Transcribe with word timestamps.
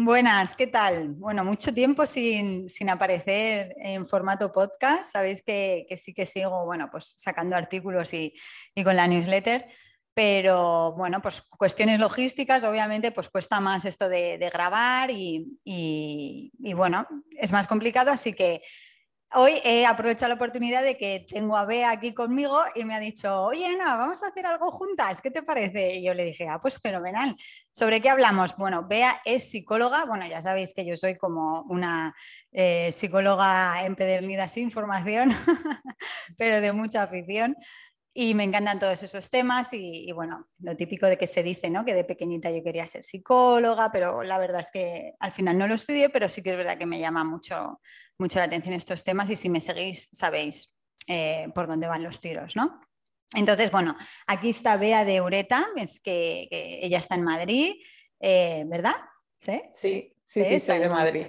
Buenas, 0.00 0.54
¿qué 0.54 0.68
tal? 0.68 1.08
Bueno, 1.08 1.44
mucho 1.44 1.74
tiempo 1.74 2.06
sin, 2.06 2.68
aparecer 2.88 3.74
en 3.78 4.06
formato 4.06 4.52
podcast. 4.52 5.10
Sabéis 5.10 5.42
que, 5.42 5.88
sí 5.96 6.14
que 6.14 6.24
sigo, 6.24 6.64
bueno, 6.66 6.88
pues 6.88 7.14
sacando 7.16 7.56
artículos 7.56 8.14
y, 8.14 8.32
con 8.84 8.94
la 8.94 9.08
newsletter, 9.08 9.66
pero 10.14 10.92
bueno, 10.92 11.20
pues 11.20 11.42
cuestiones 11.42 11.98
logísticas, 11.98 12.62
obviamente, 12.62 13.10
pues 13.10 13.28
cuesta 13.28 13.58
más 13.58 13.84
esto 13.86 14.08
de, 14.08 14.38
grabar 14.52 15.10
y, 15.10 15.58
y, 15.64 16.72
bueno, 16.74 17.04
es 17.32 17.50
más 17.50 17.66
complicado, 17.66 18.12
así 18.12 18.32
que 18.32 18.62
Hoy 19.34 19.60
he 19.62 19.84
aprovechado 19.84 20.30
la 20.30 20.36
oportunidad 20.36 20.82
de 20.82 20.96
que 20.96 21.26
tengo 21.28 21.58
a 21.58 21.66
Bea 21.66 21.90
aquí 21.90 22.14
conmigo 22.14 22.62
y 22.74 22.86
me 22.86 22.94
ha 22.94 22.98
dicho, 22.98 23.42
oye 23.42 23.66
Ana, 23.66 23.96
vamos 23.96 24.22
a 24.22 24.28
hacer 24.28 24.46
algo 24.46 24.70
juntas, 24.70 25.20
¿qué 25.20 25.30
te 25.30 25.42
parece? 25.42 25.96
Y 25.96 26.02
yo 26.02 26.14
le 26.14 26.24
dije, 26.24 26.48
ah, 26.48 26.60
pues 26.62 26.80
fenomenal. 26.80 27.36
¿Sobre 27.70 28.00
qué 28.00 28.08
hablamos? 28.08 28.56
Bueno, 28.56 28.86
Bea 28.88 29.20
es 29.26 29.50
psicóloga, 29.50 30.06
bueno, 30.06 30.26
ya 30.26 30.40
sabéis 30.40 30.72
que 30.72 30.86
yo 30.86 30.96
soy 30.96 31.18
como 31.18 31.60
una 31.68 32.14
eh, 32.52 32.90
psicóloga 32.90 33.84
empedernida 33.84 34.48
sin 34.48 34.70
formación, 34.70 35.30
pero 36.38 36.62
de 36.62 36.72
mucha 36.72 37.02
afición. 37.02 37.54
Y 38.20 38.34
me 38.34 38.42
encantan 38.42 38.80
todos 38.80 39.00
esos 39.04 39.30
temas 39.30 39.72
y, 39.72 40.10
bueno, 40.12 40.48
lo 40.58 40.76
típico 40.76 41.06
de 41.06 41.16
que 41.16 41.28
se 41.28 41.44
dice, 41.44 41.70
¿no? 41.70 41.84
Que 41.84 41.94
de 41.94 42.02
pequeñita 42.02 42.50
yo 42.50 42.64
quería 42.64 42.84
ser 42.84 43.04
psicóloga, 43.04 43.92
pero 43.92 44.24
la 44.24 44.38
verdad 44.38 44.60
es 44.60 44.72
que 44.72 45.14
al 45.20 45.30
final 45.30 45.56
no 45.56 45.68
lo 45.68 45.74
estudié, 45.74 46.08
pero 46.08 46.28
sí 46.28 46.42
que 46.42 46.50
es 46.50 46.56
verdad 46.56 46.76
que 46.76 46.84
me 46.84 46.98
llama 46.98 47.22
mucho, 47.22 47.80
mucho 48.18 48.40
la 48.40 48.46
atención 48.46 48.74
estos 48.74 49.04
temas 49.04 49.30
y 49.30 49.36
si 49.36 49.48
me 49.48 49.60
seguís 49.60 50.08
sabéis 50.12 50.74
eh, 51.06 51.46
por 51.54 51.68
dónde 51.68 51.86
van 51.86 52.02
los 52.02 52.18
tiros, 52.18 52.56
¿no? 52.56 52.80
Entonces, 53.36 53.70
bueno, 53.70 53.96
aquí 54.26 54.50
está 54.50 54.76
Bea 54.76 55.04
de 55.04 55.20
Ureta, 55.20 55.64
es 55.76 56.00
que, 56.00 56.48
ella 56.50 56.98
está 56.98 57.14
en 57.14 57.22
Madrid, 57.22 57.76
eh, 58.18 58.64
¿verdad? 58.66 58.96
Sí, 59.38 59.62
sí, 59.76 60.12
sí, 60.26 60.58
soy 60.58 60.80
de 60.80 60.88
Madrid. 60.88 61.26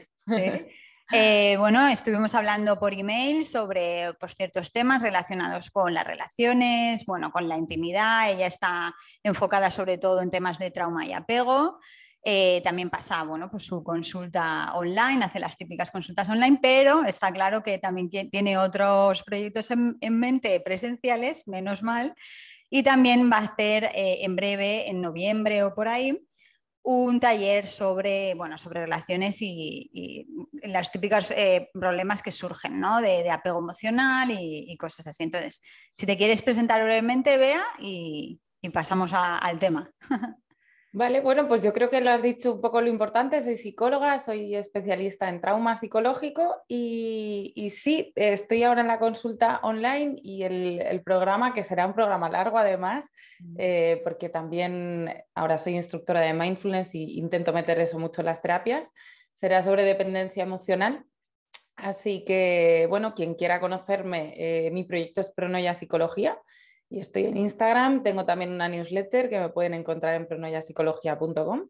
Eh, 1.11 1.55
bueno, 1.57 1.87
estuvimos 1.87 2.35
hablando 2.35 2.77
por 2.77 2.93
email 2.93 3.43
sobre 3.43 4.13
pues, 4.19 4.35
ciertos 4.35 4.71
temas 4.71 5.01
relacionados 5.01 5.71
con 5.71 5.93
las 5.93 6.05
relaciones, 6.05 7.05
bueno, 7.05 7.31
con 7.31 7.49
la 7.49 7.57
intimidad. 7.57 8.29
Ella 8.29 8.45
está 8.45 8.93
enfocada 9.23 9.71
sobre 9.71 9.97
todo 9.97 10.21
en 10.21 10.29
temas 10.29 10.59
de 10.59 10.69
trauma 10.69 11.07
y 11.07 11.13
apego. 11.13 11.79
Eh, 12.23 12.61
también 12.63 12.89
pasa 12.89 13.23
bueno, 13.23 13.49
pues 13.49 13.63
su 13.63 13.83
consulta 13.83 14.73
online, 14.75 15.23
hace 15.23 15.39
las 15.39 15.57
típicas 15.57 15.89
consultas 15.89 16.29
online, 16.29 16.59
pero 16.61 17.03
está 17.05 17.31
claro 17.31 17.63
que 17.63 17.79
también 17.79 18.09
tiene 18.29 18.57
otros 18.57 19.23
proyectos 19.23 19.71
en, 19.71 20.19
mente 20.19 20.59
presenciales, 20.59 21.47
menos 21.47 21.81
mal, 21.81 22.13
y 22.69 22.83
también 22.83 23.31
va 23.31 23.37
a 23.37 23.45
hacer 23.45 23.85
eh, 23.95 24.19
en 24.21 24.35
breve, 24.35 24.89
en 24.89 25.01
noviembre 25.01 25.63
o 25.63 25.73
por 25.73 25.87
ahí, 25.87 26.21
un 26.83 27.19
taller 27.19 27.67
sobre, 27.67 28.33
bueno, 28.35 28.57
sobre 28.57 28.81
relaciones 28.81 29.37
y, 29.41 30.27
los 30.63 30.91
típicos 30.91 31.31
eh, 31.31 31.69
problemas 31.73 32.21
que 32.21 32.31
surgen 32.31 32.79
¿no? 32.79 33.01
de, 33.01 33.29
apego 33.29 33.59
emocional 33.59 34.29
y, 34.31 34.75
cosas 34.77 35.07
así. 35.07 35.23
Entonces, 35.23 35.61
si 35.95 36.05
te 36.05 36.17
quieres 36.17 36.41
presentar 36.41 36.83
brevemente, 36.83 37.37
vea 37.37 37.63
y, 37.79 38.41
pasamos 38.73 39.11
al 39.13 39.59
tema. 39.59 39.91
Vale, 40.91 41.21
bueno, 41.21 41.47
pues 41.47 41.61
yo 41.61 41.71
creo 41.71 41.91
que 41.91 42.01
lo 42.01 42.09
has 42.09 42.23
dicho 42.23 42.53
un 42.53 42.61
poco 42.61 42.81
lo 42.81 42.87
importante. 42.87 43.43
Soy 43.43 43.57
psicóloga, 43.57 44.17
soy 44.17 44.55
especialista 44.55 45.29
en 45.29 45.39
trauma 45.39 45.75
psicológico 45.75 46.63
y, 46.67 47.71
sí, 47.75 48.11
estoy 48.15 48.63
ahora 48.63 48.81
en 48.81 48.87
la 48.87 48.97
consulta 48.97 49.59
online 49.61 50.15
y 50.23 50.41
el, 50.41 51.03
programa, 51.03 51.53
que 51.53 51.63
será 51.63 51.85
un 51.85 51.93
programa 51.93 52.27
largo 52.29 52.57
además, 52.57 53.11
eh, 53.59 54.01
porque 54.03 54.29
también 54.29 55.13
ahora 55.35 55.59
soy 55.59 55.75
instructora 55.75 56.21
de 56.21 56.33
mindfulness 56.33 56.95
y 56.95 57.19
intento 57.19 57.53
meter 57.53 57.79
eso 57.79 57.99
mucho 57.99 58.21
en 58.21 58.25
las 58.25 58.41
terapias, 58.41 58.89
será 59.33 59.61
sobre 59.61 59.83
dependencia 59.83 60.41
emocional. 60.41 61.05
Así 61.75 62.25
que, 62.25 62.87
bueno, 62.89 63.13
quien 63.13 63.35
quiera 63.35 63.59
conocerme, 63.59 64.33
eh, 64.37 64.71
mi 64.71 64.85
proyecto 64.85 65.21
es 65.21 65.29
Pronoya 65.29 65.75
Psicología 65.75 66.37
y 66.89 66.99
estoy 66.99 67.25
en 67.25 67.37
Instagram, 67.37 68.03
tengo 68.03 68.25
también 68.25 68.51
una 68.51 68.67
newsletter 68.67 69.29
que 69.29 69.39
me 69.39 69.49
pueden 69.49 69.73
encontrar 69.73 70.15
en 70.15 70.27
pronoyapsicología.com 70.27 71.69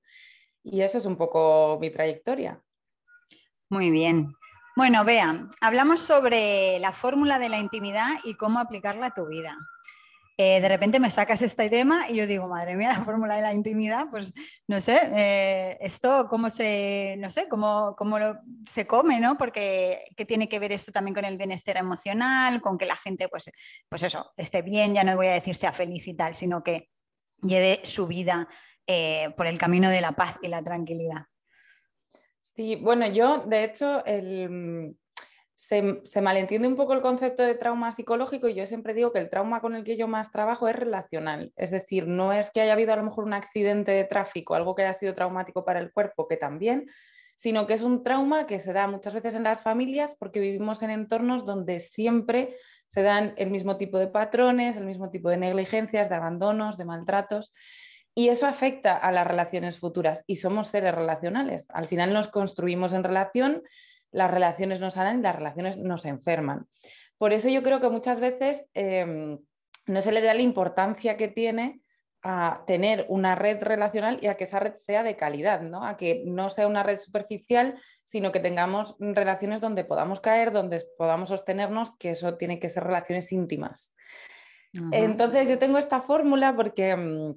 y 0.64 0.82
eso 0.82 0.98
es 0.98 1.06
un 1.06 1.18
poco 1.18 1.78
mi 1.80 1.90
trayectoria. 1.90 2.62
Muy 3.70 3.92
bien. 3.92 4.34
Bueno, 4.76 5.04
vean, 5.04 5.50
hablamos 5.62 6.00
sobre 6.00 6.80
la 6.80 6.94
fórmula 6.94 7.38
de 7.38 7.50
la 7.50 7.60
intimidad 7.60 8.08
y 8.24 8.36
cómo 8.36 8.60
aplicarla 8.60 9.08
a 9.08 9.14
tu 9.14 9.28
vida. 9.28 9.58
Eh, 10.42 10.62
de 10.62 10.70
repente 10.70 11.02
me 11.02 11.10
sacas 11.10 11.42
este 11.42 11.70
tema 11.70 12.10
y 12.10 12.16
yo 12.16 12.26
digo, 12.26 12.48
madre 12.48 12.78
mía, 12.78 12.94
la 12.98 13.04
fórmula 13.04 13.36
de 13.36 13.42
la 13.42 13.54
intimidad, 13.54 14.06
pues 14.10 14.34
no 14.68 14.80
sé, 14.80 14.98
eh, 15.14 15.78
esto 15.82 16.28
cómo 16.30 16.50
se, 16.50 17.18
no 17.20 17.30
sé, 17.30 17.50
cómo, 17.50 17.94
cómo 17.98 18.18
lo, 18.18 18.40
se 18.66 18.88
come, 18.88 19.20
¿no? 19.20 19.38
Porque 19.38 20.02
¿qué 20.16 20.24
tiene 20.24 20.48
que 20.48 20.60
ver 20.60 20.72
esto 20.72 20.94
también 20.94 21.14
con 21.14 21.26
el 21.26 21.36
bienestar 21.36 21.76
emocional, 21.76 22.62
con 22.62 22.78
que 22.78 22.86
la 22.86 22.96
gente, 22.96 23.28
pues, 23.28 23.52
pues 23.90 24.04
eso, 24.04 24.32
esté 24.38 24.62
bien, 24.62 24.94
ya 24.94 25.04
no 25.04 25.14
voy 25.18 25.28
a 25.28 25.34
decir 25.34 25.58
sea 25.58 25.74
feliz 25.74 26.08
y 26.08 26.14
tal, 26.14 26.34
sino 26.36 26.64
que 26.64 26.88
lleve 27.42 27.82
su 27.84 28.08
vida 28.08 28.48
eh, 28.88 29.34
por 29.36 29.46
el 29.46 29.58
camino 29.58 29.90
de 29.90 30.00
la 30.00 30.14
paz 30.14 30.38
y 30.42 30.48
la 30.48 30.64
tranquilidad. 30.64 31.26
Sí, 32.40 32.78
bueno, 32.78 33.08
yo 33.08 33.44
de 33.46 33.66
hecho 33.66 34.06
el, 34.06 34.96
se, 35.70 36.22
malentiende 36.22 36.68
un 36.68 36.76
poco 36.76 36.94
el 36.94 37.02
concepto 37.02 37.44
de 37.44 37.54
trauma 37.54 37.92
psicológico 37.92 38.48
y 38.48 38.56
yo 38.56 38.66
siempre 38.66 38.96
digo 38.96 39.14
que 39.14 39.20
el 39.20 39.30
trauma 39.30 39.62
con 39.62 39.76
el 39.76 39.84
que 39.84 39.98
yo 39.98 40.08
más 40.08 40.32
trabajo 40.32 40.68
es 40.68 40.76
relacional. 40.76 41.54
Es 41.56 41.70
decir, 41.70 42.08
no 42.08 42.34
es 42.34 42.50
que 42.50 42.62
haya 42.62 42.74
habido 42.74 42.92
a 42.92 42.96
lo 42.96 43.04
mejor 43.04 43.26
un 43.26 43.34
accidente 43.34 43.92
de 43.92 44.04
tráfico, 44.04 44.56
algo 44.56 44.74
que 44.74 44.82
haya 44.82 44.96
sido 44.96 45.14
traumático 45.14 45.64
para 45.64 45.80
el 45.80 45.92
cuerpo, 45.92 46.28
que 46.28 46.38
también, 46.38 46.88
sino 47.36 47.68
que 47.68 47.74
es 47.74 47.84
un 47.84 48.04
trauma 48.04 48.48
que 48.48 48.60
se 48.60 48.74
da 48.74 48.88
muchas 48.88 49.14
veces 49.14 49.36
en 49.36 49.44
las 49.44 49.62
familias 49.62 50.16
porque 50.18 50.40
vivimos 50.40 50.82
en 50.82 50.90
entornos 50.90 51.46
donde 51.46 51.80
siempre 51.82 52.56
se 52.88 53.04
dan 53.04 53.36
el 53.38 53.52
mismo 53.52 53.78
tipo 53.78 54.00
de 54.00 54.08
patrones, 54.08 54.76
el 54.76 54.86
mismo 54.86 55.12
tipo 55.12 55.30
de 55.30 55.38
negligencias, 55.38 56.10
de 56.10 56.16
abandonos, 56.16 56.80
de 56.80 56.86
maltratos. 56.86 57.52
Y 58.16 58.30
eso 58.30 58.48
afecta 58.48 58.98
a 58.98 59.12
las 59.12 59.28
relaciones 59.28 59.78
futuras 59.78 60.24
y 60.26 60.38
somos 60.38 60.70
seres 60.70 60.96
relacionales. 60.96 61.68
Al 61.70 61.88
final 61.88 62.12
nos 62.12 62.28
construimos 62.28 62.92
en 62.92 63.04
relación 63.04 63.62
las 64.12 64.32
relaciones 64.32 64.80
no 64.80 64.90
sanan 64.90 65.20
y 65.20 65.22
las 65.22 65.36
relaciones 65.36 65.78
nos 65.78 66.06
enferman. 66.06 66.68
Por 67.18 67.34
eso 67.34 67.50
yo 67.50 67.64
creo 67.64 67.80
que 67.80 67.90
muchas 67.90 68.20
veces 68.20 68.66
em, 68.74 69.40
no 69.86 70.02
se 70.02 70.12
le 70.12 70.22
da 70.22 70.34
la 70.34 70.42
importancia 70.42 71.18
que 71.18 71.28
tiene 71.28 71.82
a 72.22 72.64
tener 72.68 73.06
una 73.08 73.36
red 73.36 73.62
relacional 73.62 74.20
y 74.22 74.28
a 74.28 74.36
que 74.36 74.44
esa 74.44 74.60
red 74.60 74.76
sea 74.76 75.04
de 75.04 75.16
calidad, 75.16 75.62
¿no? 75.62 75.86
a 75.86 75.96
que 75.96 76.24
no 76.26 76.50
sea 76.50 76.68
una 76.68 76.84
red 76.84 76.98
superficial, 76.98 77.80
sino 78.04 78.32
que 78.32 78.42
tengamos 78.42 78.96
relaciones 79.00 79.62
donde 79.62 79.86
podamos 79.86 80.20
caer, 80.20 80.52
donde 80.52 80.84
podamos 80.98 81.30
sostenernos, 81.30 81.96
que 81.98 82.12
eso 82.12 82.36
tiene 82.36 82.60
que 82.60 82.70
ser 82.70 82.84
relaciones 82.84 83.32
íntimas. 83.32 83.94
Entonces 84.92 85.48
yo 85.48 85.58
tengo 85.58 85.78
esta 85.78 86.02
fórmula 86.02 86.56
porque 86.56 86.90
em, 86.90 87.36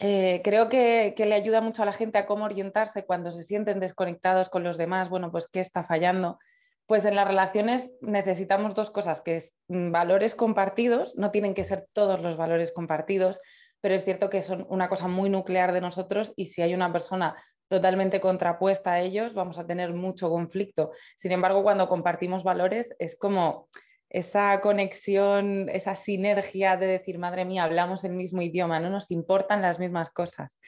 eh, 0.00 0.40
creo 0.44 0.68
que, 0.68 1.14
le 1.16 1.34
ayuda 1.34 1.60
mucho 1.60 1.82
a 1.82 1.86
la 1.86 1.92
gente 1.92 2.18
a 2.18 2.26
cómo 2.26 2.44
orientarse 2.44 3.04
cuando 3.04 3.32
se 3.32 3.42
sienten 3.42 3.80
desconectados 3.80 4.48
con 4.48 4.62
los 4.62 4.78
demás, 4.78 5.08
bueno, 5.08 5.30
pues 5.32 5.48
qué 5.48 5.60
está 5.60 5.84
fallando. 5.84 6.38
Pues 6.86 7.04
en 7.04 7.16
las 7.16 7.26
relaciones 7.26 7.90
necesitamos 8.00 8.74
dos 8.74 8.90
cosas, 8.90 9.20
que 9.20 9.36
es 9.36 9.54
mm, 9.68 9.90
valores 9.90 10.34
compartidos, 10.34 11.16
no 11.16 11.30
tienen 11.30 11.54
que 11.54 11.64
ser 11.64 11.86
todos 11.92 12.20
los 12.20 12.36
valores 12.36 12.72
compartidos, 12.72 13.40
pero 13.80 13.94
es 13.94 14.04
cierto 14.04 14.30
que 14.30 14.42
son 14.42 14.66
una 14.70 14.88
cosa 14.88 15.08
muy 15.08 15.30
nuclear 15.30 15.72
de 15.72 15.80
nosotros 15.80 16.32
y 16.36 16.46
si 16.46 16.62
hay 16.62 16.74
una 16.74 16.92
persona 16.92 17.36
totalmente 17.68 18.20
contrapuesta 18.20 18.92
a 18.92 19.00
ellos, 19.00 19.34
vamos 19.34 19.58
a 19.58 19.66
tener 19.66 19.92
mucho 19.92 20.30
conflicto. 20.30 20.92
Sin 21.16 21.32
embargo, 21.32 21.62
cuando 21.62 21.88
compartimos 21.88 22.42
valores 22.42 22.94
es 22.98 23.16
como 23.16 23.68
esa 24.10 24.60
conexión, 24.60 25.68
esa 25.68 25.94
sinergia 25.94 26.76
de 26.76 26.86
decir, 26.86 27.18
madre 27.18 27.44
mía, 27.44 27.64
hablamos 27.64 28.04
el 28.04 28.12
mismo 28.12 28.42
idioma, 28.42 28.80
no 28.80 28.90
nos 28.90 29.10
importan 29.10 29.62
las 29.62 29.78
mismas 29.78 30.10
cosas. 30.10 30.58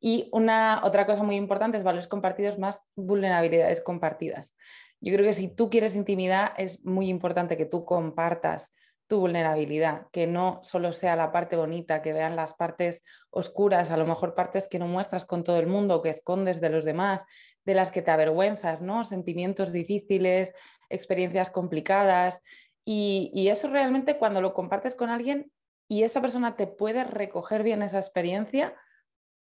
Y 0.00 0.28
una 0.32 0.82
otra 0.84 1.06
cosa 1.06 1.22
muy 1.22 1.36
importante 1.36 1.78
es 1.78 1.84
valores 1.84 2.08
compartidos 2.08 2.58
más 2.58 2.82
vulnerabilidades 2.94 3.80
compartidas. 3.80 4.54
Yo 5.00 5.12
creo 5.14 5.26
que 5.26 5.34
si 5.34 5.48
tú 5.48 5.70
quieres 5.70 5.94
intimidad 5.94 6.52
es 6.56 6.84
muy 6.84 7.08
importante 7.08 7.56
que 7.56 7.66
tú 7.66 7.84
compartas 7.84 8.72
tu 9.06 9.20
vulnerabilidad, 9.20 10.06
que 10.12 10.26
no 10.26 10.60
solo 10.62 10.92
sea 10.92 11.14
la 11.14 11.30
parte 11.30 11.56
bonita, 11.56 12.00
que 12.00 12.12
vean 12.12 12.36
las 12.36 12.54
partes 12.54 13.02
oscuras, 13.30 13.90
a 13.90 13.96
lo 13.98 14.06
mejor 14.06 14.34
partes 14.34 14.66
que 14.66 14.78
no 14.78 14.88
muestras 14.88 15.26
con 15.26 15.44
todo 15.44 15.58
el 15.58 15.66
mundo, 15.66 16.00
que 16.00 16.08
escondes 16.08 16.60
de 16.60 16.70
los 16.70 16.84
demás, 16.84 17.24
de 17.64 17.74
las 17.74 17.90
que 17.90 18.00
te 18.00 18.10
avergüenzas, 18.10 18.80
¿no? 18.80 19.04
Sentimientos 19.04 19.72
difíciles, 19.72 20.54
experiencias 20.88 21.50
complicadas, 21.50 22.40
y, 22.84 23.48
eso 23.48 23.68
realmente 23.68 24.18
cuando 24.18 24.40
lo 24.40 24.52
compartes 24.52 24.94
con 24.94 25.10
alguien 25.10 25.50
y 25.88 26.02
esa 26.02 26.20
persona 26.20 26.56
te 26.56 26.66
puede 26.66 27.04
recoger 27.04 27.62
bien 27.62 27.82
esa 27.82 27.98
experiencia, 27.98 28.74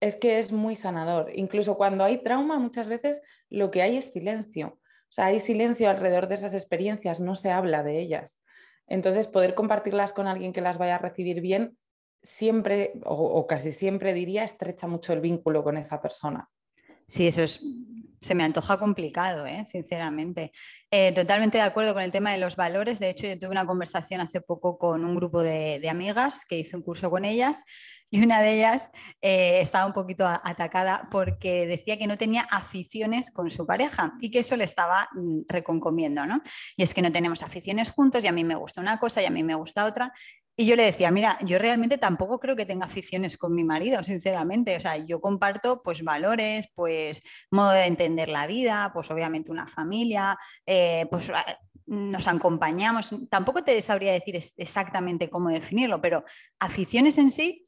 es 0.00 0.16
que 0.16 0.38
es 0.38 0.52
muy 0.52 0.76
sanador. 0.76 1.30
Incluso 1.34 1.76
cuando 1.76 2.04
hay 2.04 2.22
trauma, 2.22 2.58
muchas 2.58 2.88
veces 2.88 3.20
lo 3.48 3.70
que 3.70 3.82
hay 3.82 3.98
es 3.98 4.12
silencio. 4.12 4.78
O 4.78 5.12
sea, 5.12 5.26
hay 5.26 5.40
silencio 5.40 5.90
alrededor 5.90 6.28
de 6.28 6.36
esas 6.36 6.54
experiencias, 6.54 7.20
no 7.20 7.34
se 7.34 7.50
habla 7.50 7.82
de 7.82 7.98
ellas. 7.98 8.38
Entonces, 8.86 9.26
poder 9.26 9.54
compartirlas 9.54 10.12
con 10.12 10.26
alguien 10.26 10.52
que 10.52 10.60
las 10.60 10.78
vaya 10.78 10.96
a 10.96 10.98
recibir 10.98 11.40
bien, 11.40 11.76
siempre 12.22 12.92
o, 13.04 13.46
casi 13.46 13.72
siempre 13.72 14.12
diría, 14.12 14.44
estrecha 14.44 14.86
mucho 14.86 15.12
el 15.12 15.20
vínculo 15.20 15.62
con 15.64 15.76
esa 15.76 16.00
persona. 16.00 16.48
Sí, 17.06 17.26
eso 17.26 17.42
es 17.42 17.62
se 18.20 18.34
me 18.34 18.44
antoja 18.44 18.78
complicado, 18.78 19.46
¿eh? 19.46 19.64
sinceramente. 19.66 20.52
Eh, 20.90 21.12
totalmente 21.12 21.56
de 21.56 21.64
acuerdo 21.64 21.94
con 21.94 22.02
el 22.02 22.12
tema 22.12 22.32
de 22.32 22.38
los 22.38 22.56
valores. 22.56 22.98
De 22.98 23.08
hecho, 23.08 23.26
yo 23.26 23.38
tuve 23.38 23.50
una 23.50 23.66
conversación 23.66 24.20
hace 24.20 24.40
poco 24.40 24.76
con 24.76 25.04
un 25.04 25.14
grupo 25.14 25.42
de, 25.42 25.80
amigas 25.90 26.44
que 26.44 26.58
hice 26.58 26.76
un 26.76 26.82
curso 26.82 27.10
con 27.10 27.24
ellas 27.24 27.64
y 28.10 28.22
una 28.22 28.42
de 28.42 28.54
ellas 28.54 28.90
eh, 29.22 29.60
estaba 29.60 29.86
un 29.86 29.92
poquito 29.92 30.26
atacada 30.26 31.08
porque 31.10 31.66
decía 31.66 31.96
que 31.96 32.06
no 32.06 32.16
tenía 32.16 32.42
aficiones 32.42 33.30
con 33.30 33.50
su 33.50 33.66
pareja 33.66 34.14
y 34.20 34.30
que 34.30 34.40
eso 34.40 34.56
le 34.56 34.64
estaba 34.64 35.08
mm, 35.12 35.42
reconcomiendo, 35.48 36.26
¿no? 36.26 36.42
Y 36.76 36.82
es 36.82 36.92
que 36.92 37.02
no 37.02 37.10
tenemos 37.10 37.42
aficiones 37.42 37.90
juntos 37.90 38.22
y 38.22 38.26
a 38.26 38.32
mí 38.32 38.44
me 38.44 38.54
gusta 38.54 38.80
una 38.80 38.98
cosa 38.98 39.22
y 39.22 39.26
a 39.26 39.30
mí 39.30 39.42
me 39.42 39.54
gusta 39.54 39.86
otra 39.86 40.12
y 40.60 40.66
yo 40.66 40.76
le 40.76 40.82
decía, 40.82 41.10
mira, 41.10 41.38
yo 41.42 41.58
realmente 41.58 41.96
tampoco 41.96 42.38
creo 42.38 42.54
que 42.54 42.66
tenga 42.66 42.84
aficiones 42.84 43.38
con 43.38 43.54
mi 43.54 43.64
marido, 43.64 44.04
sinceramente. 44.04 44.76
O 44.76 44.80
sea, 44.80 44.98
yo 44.98 45.18
comparto 45.18 45.82
pues 45.82 46.02
valores, 46.04 46.68
pues 46.74 47.22
modo 47.50 47.70
de 47.70 47.86
entender 47.86 48.28
la 48.28 48.46
vida, 48.46 48.90
pues 48.92 49.10
obviamente 49.10 49.50
una 49.50 49.66
familia, 49.66 50.36
eh, 50.66 51.06
pues 51.10 51.32
nos 51.86 52.28
acompañamos. 52.28 53.14
Tampoco 53.30 53.64
te 53.64 53.80
sabría 53.80 54.12
decir 54.12 54.36
exactamente 54.58 55.30
cómo 55.30 55.48
definirlo, 55.48 56.02
pero 56.02 56.24
aficiones 56.58 57.16
en 57.16 57.30
sí, 57.30 57.66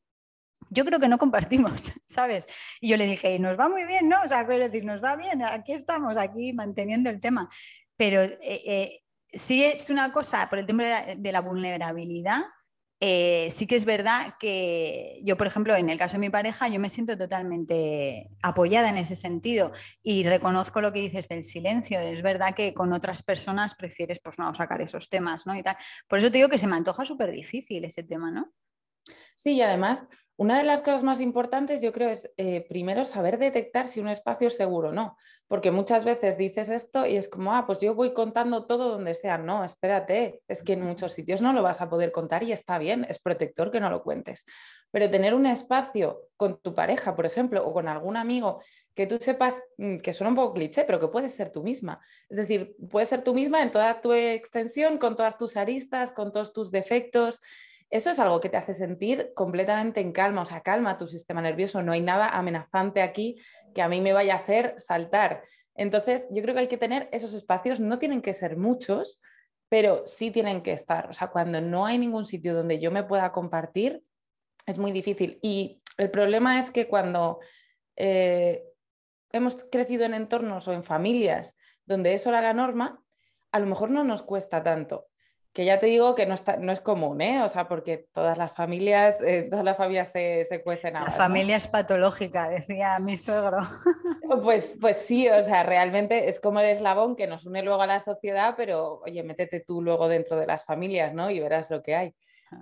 yo 0.69 0.85
creo 0.85 1.01
que 1.01 1.09
no 1.09 1.17
compartimos, 1.17 1.93
¿sabes? 2.07 2.47
Y 2.79 2.91
yo 2.91 2.99
le 2.99 3.07
dije, 3.07 3.39
nos 3.39 3.59
va 3.59 3.71
muy 3.71 3.87
bien, 3.87 4.11
¿no? 4.11 4.19
O 4.23 4.29
sea, 4.29 4.47
quiero 4.47 4.67
decir, 4.67 4.85
nos 4.85 5.03
va 5.03 5.17
bien, 5.17 5.43
aquí 5.43 5.73
estamos, 5.73 6.19
aquí 6.19 6.53
manteniendo 6.53 7.09
el 7.09 7.23
tema. 7.23 7.49
Pero 7.97 8.21
eh, 8.21 8.39
eh, 8.43 9.01
sí 9.33 9.65
es 9.65 9.89
una 9.89 10.13
cosa, 10.13 10.51
por 10.51 10.59
el 10.59 10.67
tema 10.67 10.85
de 11.17 11.33
la 11.33 11.41
vulnerabilidad, 11.41 12.43
eh, 13.05 13.51
sí 13.51 13.67
que 13.67 13.75
es 13.75 13.85
verdad 13.85 14.37
que 14.39 15.21
yo, 15.25 15.37
por 15.37 15.49
ejemplo, 15.49 15.75
en 15.75 15.91
el 15.91 15.99
caso 15.99 16.13
de 16.13 16.21
mi 16.21 16.31
pareja, 16.31 16.69
yo 16.69 16.79
me 16.79 16.89
siento 16.89 17.19
totalmente 17.19 18.31
apoyada 18.45 18.91
en 18.91 18.97
ese 18.97 19.17
sentido 19.17 19.73
y 20.05 20.23
reconozco 20.23 20.81
lo 20.81 20.93
que 20.93 21.01
dices 21.01 21.27
del 21.27 21.43
silencio. 21.43 21.99
Es 21.99 22.23
verdad 22.23 22.55
que 22.55 22.75
con 22.75 22.93
otras 22.93 23.25
personas 23.25 23.75
prefieres, 23.75 24.21
pues 24.21 24.39
no, 24.39 24.55
sacar 24.55 24.81
esos 24.83 25.09
temas, 25.09 25.49
¿no? 25.49 25.57
Y 25.57 25.65
tal. 25.65 25.77
Por 26.07 26.21
eso 26.21 26.31
te 26.31 26.39
digo 26.39 26.49
que 26.49 26.59
se 26.59 26.69
me 26.69 26.77
antoja 26.77 27.05
súper 27.05 27.33
difícil 27.33 27.85
ese 27.85 28.05
tema, 28.05 28.31
¿no? 28.31 28.53
Sí, 29.35 29.55
y 29.55 29.63
además 29.63 30.07
una 30.43 30.59
de 30.59 30.65
las 30.65 30.83
cosas 30.83 31.05
más 31.05 31.21
importantes 31.21 31.81
yo 31.83 31.93
creo 31.93 32.11
es 32.11 32.29
eh, 32.37 32.67
primero 32.69 33.05
saber 33.05 33.39
detectar 33.39 33.87
si 33.87 34.01
un 34.01 34.09
espacio 34.09 34.49
es 34.49 34.57
seguro 34.57 34.89
o 34.89 34.93
no, 34.93 35.17
porque 35.47 35.71
muchas 35.71 36.05
veces 36.05 36.37
dices 36.37 36.69
esto 36.69 37.07
y 37.07 37.15
es 37.15 37.29
como, 37.29 37.55
ah, 37.55 37.65
pues 37.65 37.79
yo 37.79 37.95
voy 37.95 38.13
contando 38.13 38.67
todo 38.67 38.89
donde 38.89 39.15
sea. 39.15 39.39
No, 39.39 39.63
espérate, 39.63 40.43
es 40.49 40.65
que 40.65 40.73
en 40.73 40.83
muchos 40.83 41.13
sitios 41.13 41.41
no 41.43 41.53
lo 41.53 41.63
vas 41.63 41.81
a 41.81 41.89
poder 41.89 42.11
contar 42.11 42.43
y 42.43 42.51
está 42.51 42.79
bien, 42.79 43.07
es 43.09 43.21
protector 43.21 43.71
que 43.71 43.79
no 43.79 43.89
lo 43.89 44.03
cuentes. 44.03 44.45
Pero 44.91 45.09
tener 45.09 45.33
un 45.33 45.47
espacio 45.47 46.23
con 46.37 46.61
tu 46.61 46.75
pareja, 46.75 47.15
por 47.15 47.25
ejemplo, 47.25 47.65
o 47.65 47.73
con 47.73 47.87
algún 47.87 48.17
amigo 48.17 48.63
que 48.97 49.07
tú 49.07 49.19
sepas, 49.21 49.63
mm, 49.79 49.99
que 49.99 50.13
suena 50.13 50.31
un 50.31 50.37
poco 50.37 50.55
cliché, 50.55 50.83
pero 50.83 50.99
que 50.99 51.07
puedes 51.07 51.33
ser 51.33 51.51
tú 51.51 51.63
misma. 51.63 52.01
Es 52.29 52.37
decir, 52.37 52.75
puedes 52.91 53.09
ser 53.09 53.23
tú 53.23 53.33
misma 53.33 53.63
en 53.63 53.71
toda 53.71 54.01
tu 54.01 54.13
extensión, 54.13 54.99
con 54.99 55.15
todas 55.15 55.39
tus 55.39 55.57
aristas, 55.57 56.11
con 56.11 56.33
todos 56.33 56.53
tus 56.53 56.73
defectos 56.73 57.41
eso 57.93 58.09
es 58.09 58.19
algo 58.19 58.41
que 58.41 58.49
te 58.49 58.57
hace 58.57 58.73
sentir 58.73 59.33
completamente 59.35 60.01
en 60.01 60.13
calma, 60.13 60.41
o 60.41 60.47
sea, 60.47 60.63
calma 60.63 60.97
tu 60.97 61.07
sistema 61.07 61.43
nervioso, 61.43 61.83
no 61.83 61.93
hay 61.93 62.01
nada 62.01 62.27
amenazante 62.27 63.03
aquí 63.03 63.37
que 63.75 63.83
a 63.83 63.89
mí 63.89 64.01
me 64.01 64.15
vaya 64.15 64.33
a 64.33 64.39
hacer 64.39 64.75
saltar. 64.79 65.45
Entonces, 65.75 66.27
yo 66.31 66.41
creo 66.41 66.55
que 66.55 66.61
hay 66.63 66.69
que 66.69 66.79
tener 66.79 67.11
esos 67.13 67.35
espacios, 67.35 67.81
no 67.81 67.99
tienen 67.99 68.23
que 68.23 68.33
ser 68.33 68.57
muchos, 68.57 69.21
pero 69.69 70.07
sí 70.07 70.31
tienen 70.31 70.63
que 70.63 70.73
estar. 70.73 71.11
O 71.11 71.13
sea, 71.13 71.29
cuando 71.29 71.61
no 71.61 71.85
hay 71.85 71.99
ningún 71.99 72.25
sitio 72.25 72.55
donde 72.55 72.81
yo 72.81 72.91
me 72.91 73.05
pueda 73.05 73.31
compartir, 73.31 74.03
es 74.65 74.79
muy 74.79 74.91
difícil. 74.91 75.39
Y 75.43 75.83
el 75.99 76.11
problema 76.11 76.59
es 76.59 76.71
que 76.71 76.89
cuando 76.89 77.41
eh, 77.97 78.65
hemos 79.33 79.67
crecido 79.71 80.07
en 80.07 80.15
entornos 80.15 80.67
o 80.67 80.73
en 80.73 80.83
familias 80.83 81.57
donde 81.85 82.15
eso 82.15 82.31
era 82.31 82.41
la 82.41 82.55
norma, 82.55 83.03
a 83.51 83.59
lo 83.59 83.67
mejor 83.67 83.91
no 83.91 84.03
nos 84.03 84.23
cuesta 84.23 84.63
tanto 84.63 85.09
que 85.53 85.67
ya 85.67 85.79
te 85.79 85.87
digo 85.87 86.15
que 86.15 86.25
no, 86.25 86.35
está, 86.35 86.57
no 86.57 86.73
es 86.73 86.81
común, 86.81 87.21
¿eh? 87.21 87.43
O 87.43 87.49
sea, 87.49 87.69
porque 87.69 88.07
todas 88.15 88.39
las 88.39 88.55
familias, 88.55 89.17
eh, 89.21 89.49
todas 89.51 89.65
las 89.65 89.77
familias 89.77 90.09
se, 90.09 90.47
se 90.47 90.63
cuecen 90.63 90.95
La 90.95 91.11
familia 91.11 91.57
es 91.57 91.69
patológica, 91.69 92.49
decía 92.49 92.99
mi 92.99 93.19
suegro. 93.19 93.59
Pues, 94.43 94.75
pues 94.81 94.97
sí, 94.97 95.29
o 95.29 95.43
sea, 95.43 95.63
realmente 95.63 96.31
es 96.31 96.41
como 96.41 96.61
el 96.61 96.71
eslabón 96.71 97.17
que 97.17 97.27
nos 97.27 97.45
une 97.45 97.63
luego 97.63 97.83
a 97.83 97.87
la 97.87 98.01
sociedad, 98.01 98.55
pero 98.57 99.03
oye, 99.05 99.23
métete 99.23 99.61
tú 99.61 99.83
luego 99.83 100.09
dentro 100.09 100.39
de 100.39 100.47
las 100.47 100.65
familias, 100.65 101.13
¿no? 101.13 101.31
Y 101.31 101.39
verás 101.39 101.71
lo 101.71 101.83
que 101.83 101.95
hay. 101.95 102.15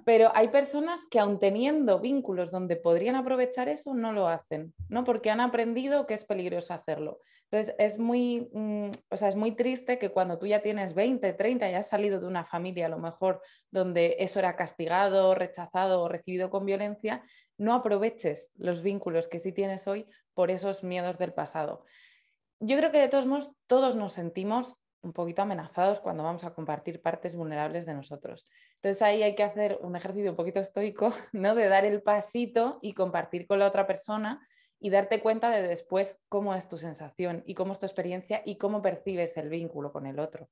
Pero 0.04 0.30
hay 0.34 0.48
personas 0.48 1.00
que 1.10 1.20
aun 1.20 1.38
teniendo 1.38 2.00
vínculos 2.00 2.50
donde 2.50 2.76
podrían 2.76 3.16
aprovechar 3.16 3.68
eso, 3.68 3.94
no 3.94 4.12
lo 4.12 4.28
hacen, 4.28 4.74
¿no? 4.88 5.04
Porque 5.04 5.30
han 5.30 5.40
aprendido 5.40 6.06
que 6.06 6.14
es 6.14 6.24
peligroso 6.24 6.74
hacerlo. 6.74 7.20
Entonces, 7.50 7.74
es 7.78 7.98
muy, 7.98 8.48
mm, 8.52 8.90
o 9.10 9.16
sea, 9.16 9.28
es 9.28 9.34
muy 9.34 9.52
triste 9.52 9.98
que 9.98 10.10
cuando 10.10 10.38
tú 10.38 10.46
ya 10.46 10.62
tienes 10.62 10.94
20, 10.94 11.32
30 11.32 11.68
y 11.68 11.74
has 11.74 11.88
salido 11.88 12.20
de 12.20 12.26
una 12.26 12.44
familia 12.44 12.86
a 12.86 12.88
lo 12.88 12.98
mejor 12.98 13.42
donde 13.72 14.16
eso 14.20 14.38
era 14.38 14.54
castigado, 14.54 15.34
rechazado 15.34 16.02
o 16.02 16.08
recibido 16.08 16.48
con 16.48 16.64
violencia, 16.64 17.24
no 17.58 17.74
aproveches 17.74 18.52
los 18.56 18.82
vínculos 18.82 19.26
que 19.26 19.40
sí 19.40 19.50
tienes 19.50 19.88
hoy 19.88 20.06
por 20.32 20.52
esos 20.52 20.84
miedos 20.84 21.18
del 21.18 21.32
pasado. 21.32 21.84
Yo 22.60 22.76
creo 22.76 22.92
que 22.92 23.00
de 23.00 23.08
todos 23.08 23.26
modos 23.26 23.50
todos 23.66 23.96
nos 23.96 24.12
sentimos 24.12 24.76
un 25.02 25.12
poquito 25.12 25.42
amenazados 25.42 25.98
cuando 25.98 26.22
vamos 26.22 26.44
a 26.44 26.54
compartir 26.54 27.02
partes 27.02 27.34
vulnerables 27.34 27.84
de 27.84 27.94
nosotros. 27.94 28.46
Entonces 28.76 29.02
ahí 29.02 29.22
hay 29.24 29.34
que 29.34 29.42
hacer 29.42 29.78
un 29.82 29.96
ejercicio 29.96 30.30
un 30.30 30.36
poquito 30.36 30.60
estoico, 30.60 31.12
¿no? 31.32 31.56
De 31.56 31.68
dar 31.68 31.84
el 31.84 32.02
pasito 32.02 32.78
y 32.80 32.92
compartir 32.92 33.48
con 33.48 33.58
la 33.58 33.66
otra 33.66 33.88
persona 33.88 34.46
y 34.80 34.90
darte 34.90 35.20
cuenta 35.20 35.50
de 35.50 35.62
después 35.62 36.20
cómo 36.28 36.54
es 36.54 36.66
tu 36.68 36.78
sensación 36.78 37.44
y 37.46 37.54
cómo 37.54 37.72
es 37.72 37.78
tu 37.78 37.86
experiencia 37.86 38.42
y 38.44 38.56
cómo 38.56 38.82
percibes 38.82 39.36
el 39.36 39.50
vínculo 39.50 39.92
con 39.92 40.06
el 40.06 40.18
otro. 40.18 40.48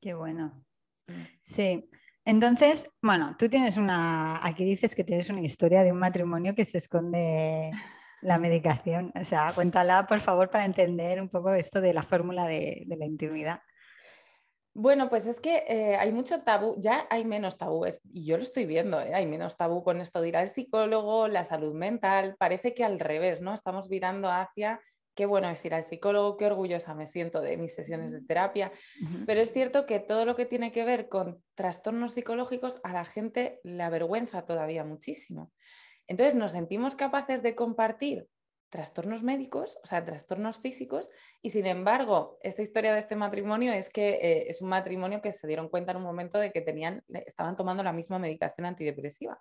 Qué 0.00 0.14
bueno. 0.14 0.64
Mm. 1.08 1.22
Sí. 1.42 1.90
Entonces, 2.24 2.88
bueno, 3.02 3.34
tú 3.36 3.48
tienes 3.48 3.76
una, 3.76 4.46
aquí 4.46 4.64
dices 4.64 4.94
que 4.94 5.02
tienes 5.02 5.28
una 5.28 5.40
historia 5.40 5.82
de 5.82 5.90
un 5.90 5.98
matrimonio 5.98 6.54
que 6.54 6.64
se 6.64 6.78
esconde 6.78 7.72
la 8.20 8.38
medicación. 8.38 9.12
O 9.20 9.24
sea, 9.24 9.52
cuéntala, 9.52 10.06
por 10.06 10.20
favor, 10.20 10.48
para 10.48 10.64
entender 10.64 11.20
un 11.20 11.28
poco 11.28 11.52
esto 11.52 11.80
de 11.80 11.92
la 11.92 12.04
fórmula 12.04 12.46
de, 12.46 12.84
la 12.86 13.04
intimidad. 13.04 13.60
Bueno, 14.74 15.10
pues 15.10 15.26
es 15.26 15.38
que 15.38 15.64
eh, 15.68 15.96
hay 15.96 16.12
mucho 16.12 16.42
tabú, 16.42 16.76
ya 16.78 17.06
hay 17.10 17.26
menos 17.26 17.58
tabú, 17.58 17.84
y 18.10 18.24
yo 18.24 18.38
lo 18.38 18.42
estoy 18.42 18.64
viendo, 18.64 18.98
¿eh? 19.00 19.14
hay 19.14 19.26
menos 19.26 19.58
tabú 19.58 19.84
con 19.84 20.00
esto 20.00 20.22
de 20.22 20.28
ir 20.28 20.36
al 20.36 20.48
psicólogo, 20.48 21.28
la 21.28 21.44
salud 21.44 21.74
mental, 21.74 22.36
parece 22.38 22.72
que 22.72 22.82
al 22.82 22.98
revés, 22.98 23.42
¿no? 23.42 23.52
Estamos 23.52 23.90
virando 23.90 24.30
hacia 24.30 24.80
qué 25.14 25.26
bueno 25.26 25.50
es 25.50 25.62
ir 25.64 25.74
al 25.74 25.84
psicólogo, 25.84 26.38
qué 26.38 26.46
orgullosa 26.46 26.94
me 26.94 27.06
siento 27.06 27.42
de 27.42 27.58
mis 27.58 27.74
sesiones 27.74 28.10
de 28.10 28.22
terapia, 28.22 28.72
pero 29.26 29.40
es 29.40 29.52
cierto 29.52 29.84
que 29.84 29.98
todo 29.98 30.24
lo 30.24 30.36
que 30.36 30.46
tiene 30.46 30.72
que 30.72 30.84
ver 30.84 31.08
con 31.08 31.42
trastornos 31.54 32.12
psicológicos 32.12 32.80
a 32.82 32.94
la 32.94 33.04
gente 33.04 33.60
le 33.62 33.82
avergüenza 33.82 34.46
todavía 34.46 34.84
muchísimo. 34.84 35.52
Entonces 36.06 36.34
nos 36.34 36.52
sentimos 36.52 36.94
capaces 36.94 37.42
de 37.42 37.54
compartir 37.54 38.26
trastornos 38.72 39.22
médicos, 39.22 39.78
o 39.84 39.86
sea, 39.86 40.02
trastornos 40.02 40.58
físicos, 40.58 41.10
y 41.42 41.50
sin 41.50 41.66
embargo, 41.66 42.38
esta 42.40 42.62
historia 42.62 42.94
de 42.94 43.00
este 43.00 43.16
matrimonio 43.16 43.70
es 43.70 43.90
que 43.90 44.14
eh, 44.14 44.46
es 44.48 44.62
un 44.62 44.70
matrimonio 44.70 45.20
que 45.20 45.30
se 45.30 45.46
dieron 45.46 45.68
cuenta 45.68 45.90
en 45.90 45.98
un 45.98 46.04
momento 46.04 46.38
de 46.38 46.52
que 46.52 46.62
tenían, 46.62 47.04
estaban 47.08 47.54
tomando 47.54 47.82
la 47.82 47.92
misma 47.92 48.18
medicación 48.18 48.64
antidepresiva, 48.64 49.38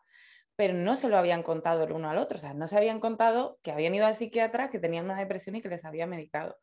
pero 0.57 0.73
no 0.73 0.97
se 0.97 1.07
lo 1.07 1.17
habían 1.17 1.43
contado 1.43 1.85
el 1.85 1.93
uno 1.93 2.09
al 2.09 2.17
otro, 2.17 2.37
o 2.37 2.41
sea, 2.41 2.53
no 2.53 2.67
se 2.67 2.75
habían 2.75 2.99
contado 2.99 3.57
que 3.63 3.71
habían 3.71 3.95
ido 3.95 4.05
al 4.05 4.15
psiquiatra, 4.15 4.69
que 4.69 4.79
tenían 4.79 5.05
una 5.05 5.17
depresión 5.17 5.55
y 5.55 5.61
que 5.61 5.69
les 5.69 5.85
había 5.85 6.07
medicado. 6.07 6.57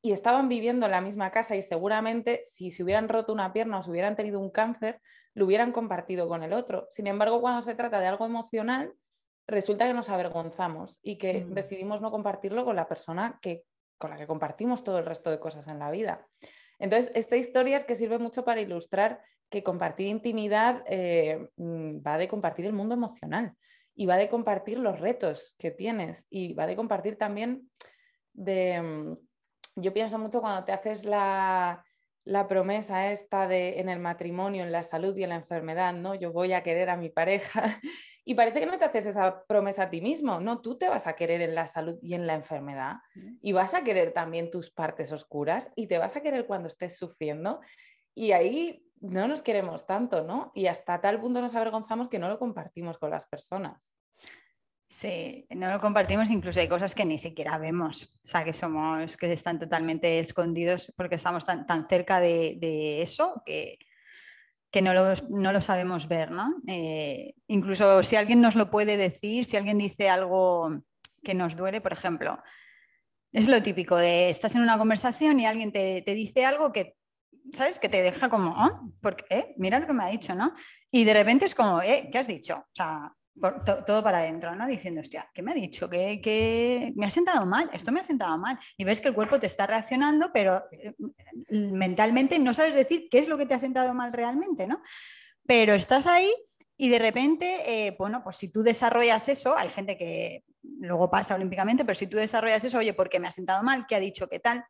Y 0.00 0.12
estaban 0.12 0.48
viviendo 0.48 0.86
en 0.86 0.92
la 0.92 1.02
misma 1.02 1.30
casa 1.30 1.56
y 1.56 1.62
seguramente 1.62 2.40
si 2.46 2.70
se 2.70 2.84
hubieran 2.84 3.10
roto 3.10 3.34
una 3.34 3.52
pierna 3.52 3.80
o 3.80 3.82
si 3.82 3.90
hubieran 3.90 4.16
tenido 4.16 4.40
un 4.40 4.50
cáncer, 4.50 5.02
lo 5.34 5.44
hubieran 5.44 5.72
compartido 5.72 6.26
con 6.26 6.42
el 6.42 6.54
otro. 6.54 6.86
Sin 6.88 7.06
embargo, 7.06 7.42
cuando 7.42 7.60
se 7.60 7.74
trata 7.74 8.00
de 8.00 8.06
algo 8.06 8.24
emocional, 8.24 8.94
resulta 9.48 9.86
que 9.86 9.94
nos 9.94 10.10
avergonzamos 10.10 11.00
y 11.02 11.16
que 11.16 11.44
mm. 11.44 11.54
decidimos 11.54 12.00
no 12.00 12.10
compartirlo 12.10 12.64
con 12.64 12.76
la 12.76 12.86
persona 12.86 13.38
que, 13.42 13.64
con 13.96 14.10
la 14.10 14.18
que 14.18 14.26
compartimos 14.26 14.84
todo 14.84 14.98
el 14.98 15.06
resto 15.06 15.30
de 15.30 15.40
cosas 15.40 15.66
en 15.66 15.78
la 15.78 15.90
vida. 15.90 16.26
Entonces, 16.78 17.10
esta 17.14 17.36
historia 17.36 17.76
es 17.76 17.84
que 17.84 17.96
sirve 17.96 18.18
mucho 18.18 18.44
para 18.44 18.60
ilustrar 18.60 19.20
que 19.50 19.64
compartir 19.64 20.06
intimidad 20.06 20.84
eh, 20.86 21.48
mm, 21.56 22.06
va 22.06 22.18
de 22.18 22.28
compartir 22.28 22.66
el 22.66 22.74
mundo 22.74 22.94
emocional 22.94 23.54
y 23.96 24.06
va 24.06 24.16
de 24.16 24.28
compartir 24.28 24.78
los 24.78 25.00
retos 25.00 25.56
que 25.58 25.72
tienes 25.72 26.26
y 26.30 26.52
va 26.52 26.66
de 26.66 26.76
compartir 26.76 27.16
también 27.16 27.70
de... 28.32 28.80
Mm, 28.80 29.16
yo 29.80 29.92
pienso 29.92 30.18
mucho 30.18 30.40
cuando 30.40 30.64
te 30.64 30.72
haces 30.72 31.04
la, 31.04 31.84
la 32.28 32.46
promesa 32.46 33.10
esta 33.10 33.48
de 33.48 33.80
en 33.80 33.88
el 33.88 34.00
matrimonio, 34.00 34.62
en 34.62 34.70
la 34.70 34.82
salud 34.82 35.16
y 35.16 35.22
en 35.22 35.30
la 35.30 35.36
enfermedad, 35.36 35.94
¿no? 35.94 36.14
Yo 36.14 36.30
voy 36.30 36.52
a 36.52 36.62
querer 36.62 36.90
a 36.90 36.98
mi 36.98 37.08
pareja 37.08 37.80
y 38.24 38.34
parece 38.34 38.60
que 38.60 38.66
no 38.66 38.78
te 38.78 38.84
haces 38.84 39.06
esa 39.06 39.44
promesa 39.46 39.84
a 39.84 39.90
ti 39.90 40.02
mismo, 40.02 40.38
no, 40.38 40.60
tú 40.60 40.76
te 40.76 40.90
vas 40.90 41.06
a 41.06 41.14
querer 41.14 41.40
en 41.40 41.54
la 41.54 41.66
salud 41.66 41.98
y 42.02 42.12
en 42.12 42.26
la 42.26 42.34
enfermedad 42.34 42.96
y 43.40 43.52
vas 43.52 43.72
a 43.72 43.82
querer 43.82 44.12
también 44.12 44.50
tus 44.50 44.70
partes 44.70 45.10
oscuras 45.10 45.70
y 45.74 45.86
te 45.86 45.96
vas 45.96 46.16
a 46.16 46.20
querer 46.20 46.46
cuando 46.46 46.68
estés 46.68 46.98
sufriendo 46.98 47.60
y 48.14 48.32
ahí 48.32 48.84
no 49.00 49.26
nos 49.26 49.40
queremos 49.40 49.86
tanto, 49.86 50.22
¿no? 50.22 50.52
Y 50.54 50.66
hasta 50.66 51.00
tal 51.00 51.18
punto 51.22 51.40
nos 51.40 51.54
avergonzamos 51.54 52.08
que 52.08 52.18
no 52.18 52.28
lo 52.28 52.38
compartimos 52.38 52.98
con 52.98 53.08
las 53.08 53.24
personas. 53.24 53.94
Sí, 54.90 55.46
no 55.50 55.70
lo 55.70 55.78
compartimos, 55.80 56.30
incluso 56.30 56.60
hay 56.60 56.68
cosas 56.68 56.94
que 56.94 57.04
ni 57.04 57.18
siquiera 57.18 57.58
vemos, 57.58 58.18
o 58.24 58.28
sea, 58.28 58.42
que 58.42 58.54
somos, 58.54 59.18
que 59.18 59.30
están 59.30 59.58
totalmente 59.58 60.18
escondidos 60.18 60.94
porque 60.96 61.16
estamos 61.16 61.44
tan, 61.44 61.66
tan 61.66 61.86
cerca 61.86 62.20
de, 62.20 63.02
eso 63.02 63.42
que, 63.44 63.78
que 64.70 64.80
no, 64.80 64.94
lo, 64.94 65.14
no, 65.28 65.52
lo, 65.52 65.60
sabemos 65.60 66.08
ver, 66.08 66.30
¿no? 66.30 66.54
Eh, 66.66 67.34
incluso 67.48 68.02
si 68.02 68.16
alguien 68.16 68.40
nos 68.40 68.54
lo 68.54 68.70
puede 68.70 68.96
decir, 68.96 69.44
si 69.44 69.58
alguien 69.58 69.76
dice 69.76 70.08
algo 70.08 70.82
que 71.22 71.34
nos 71.34 71.54
duele, 71.54 71.82
por 71.82 71.92
ejemplo, 71.92 72.42
es 73.32 73.46
lo 73.46 73.62
típico 73.62 73.96
de 73.96 74.30
estás 74.30 74.54
en 74.54 74.62
una 74.62 74.78
conversación 74.78 75.38
y 75.38 75.44
alguien 75.44 75.70
te, 75.70 76.00
te 76.00 76.14
dice 76.14 76.46
algo 76.46 76.72
que, 76.72 76.96
¿sabes? 77.52 77.78
Que 77.78 77.90
te 77.90 78.00
deja 78.00 78.30
como, 78.30 78.54
oh, 78.56 78.94
porque, 79.02 79.26
eh, 79.28 79.54
mira 79.58 79.80
lo 79.80 79.86
que 79.86 79.92
me 79.92 80.04
ha 80.04 80.08
dicho, 80.08 80.34
¿no? 80.34 80.54
Y 80.90 81.04
de 81.04 81.12
repente 81.12 81.44
es 81.44 81.54
como, 81.54 81.82
eh, 81.82 82.08
¿qué 82.10 82.18
has 82.18 82.26
dicho? 82.26 82.56
O 82.56 82.74
sea, 82.74 83.12
todo 83.86 84.02
para 84.02 84.18
adentro, 84.18 84.54
¿no? 84.54 84.66
Diciendo, 84.66 85.00
hostia, 85.00 85.30
¿qué 85.32 85.42
me 85.42 85.52
ha 85.52 85.54
dicho? 85.54 85.88
que 85.88 86.92
me 86.96 87.06
ha 87.06 87.10
sentado 87.10 87.46
mal? 87.46 87.68
Esto 87.72 87.92
me 87.92 88.00
ha 88.00 88.02
sentado 88.02 88.38
mal. 88.38 88.58
Y 88.76 88.84
ves 88.84 89.00
que 89.00 89.08
el 89.08 89.14
cuerpo 89.14 89.38
te 89.38 89.46
está 89.46 89.66
reaccionando, 89.66 90.30
pero 90.32 90.64
eh, 90.72 90.94
mentalmente 91.50 92.38
no 92.38 92.54
sabes 92.54 92.74
decir 92.74 93.08
qué 93.10 93.18
es 93.18 93.28
lo 93.28 93.38
que 93.38 93.46
te 93.46 93.54
ha 93.54 93.58
sentado 93.58 93.94
mal 93.94 94.12
realmente, 94.12 94.66
¿no? 94.66 94.82
Pero 95.46 95.74
estás 95.74 96.06
ahí 96.06 96.32
y 96.76 96.88
de 96.88 96.98
repente, 96.98 97.86
eh, 97.86 97.96
bueno, 97.98 98.22
pues 98.22 98.36
si 98.36 98.48
tú 98.48 98.62
desarrollas 98.62 99.28
eso, 99.28 99.56
hay 99.56 99.68
gente 99.68 99.96
que 99.96 100.44
luego 100.62 101.10
pasa 101.10 101.34
olímpicamente, 101.34 101.84
pero 101.84 101.96
si 101.96 102.06
tú 102.06 102.16
desarrollas 102.16 102.64
eso, 102.64 102.78
oye, 102.78 102.94
¿por 102.94 103.08
qué 103.08 103.18
me 103.18 103.28
ha 103.28 103.32
sentado 103.32 103.62
mal? 103.62 103.86
¿Qué 103.88 103.96
ha 103.96 104.00
dicho? 104.00 104.28
¿Qué 104.28 104.38
tal? 104.38 104.64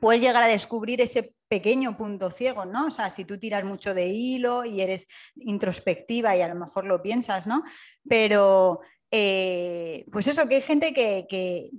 Puedes 0.00 0.22
llegar 0.22 0.42
a 0.42 0.48
descubrir 0.48 1.00
ese 1.00 1.34
pequeño 1.48 1.96
punto 1.96 2.30
ciego, 2.30 2.64
¿no? 2.64 2.86
O 2.86 2.90
sea, 2.90 3.10
si 3.10 3.24
tú 3.24 3.38
tiras 3.38 3.64
mucho 3.64 3.94
de 3.94 4.06
hilo 4.06 4.64
y 4.64 4.80
eres 4.80 5.06
introspectiva 5.36 6.36
y 6.36 6.42
a 6.42 6.48
lo 6.48 6.54
mejor 6.54 6.86
lo 6.86 7.02
piensas, 7.02 7.46
¿no? 7.46 7.62
Pero, 8.08 8.80
eh, 9.10 10.04
pues 10.10 10.26
eso, 10.26 10.48
que 10.48 10.56
hay 10.56 10.62
gente 10.62 10.92
que, 10.92 11.26
que, 11.28 11.70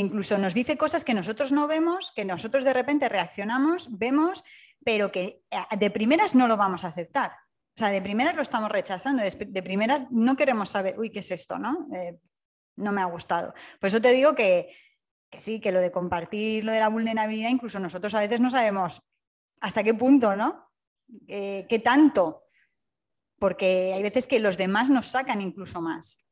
incluso 0.00 0.36
nos 0.38 0.54
dice 0.54 0.76
cosas 0.76 1.04
que 1.04 1.14
nosotros 1.14 1.52
no 1.52 1.68
vemos, 1.68 2.12
que 2.16 2.24
nosotros 2.24 2.64
de 2.64 2.72
repente 2.72 3.08
reaccionamos, 3.08 3.88
vemos, 3.96 4.42
pero 4.84 5.12
que 5.12 5.42
eh, 5.50 5.76
de 5.78 5.90
primeras 5.90 6.34
no 6.34 6.48
lo 6.48 6.56
vamos 6.56 6.84
a 6.84 6.88
aceptar. 6.88 7.30
O 7.76 7.78
sea, 7.78 7.90
de 7.90 8.02
primeras 8.02 8.36
lo 8.36 8.42
estamos 8.42 8.70
rechazando, 8.70 9.22
de, 9.22 9.62
primeras 9.62 10.04
no 10.10 10.36
queremos 10.36 10.70
saber, 10.70 10.98
uy, 10.98 11.10
¿qué 11.10 11.20
es 11.20 11.30
esto? 11.30 11.58
¿no? 11.58 11.88
Eh, 11.94 12.18
no 12.76 12.92
me 12.92 13.00
ha 13.00 13.06
gustado. 13.06 13.52
Por 13.80 13.88
eso 13.88 14.00
te 14.00 14.12
digo 14.12 14.34
que, 14.34 14.68
que 15.34 15.40
sí, 15.40 15.60
que 15.60 15.72
lo 15.72 15.80
de 15.80 15.90
compartir 15.90 16.64
lo 16.64 16.72
de 16.72 16.80
la 16.80 16.88
vulnerabilidad, 16.88 17.50
incluso 17.50 17.80
nosotros 17.80 18.14
a 18.14 18.20
veces 18.20 18.40
no 18.40 18.50
sabemos 18.50 19.02
hasta 19.60 19.82
qué 19.82 19.94
punto, 19.94 20.36
¿no? 20.36 20.70
Eh, 21.26 21.66
¿Qué 21.68 21.80
tanto? 21.80 22.44
Porque 23.38 23.92
hay 23.94 24.02
veces 24.02 24.26
que 24.26 24.38
los 24.38 24.56
demás 24.56 24.90
nos 24.90 25.08
sacan 25.08 25.40
incluso 25.40 25.80
más, 25.80 26.24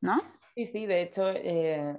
¿no? 0.00 0.20
Sí, 0.54 0.66
sí, 0.66 0.86
de 0.86 1.02
hecho, 1.02 1.28
eh, 1.30 1.98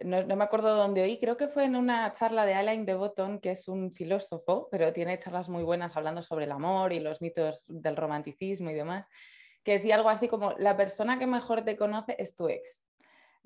no, 0.00 0.24
me 0.24 0.44
acuerdo 0.44 0.74
dónde 0.76 1.02
oí, 1.02 1.18
creo 1.18 1.36
que 1.36 1.48
fue 1.48 1.64
en 1.64 1.76
una 1.76 2.12
charla 2.14 2.46
de 2.46 2.54
Alain 2.54 2.86
de 2.86 2.94
Botton, 2.94 3.38
que 3.38 3.50
es 3.50 3.68
un 3.68 3.92
filósofo, 3.92 4.68
pero 4.70 4.92
tiene 4.92 5.18
charlas 5.18 5.48
muy 5.50 5.62
buenas 5.62 5.96
hablando 5.96 6.22
sobre 6.22 6.46
el 6.46 6.52
amor 6.52 6.92
y 6.92 7.00
los 7.00 7.20
mitos 7.20 7.66
del 7.68 7.96
romanticismo 7.96 8.70
y 8.70 8.74
demás, 8.74 9.06
que 9.62 9.72
decía 9.72 9.96
algo 9.96 10.08
así 10.08 10.26
como, 10.26 10.52
la 10.58 10.76
persona 10.76 11.18
que 11.18 11.26
mejor 11.26 11.64
te 11.64 11.76
conoce 11.76 12.16
es 12.18 12.34
tu 12.34 12.48
ex. 12.48 12.85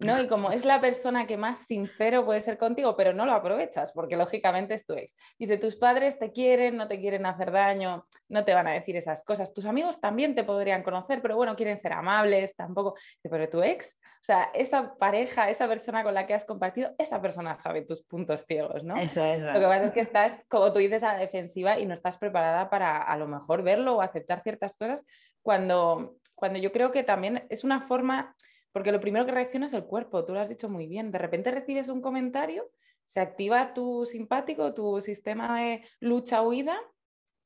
¿No? 0.04 0.21
Y 0.21 0.26
como 0.26 0.50
es 0.50 0.64
la 0.64 0.80
persona 0.80 1.26
que 1.26 1.37
más 1.37 1.59
sincero 1.66 2.25
puede 2.25 2.40
ser 2.40 2.57
contigo, 2.59 2.97
pero 2.97 3.12
no 3.12 3.26
lo 3.26 3.33
aprovechas, 3.33 3.92
porque 3.92 4.16
lógicamente 4.16 4.75
es 4.75 4.87
tu 4.87 4.95
ex. 4.95 5.14
Dice, 5.38 5.59
tus 5.59 5.76
padres 5.76 6.19
te 6.19 6.33
quieren, 6.33 6.76
no 6.76 6.88
te 6.88 7.00
quieren 7.00 7.26
hacer 7.26 7.52
daño, 7.52 8.07
no 8.28 8.45
te 8.45 8.54
van 8.54 8.66
a 8.66 8.73
decir 8.73 8.97
esas 8.97 9.23
cosas. 9.25 9.52
Tus 9.52 9.66
amigos 9.66 10.00
también 10.00 10.35
te 10.35 10.45
podrían 10.45 10.83
conocer, 10.83 11.21
pero 11.21 11.37
bueno, 11.37 11.54
quieren 11.54 11.78
ser 11.78 11.92
amables, 11.92 12.57
tampoco. 12.57 12.95
Dice, 12.95 13.28
pero 13.28 13.49
tu 13.49 13.62
ex, 13.62 13.99
o 14.23 14.25
sea, 14.25 14.50
esa 14.54 14.95
pareja, 14.95 15.50
esa 15.50 15.69
persona 15.69 16.02
con 16.02 16.14
la 16.14 16.26
que 16.26 16.35
has 16.35 16.45
compartido, 16.45 16.95
esa 16.99 17.21
persona 17.21 17.54
sabe 17.54 17.83
tus 17.83 18.02
puntos 18.02 18.45
ciegos, 18.47 18.83
¿no? 18.85 18.97
Eso, 18.97 19.23
eso. 19.23 19.47
Lo 19.52 19.61
que 19.61 19.66
pasa 19.66 19.85
es 19.85 19.92
que 19.92 20.00
estás, 20.00 20.35
como 20.49 20.73
tú 20.73 20.78
dices, 20.78 21.02
a 21.02 21.12
la 21.12 21.19
defensiva 21.19 21.78
y 21.78 21.87
no 21.87 21.95
estás 21.95 22.16
preparada 22.16 22.71
para 22.71 23.02
a 23.02 23.16
lo 23.16 23.28
mejor 23.28 23.62
verlo 23.62 23.97
o 23.97 24.02
aceptar 24.02 24.42
ciertas 24.42 24.76
cosas 24.76 25.04
cuando, 25.42 26.16
cuando 26.35 26.59
yo 26.59 26.73
creo 26.73 26.90
que 26.90 27.02
también 27.02 27.47
es 27.49 27.64
una 27.64 27.80
forma 27.80 28.35
porque 28.73 28.93
lo 28.93 29.00
primero 29.00 29.27
que 29.27 29.33
reacciona 29.33 29.67
es 29.67 29.73
el 29.73 29.85
cuerpo, 29.85 30.25
tú 30.25 30.35
lo 30.35 30.41
has 30.41 30.49
dicho 30.49 30.69
muy 30.69 30.87
bien. 30.87 31.11
De 31.11 31.19
repente 31.19 31.50
recibes 31.50 31.89
un 31.89 32.00
comentario, 32.00 32.71
se 33.05 33.21
activa 33.21 33.75
tu 33.75 34.07
simpático, 34.07 34.73
tu 34.75 35.00
sistema 35.00 35.61
de 35.61 35.85
lucha-huida, 36.00 36.79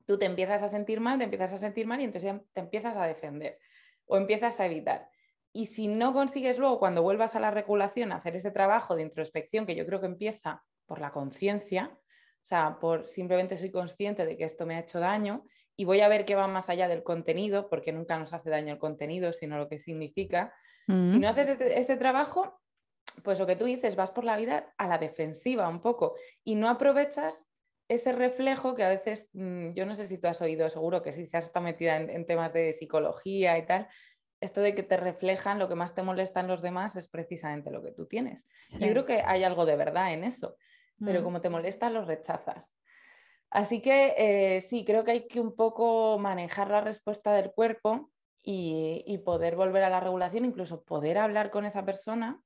tú 0.06 0.18
te 0.18 0.26
empiezas 0.26 0.62
a 0.62 0.68
sentir 0.68 1.00
mal, 1.00 1.18
te 1.18 1.24
empiezas 1.24 1.52
a 1.52 1.58
sentir 1.58 1.86
mal 1.86 2.00
y 2.00 2.04
entonces 2.04 2.34
te 2.52 2.60
empiezas 2.60 2.96
a 2.96 3.06
defender 3.06 3.58
o 4.06 4.16
empiezas 4.16 4.60
a 4.60 4.66
evitar. 4.66 5.08
Y 5.52 5.66
si 5.66 5.86
no 5.86 6.12
consigues 6.12 6.58
luego, 6.58 6.78
cuando 6.78 7.02
vuelvas 7.02 7.36
a 7.36 7.40
la 7.40 7.50
regulación, 7.50 8.12
hacer 8.12 8.36
ese 8.36 8.50
trabajo 8.50 8.96
de 8.96 9.02
introspección, 9.02 9.66
que 9.66 9.76
yo 9.76 9.86
creo 9.86 10.00
que 10.00 10.06
empieza 10.06 10.64
por 10.84 11.00
la 11.00 11.12
conciencia, 11.12 11.96
o 11.96 12.46
sea, 12.46 12.78
por 12.80 13.06
simplemente 13.06 13.56
soy 13.56 13.70
consciente 13.70 14.26
de 14.26 14.36
que 14.36 14.44
esto 14.44 14.66
me 14.66 14.76
ha 14.76 14.80
hecho 14.80 15.00
daño 15.00 15.46
y 15.76 15.84
voy 15.84 16.00
a 16.00 16.08
ver 16.08 16.24
qué 16.24 16.34
va 16.34 16.46
más 16.46 16.68
allá 16.68 16.88
del 16.88 17.02
contenido, 17.02 17.68
porque 17.68 17.92
nunca 17.92 18.18
nos 18.18 18.32
hace 18.32 18.50
daño 18.50 18.72
el 18.72 18.78
contenido, 18.78 19.32
sino 19.32 19.58
lo 19.58 19.68
que 19.68 19.78
significa. 19.78 20.54
Si 20.86 21.18
no 21.18 21.28
haces 21.28 21.48
ese, 21.48 21.78
este 21.78 21.96
trabajo, 21.96 22.60
pues 23.22 23.38
lo 23.38 23.46
que 23.46 23.56
tú 23.56 23.64
dices, 23.64 23.96
vas 23.96 24.10
por 24.10 24.24
la 24.24 24.36
vida 24.36 24.72
a 24.76 24.86
la 24.86 24.98
defensiva 24.98 25.68
un 25.68 25.80
poco 25.80 26.14
y 26.44 26.56
no 26.56 26.68
aprovechas 26.68 27.38
ese 27.88 28.12
reflejo 28.12 28.74
que 28.74 28.84
a 28.84 28.88
veces, 28.88 29.28
mm, 29.32 29.72
yo 29.72 29.86
no 29.86 29.94
sé 29.94 30.08
si 30.08 30.18
tú 30.18 30.26
has 30.26 30.40
oído, 30.40 30.68
seguro 30.68 31.02
que 31.02 31.12
sí, 31.12 31.26
si 31.26 31.36
has 31.36 31.44
estado 31.44 31.64
metida 31.64 31.96
en, 31.96 32.26
temas 32.26 32.52
de 32.52 32.72
psicología 32.72 33.58
y 33.58 33.66
tal, 33.66 33.88
esto 34.40 34.60
de 34.60 34.74
que 34.74 34.82
te 34.82 34.96
reflejan 34.96 35.58
lo 35.58 35.68
que 35.68 35.74
más 35.74 35.94
te 35.94 36.02
molesta 36.02 36.40
en 36.40 36.48
los 36.48 36.62
demás 36.62 36.96
es 36.96 37.08
precisamente 37.08 37.70
lo 37.70 37.82
que 37.82 37.92
tú 37.92 38.06
tienes. 38.06 38.46
Yo 38.70 38.88
creo 38.88 39.04
que 39.04 39.22
hay 39.24 39.44
algo 39.44 39.64
de 39.64 39.76
verdad 39.76 40.12
en 40.12 40.24
eso, 40.24 40.56
pero 40.98 41.20
mm. 41.20 41.24
como 41.24 41.40
te 41.40 41.50
molesta, 41.50 41.90
lo 41.90 42.04
rechazas. 42.04 42.70
Así 43.54 43.80
que 43.80 44.14
eh, 44.18 44.60
sí, 44.62 44.84
creo 44.84 45.04
que 45.04 45.12
hay 45.12 45.26
que 45.28 45.40
un 45.40 45.54
poco 45.54 46.18
manejar 46.18 46.70
la 46.70 46.80
respuesta 46.80 47.32
del 47.32 47.52
cuerpo 47.52 48.10
y, 48.42 49.16
poder 49.24 49.54
volver 49.54 49.84
a 49.84 49.90
la 49.90 50.00
regulación, 50.00 50.44
incluso 50.44 50.82
poder 50.82 51.18
hablar 51.18 51.52
con 51.52 51.64
esa 51.64 51.84
persona, 51.84 52.42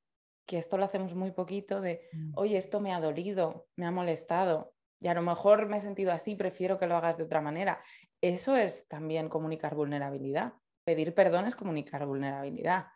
que 0.47 0.59
esto 0.59 0.77
lo 0.77 0.85
hacemos 0.85 1.15
muy 1.15 1.31
poquito, 1.31 1.81
de, 1.81 2.03
mm. 2.13 2.33
oye, 2.37 2.59
esto 2.59 2.81
me 2.81 2.93
ha 2.93 3.01
dolido, 3.01 3.67
me 3.75 3.87
ha 3.87 3.91
molestado, 3.91 4.75
y 5.01 5.09
a 5.09 5.15
lo 5.15 5.23
mejor 5.23 5.67
me 5.67 5.79
he 5.79 5.81
sentido 5.81 6.13
así, 6.13 6.35
prefiero 6.35 6.79
que 6.79 6.87
lo 6.87 6.95
hagas 6.95 7.17
de 7.17 7.25
otra 7.25 7.41
manera. 7.41 7.81
Eso 8.21 8.55
es 8.55 8.87
también 8.87 9.31
comunicar 9.31 9.75
vulnerabilidad. 9.75 10.53
Pedir 10.85 11.15
perdón 11.15 11.47
es 11.47 11.57
comunicar 11.57 12.05
vulnerabilidad. 12.05 12.89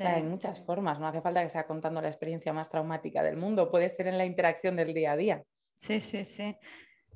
hay 0.00 0.24
muchas 0.24 0.60
formas, 0.62 0.98
no 0.98 1.06
hace 1.06 1.20
falta 1.20 1.44
que 1.44 1.48
sea 1.48 1.64
contando 1.64 2.02
la 2.02 2.08
experiencia 2.08 2.52
más 2.52 2.68
traumática 2.70 3.22
del 3.22 3.36
mundo, 3.36 3.70
puede 3.70 3.88
ser 3.88 4.08
en 4.08 4.18
la 4.18 4.26
interacción 4.26 4.74
del 4.74 4.92
día 4.92 5.12
a 5.12 5.16
día. 5.16 5.44
Sí, 5.76 6.00
sí, 6.00 6.24
sí. 6.24 6.56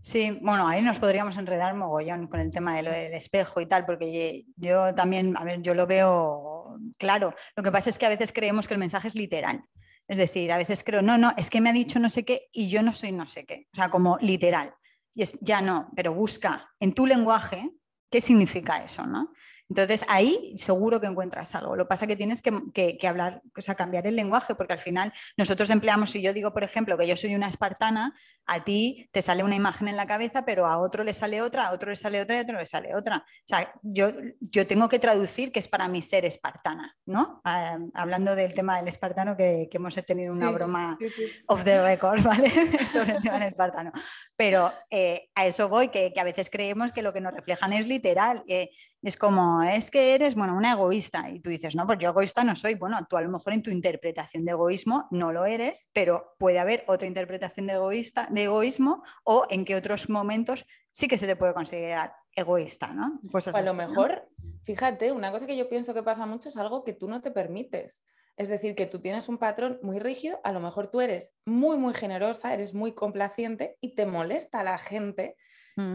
Sí, 0.03 0.39
bueno, 0.41 0.67
ahí 0.67 0.81
nos 0.83 0.99
podríamos 0.99 1.37
enredar 1.37 1.75
mogollón 1.75 2.27
con 2.27 2.41
el 2.41 2.51
tema 2.51 2.75
de 2.75 2.83
lo 2.83 2.91
del 2.91 3.13
espejo 3.13 3.61
y 3.61 3.67
tal, 3.67 3.85
porque 3.85 4.45
yo 4.57 4.95
también, 4.95 5.37
a 5.37 5.45
ver, 5.45 5.61
yo 5.61 5.75
lo 5.75 5.87
veo 5.87 6.79
claro. 6.99 7.35
Lo 7.55 7.63
que 7.63 7.71
pasa 7.71 7.91
es 7.91 7.99
que 7.99 8.07
a 8.07 8.11
veces 8.11 8.33
creemos 8.33 8.67
que 8.67 8.75
el 8.75 8.81
mensaje 8.81 9.09
es 9.09 9.15
literal. 9.15 9.63
Es 10.09 10.17
decir, 10.17 10.51
a 10.53 10.57
veces 10.57 10.83
creo, 10.85 11.03
no, 11.03 11.19
no, 11.19 11.33
es 11.37 11.51
que 11.51 11.61
me 11.61 11.71
ha 11.71 11.75
dicho 11.75 11.99
no 11.99 12.09
sé 12.09 12.25
qué 12.25 12.49
y 12.53 12.71
yo 12.71 12.83
no 12.83 12.95
soy 12.95 13.13
no 13.13 13.29
sé 13.29 13.45
qué. 13.45 13.69
O 13.73 13.77
sea, 13.77 13.91
como 13.91 14.17
literal. 14.21 14.75
Y 15.15 15.23
es, 15.23 15.39
ya 15.41 15.61
no, 15.61 15.91
pero 15.95 16.15
busca 16.15 16.71
en 16.81 16.95
tu 16.95 17.07
lenguaje 17.07 17.71
qué 18.11 18.21
significa 18.21 18.83
eso, 18.83 19.07
¿no? 19.07 19.33
Entonces 19.71 20.05
ahí 20.09 20.53
seguro 20.57 21.01
que 21.01 21.07
encuentras 21.07 21.55
algo. 21.55 21.77
Lo 21.77 21.85
que 21.85 21.89
pasa 21.89 22.05
es 22.05 22.09
que 22.09 22.17
tienes 22.17 22.43
que, 22.43 23.09
hablar, 23.09 23.41
o 23.57 23.63
sea, 23.63 23.77
cambiar 23.77 24.07
el 24.07 24.17
lenguaje, 24.17 24.57
porque 24.57 24.73
al 24.73 24.81
final 24.81 25.13
nosotros 25.37 25.71
empleamos, 25.71 26.11
si 26.11 26.21
yo 26.21 26.33
digo, 26.33 26.53
por 26.53 26.65
ejemplo, 26.65 26.99
que 26.99 27.07
yo 27.07 27.17
soy 27.17 27.37
una 27.37 27.49
espartana, 27.49 28.13
a 28.47 28.65
ti 28.65 29.09
te 29.13 29.23
sale 29.23 29.45
una 29.45 29.55
imagen 29.55 29.87
en 29.87 29.97
la 29.97 30.07
cabeza, 30.07 30.45
pero 30.45 30.67
a 30.67 30.79
otro 30.79 31.05
le 31.05 31.15
sale 31.15 31.41
otra, 31.41 31.69
a 31.69 31.73
otro 31.73 31.91
le 31.91 31.97
sale 31.97 32.21
otra 32.21 32.35
y 32.35 32.39
a 32.41 32.43
otro 32.43 32.59
le 32.59 32.67
sale 32.67 32.97
otra. 32.97 33.19
O 33.19 33.47
sea, 33.47 33.71
yo, 33.83 34.09
yo 34.41 34.67
tengo 34.67 34.89
que 34.89 34.99
traducir 34.99 35.53
que 35.53 35.61
es 35.61 35.69
para 35.69 35.87
mí 35.87 36.03
ser 36.03 36.25
espartana, 36.25 36.97
¿no? 37.07 37.41
Ah, 37.45 37.79
hablando 37.95 38.35
del 38.35 38.55
tema 38.55 38.77
del 38.79 38.89
espartano, 38.89 39.37
que, 39.37 39.69
hemos 39.73 39.95
tenido 40.05 40.33
una 40.33 40.51
broma 40.51 40.99
off 41.47 41.63
the 41.63 41.81
record, 41.81 42.23
¿vale? 42.23 42.51
Sobre 42.89 43.13
el 43.13 43.23
tema 43.23 43.39
del 43.39 43.49
espartano. 43.49 43.93
Pero 44.37 44.73
eh, 44.91 45.31
a 45.37 45.47
eso 45.47 45.69
voy, 45.69 45.89
que, 45.89 46.13
a 46.17 46.25
veces 46.25 46.51
creemos 46.51 46.91
que 46.91 47.03
lo 47.03 47.13
que 47.13 47.21
nos 47.21 47.33
reflejan 47.33 47.73
es 47.73 47.87
literal. 47.87 48.43
Eh, 48.49 48.71
es 49.03 49.17
como, 49.17 49.63
es 49.63 49.91
que 49.91 50.15
eres, 50.15 50.35
bueno, 50.35 50.55
una 50.55 50.73
egoísta. 50.73 51.31
Y 51.31 51.41
tú 51.41 51.51
dices, 51.51 51.75
no, 51.75 51.87
pues 51.87 51.99
yo 51.99 52.11
egoísta 52.11 52.45
no 52.45 52.55
soy. 52.57 52.75
Bueno, 52.75 52.99
tú 53.09 53.17
a 53.17 53.23
lo 53.23 53.31
mejor 53.31 53.53
en 53.53 53.63
tu 53.63 53.71
interpretación 53.71 54.45
de 54.45 54.53
egoísmo 54.53 55.09
no 55.11 55.33
lo 55.33 55.47
eres, 55.47 55.89
pero 55.93 56.35
puede 56.39 56.59
haber 56.59 56.85
otra 56.87 57.09
interpretación 57.09 57.67
de, 57.67 57.75
egoísta, 57.75 58.29
de 58.31 58.45
egoísmo 58.45 59.03
o 59.25 59.47
en 59.49 59.65
que 59.65 59.77
otros 59.77 60.09
momentos 60.11 60.67
sí 60.91 61.09
que 61.09 61.19
se 61.19 61.27
te 61.27 61.37
puede 61.37 61.55
considerar 61.55 62.13
egoísta, 62.35 62.93
¿no? 62.93 63.21
a 63.55 63.61
lo 63.63 63.75
mejor, 63.75 64.29
fíjate, 64.63 65.13
una 65.13 65.33
cosa 65.33 65.47
que 65.47 65.57
yo 65.57 65.69
pienso 65.69 65.95
que 65.95 66.03
pasa 66.03 66.27
mucho 66.27 66.49
es 66.49 66.57
algo 66.57 66.85
que 66.85 66.93
tú 66.93 67.09
no 67.09 67.21
te 67.21 67.31
permites. 67.31 68.03
Es 68.37 68.49
decir, 68.49 68.75
que 68.75 68.87
tú 68.87 69.01
tienes 69.01 69.29
un 69.29 69.39
patrón 69.39 69.79
muy 69.83 69.99
rígido, 69.99 70.41
a 70.45 70.53
lo 70.53 70.61
mejor 70.61 70.91
tú 70.91 71.01
eres 71.01 71.31
muy, 71.45 71.77
muy 71.77 71.93
generosa, 71.93 72.55
eres 72.55 72.73
muy 72.73 72.95
complaciente 72.95 73.77
y 73.81 73.95
te 73.95 74.07
molesta 74.07 74.61
a 74.61 74.65
la 74.65 74.79
gente 74.79 75.37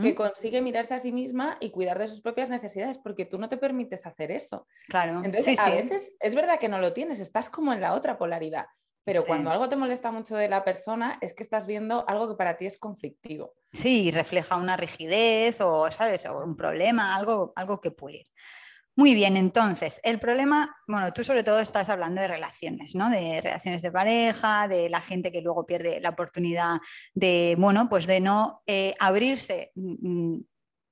que 0.01 0.15
consigue 0.15 0.62
mirarse 0.62 0.94
a 0.94 1.00
sí 1.00 1.12
misma 1.12 1.58
y 1.60 1.70
cuidar 1.70 2.00
de 2.00 2.08
sus 2.08 2.22
propias 2.22 2.50
necesidades, 2.50 2.98
porque 2.98 3.25
tú 3.25 3.38
no 3.38 3.50
te 3.50 3.58
permites 3.58 4.05
hacer 4.05 4.32
eso. 4.32 4.67
Claro. 4.88 5.22
Entonces, 5.24 5.60
a 5.60 5.70
veces 5.70 6.12
es 6.20 6.34
verdad 6.34 6.60
que 6.60 6.70
no 6.70 6.79
lo 6.79 6.94
tienes, 6.94 7.20
estás 7.20 7.50
como 7.50 7.72
en 7.74 7.82
la 7.82 7.94
otra 7.94 8.17
polaridad. 8.17 8.65
Pero 9.03 9.24
cuando 9.24 9.51
algo 9.51 9.70
te 9.70 9.75
molesta 9.75 10.12
mucho 10.12 10.36
de 10.36 10.50
la 10.50 10.63
persona 10.63 11.20
es 11.22 11.34
que 11.34 11.44
estás 11.44 11.67
viendo 11.67 12.10
algo 12.10 12.27
que 12.27 12.36
para 12.36 12.58
ti 12.58 12.65
es 12.65 12.77
conflictivo. 12.77 13.53
Sí, 13.72 14.10
refleja 14.10 14.55
una 14.55 14.77
rigidez 14.77 15.62
o, 15.62 15.91
¿sabes? 15.91 16.25
o 16.25 16.44
un 16.44 16.58
problema, 16.58 17.15
algo, 17.15 17.53
algo 17.55 17.79
que 17.79 17.91
pulir. 17.91 18.25
Muy 18.97 19.13
bien, 19.13 19.35
entonces, 19.35 19.99
el 20.03 20.19
problema, 20.19 20.73
bueno, 20.87 21.11
tú 21.11 21.21
sobre 21.25 21.43
todo 21.43 21.59
estás 21.59 21.89
hablando 21.89 22.21
de 22.21 22.29
relaciones, 22.29 22.95
¿no? 22.95 23.09
De 23.09 23.41
relaciones 23.41 23.81
de 23.81 23.91
pareja, 23.91 24.69
de 24.69 24.89
la 24.89 25.01
gente 25.01 25.33
que 25.33 25.41
luego 25.41 25.65
pierde 25.65 25.99
la 25.99 26.11
oportunidad 26.11 26.77
de, 27.13 27.55
bueno, 27.59 27.89
pues 27.89 28.07
de 28.07 28.21
no 28.21 28.63
eh, 28.65 28.93
abrirse 28.97 29.73
mm, 29.75 30.31
mm, 30.33 30.45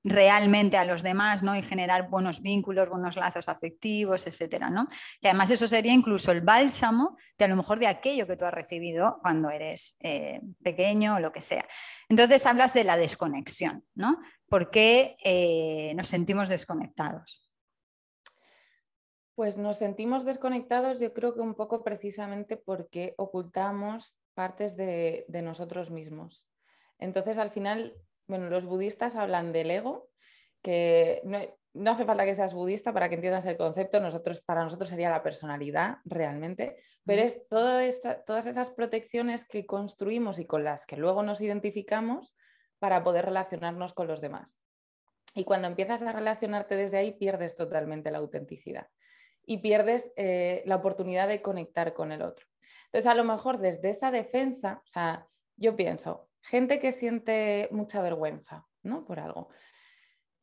realmente 0.04 0.76
a 0.76 0.84
los 0.84 1.02
demás, 1.02 1.42
¿no? 1.42 1.56
Y 1.56 1.62
generar 1.62 2.10
buenos 2.10 2.42
vínculos, 2.42 2.90
buenos 2.90 3.16
lazos 3.16 3.48
afectivos, 3.48 4.26
etcétera, 4.26 4.68
¿no? 4.68 4.86
Y 5.22 5.26
además 5.28 5.50
eso 5.50 5.66
sería 5.66 5.94
incluso 5.94 6.30
el 6.30 6.42
bálsamo 6.42 7.16
de 7.38 7.46
a 7.46 7.48
lo 7.48 7.56
mejor 7.56 7.78
de 7.78 7.86
aquello 7.86 8.26
que 8.26 8.36
tú 8.36 8.44
has 8.44 8.52
recibido 8.52 9.18
cuando 9.22 9.48
eres 9.48 9.96
eh, 10.00 10.42
pequeño 10.62 11.16
o 11.16 11.20
lo 11.20 11.32
que 11.32 11.40
sea. 11.40 11.66
Entonces 12.10 12.44
hablas 12.44 12.74
de 12.74 12.84
la 12.84 12.98
desconexión, 12.98 13.82
¿no? 13.94 14.20
¿Por 14.46 14.70
qué 14.70 15.16
eh, 15.24 15.94
nos 15.96 16.08
sentimos 16.08 16.50
desconectados? 16.50 17.43
Pues 19.34 19.58
nos 19.58 19.78
sentimos 19.78 20.24
desconectados, 20.24 21.00
yo 21.00 21.12
creo 21.12 21.34
que 21.34 21.40
un 21.40 21.54
poco 21.54 21.82
precisamente 21.82 22.56
porque 22.56 23.14
ocultamos 23.16 24.16
partes 24.34 24.76
de, 24.76 25.26
nosotros 25.28 25.90
mismos. 25.90 26.48
Entonces, 26.98 27.38
al 27.38 27.50
final, 27.50 27.94
bueno, 28.28 28.48
los 28.48 28.64
budistas 28.64 29.16
hablan 29.16 29.52
del 29.52 29.72
ego, 29.72 30.08
que 30.62 31.20
no, 31.24 31.90
hace 31.90 32.04
falta 32.04 32.24
que 32.24 32.36
seas 32.36 32.54
budista 32.54 32.92
para 32.92 33.08
que 33.08 33.16
entiendas 33.16 33.44
el 33.46 33.56
concepto, 33.56 33.98
nosotros, 33.98 34.40
para 34.40 34.62
nosotros 34.62 34.88
sería 34.88 35.10
la 35.10 35.24
personalidad 35.24 35.98
realmente, 36.04 36.76
pero 37.04 37.22
es 37.22 37.48
todas 37.48 38.46
esas 38.46 38.70
protecciones 38.70 39.44
que 39.44 39.66
construimos 39.66 40.38
y 40.38 40.46
con 40.46 40.62
las 40.62 40.86
que 40.86 40.96
luego 40.96 41.24
nos 41.24 41.40
identificamos 41.40 42.36
para 42.78 43.02
poder 43.02 43.24
relacionarnos 43.24 43.94
con 43.94 44.06
los 44.06 44.20
demás. 44.20 44.60
Y 45.34 45.42
cuando 45.42 45.66
empiezas 45.66 46.02
a 46.02 46.12
relacionarte 46.12 46.76
desde 46.76 46.98
ahí, 46.98 47.12
pierdes 47.12 47.56
totalmente 47.56 48.12
la 48.12 48.18
autenticidad 48.18 48.86
y 49.46 49.58
pierdes 49.58 50.10
eh, 50.16 50.62
la 50.66 50.76
oportunidad 50.76 51.28
de 51.28 51.42
conectar 51.42 51.94
con 51.94 52.12
el 52.12 52.22
otro. 52.22 52.46
Entonces, 52.86 53.10
a 53.10 53.14
lo 53.14 53.24
mejor 53.24 53.58
desde 53.58 53.90
esa 53.90 54.10
defensa, 54.10 54.80
o 54.84 54.88
sea, 54.88 55.26
yo 55.56 55.76
pienso, 55.76 56.28
gente 56.42 56.78
que 56.78 56.92
siente 56.92 57.68
mucha 57.70 58.02
vergüenza, 58.02 58.66
¿no? 58.82 59.04
Por 59.04 59.20
algo. 59.20 59.48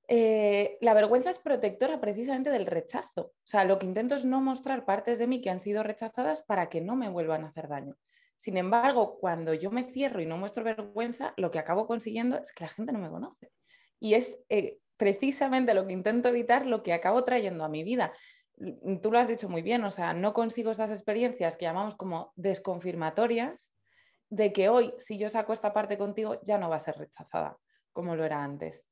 Eh, 0.07 0.77
la 0.81 0.93
vergüenza 0.93 1.29
es 1.29 1.39
protectora 1.39 2.01
precisamente 2.01 2.49
del 2.49 2.65
rechazo. 2.65 3.21
O 3.21 3.45
sea, 3.45 3.63
lo 3.63 3.79
que 3.79 3.85
intento 3.85 4.15
es 4.15 4.25
no 4.25 4.41
mostrar 4.41 4.83
partes 4.83 5.19
de 5.19 5.27
mí 5.27 5.41
que 5.41 5.49
han 5.49 5.61
sido 5.61 5.83
rechazadas 5.83 6.41
para 6.41 6.69
que 6.69 6.81
no 6.81 6.97
me 6.97 7.07
vuelvan 7.07 7.45
a 7.45 7.47
hacer 7.47 7.69
daño. 7.69 7.95
Sin 8.35 8.57
embargo, 8.57 9.19
cuando 9.19 9.53
yo 9.53 9.71
me 9.71 9.83
cierro 9.83 10.19
y 10.19 10.25
no 10.25 10.35
muestro 10.35 10.63
vergüenza, 10.63 11.33
lo 11.37 11.51
que 11.51 11.59
acabo 11.59 11.87
consiguiendo 11.87 12.37
es 12.37 12.51
que 12.51 12.65
la 12.65 12.69
gente 12.69 12.91
no 12.91 12.99
me 12.99 13.09
conoce. 13.09 13.51
Y 13.99 14.15
es 14.15 14.35
eh, 14.49 14.79
precisamente 14.97 15.73
lo 15.73 15.87
que 15.87 15.93
intento 15.93 16.29
evitar, 16.29 16.65
lo 16.65 16.83
que 16.83 16.91
acabo 16.91 17.23
trayendo 17.23 17.63
a 17.63 17.69
mi 17.69 17.83
vida 17.83 18.11
tú 19.01 19.11
lo 19.11 19.19
has 19.19 19.27
dicho 19.27 19.49
muy 19.49 19.61
bien, 19.61 19.83
o 19.83 19.89
sea, 19.89 20.13
no 20.13 20.33
consigo 20.33 20.71
esas 20.71 20.91
experiencias 20.91 21.57
que 21.57 21.65
llamamos 21.65 21.95
como 21.95 22.33
desconfirmatorias 22.35 23.71
de 24.29 24.53
que 24.53 24.69
hoy, 24.69 24.93
si 24.99 25.17
yo 25.17 25.29
saco 25.29 25.53
esta 25.53 25.73
parte 25.73 25.97
contigo, 25.97 26.39
ya 26.43 26.57
no 26.57 26.69
va 26.69 26.77
a 26.77 26.79
ser 26.79 26.97
rechazada 26.97 27.57
como 27.91 28.15
lo 28.15 28.23
era 28.23 28.43
antes. 28.43 28.85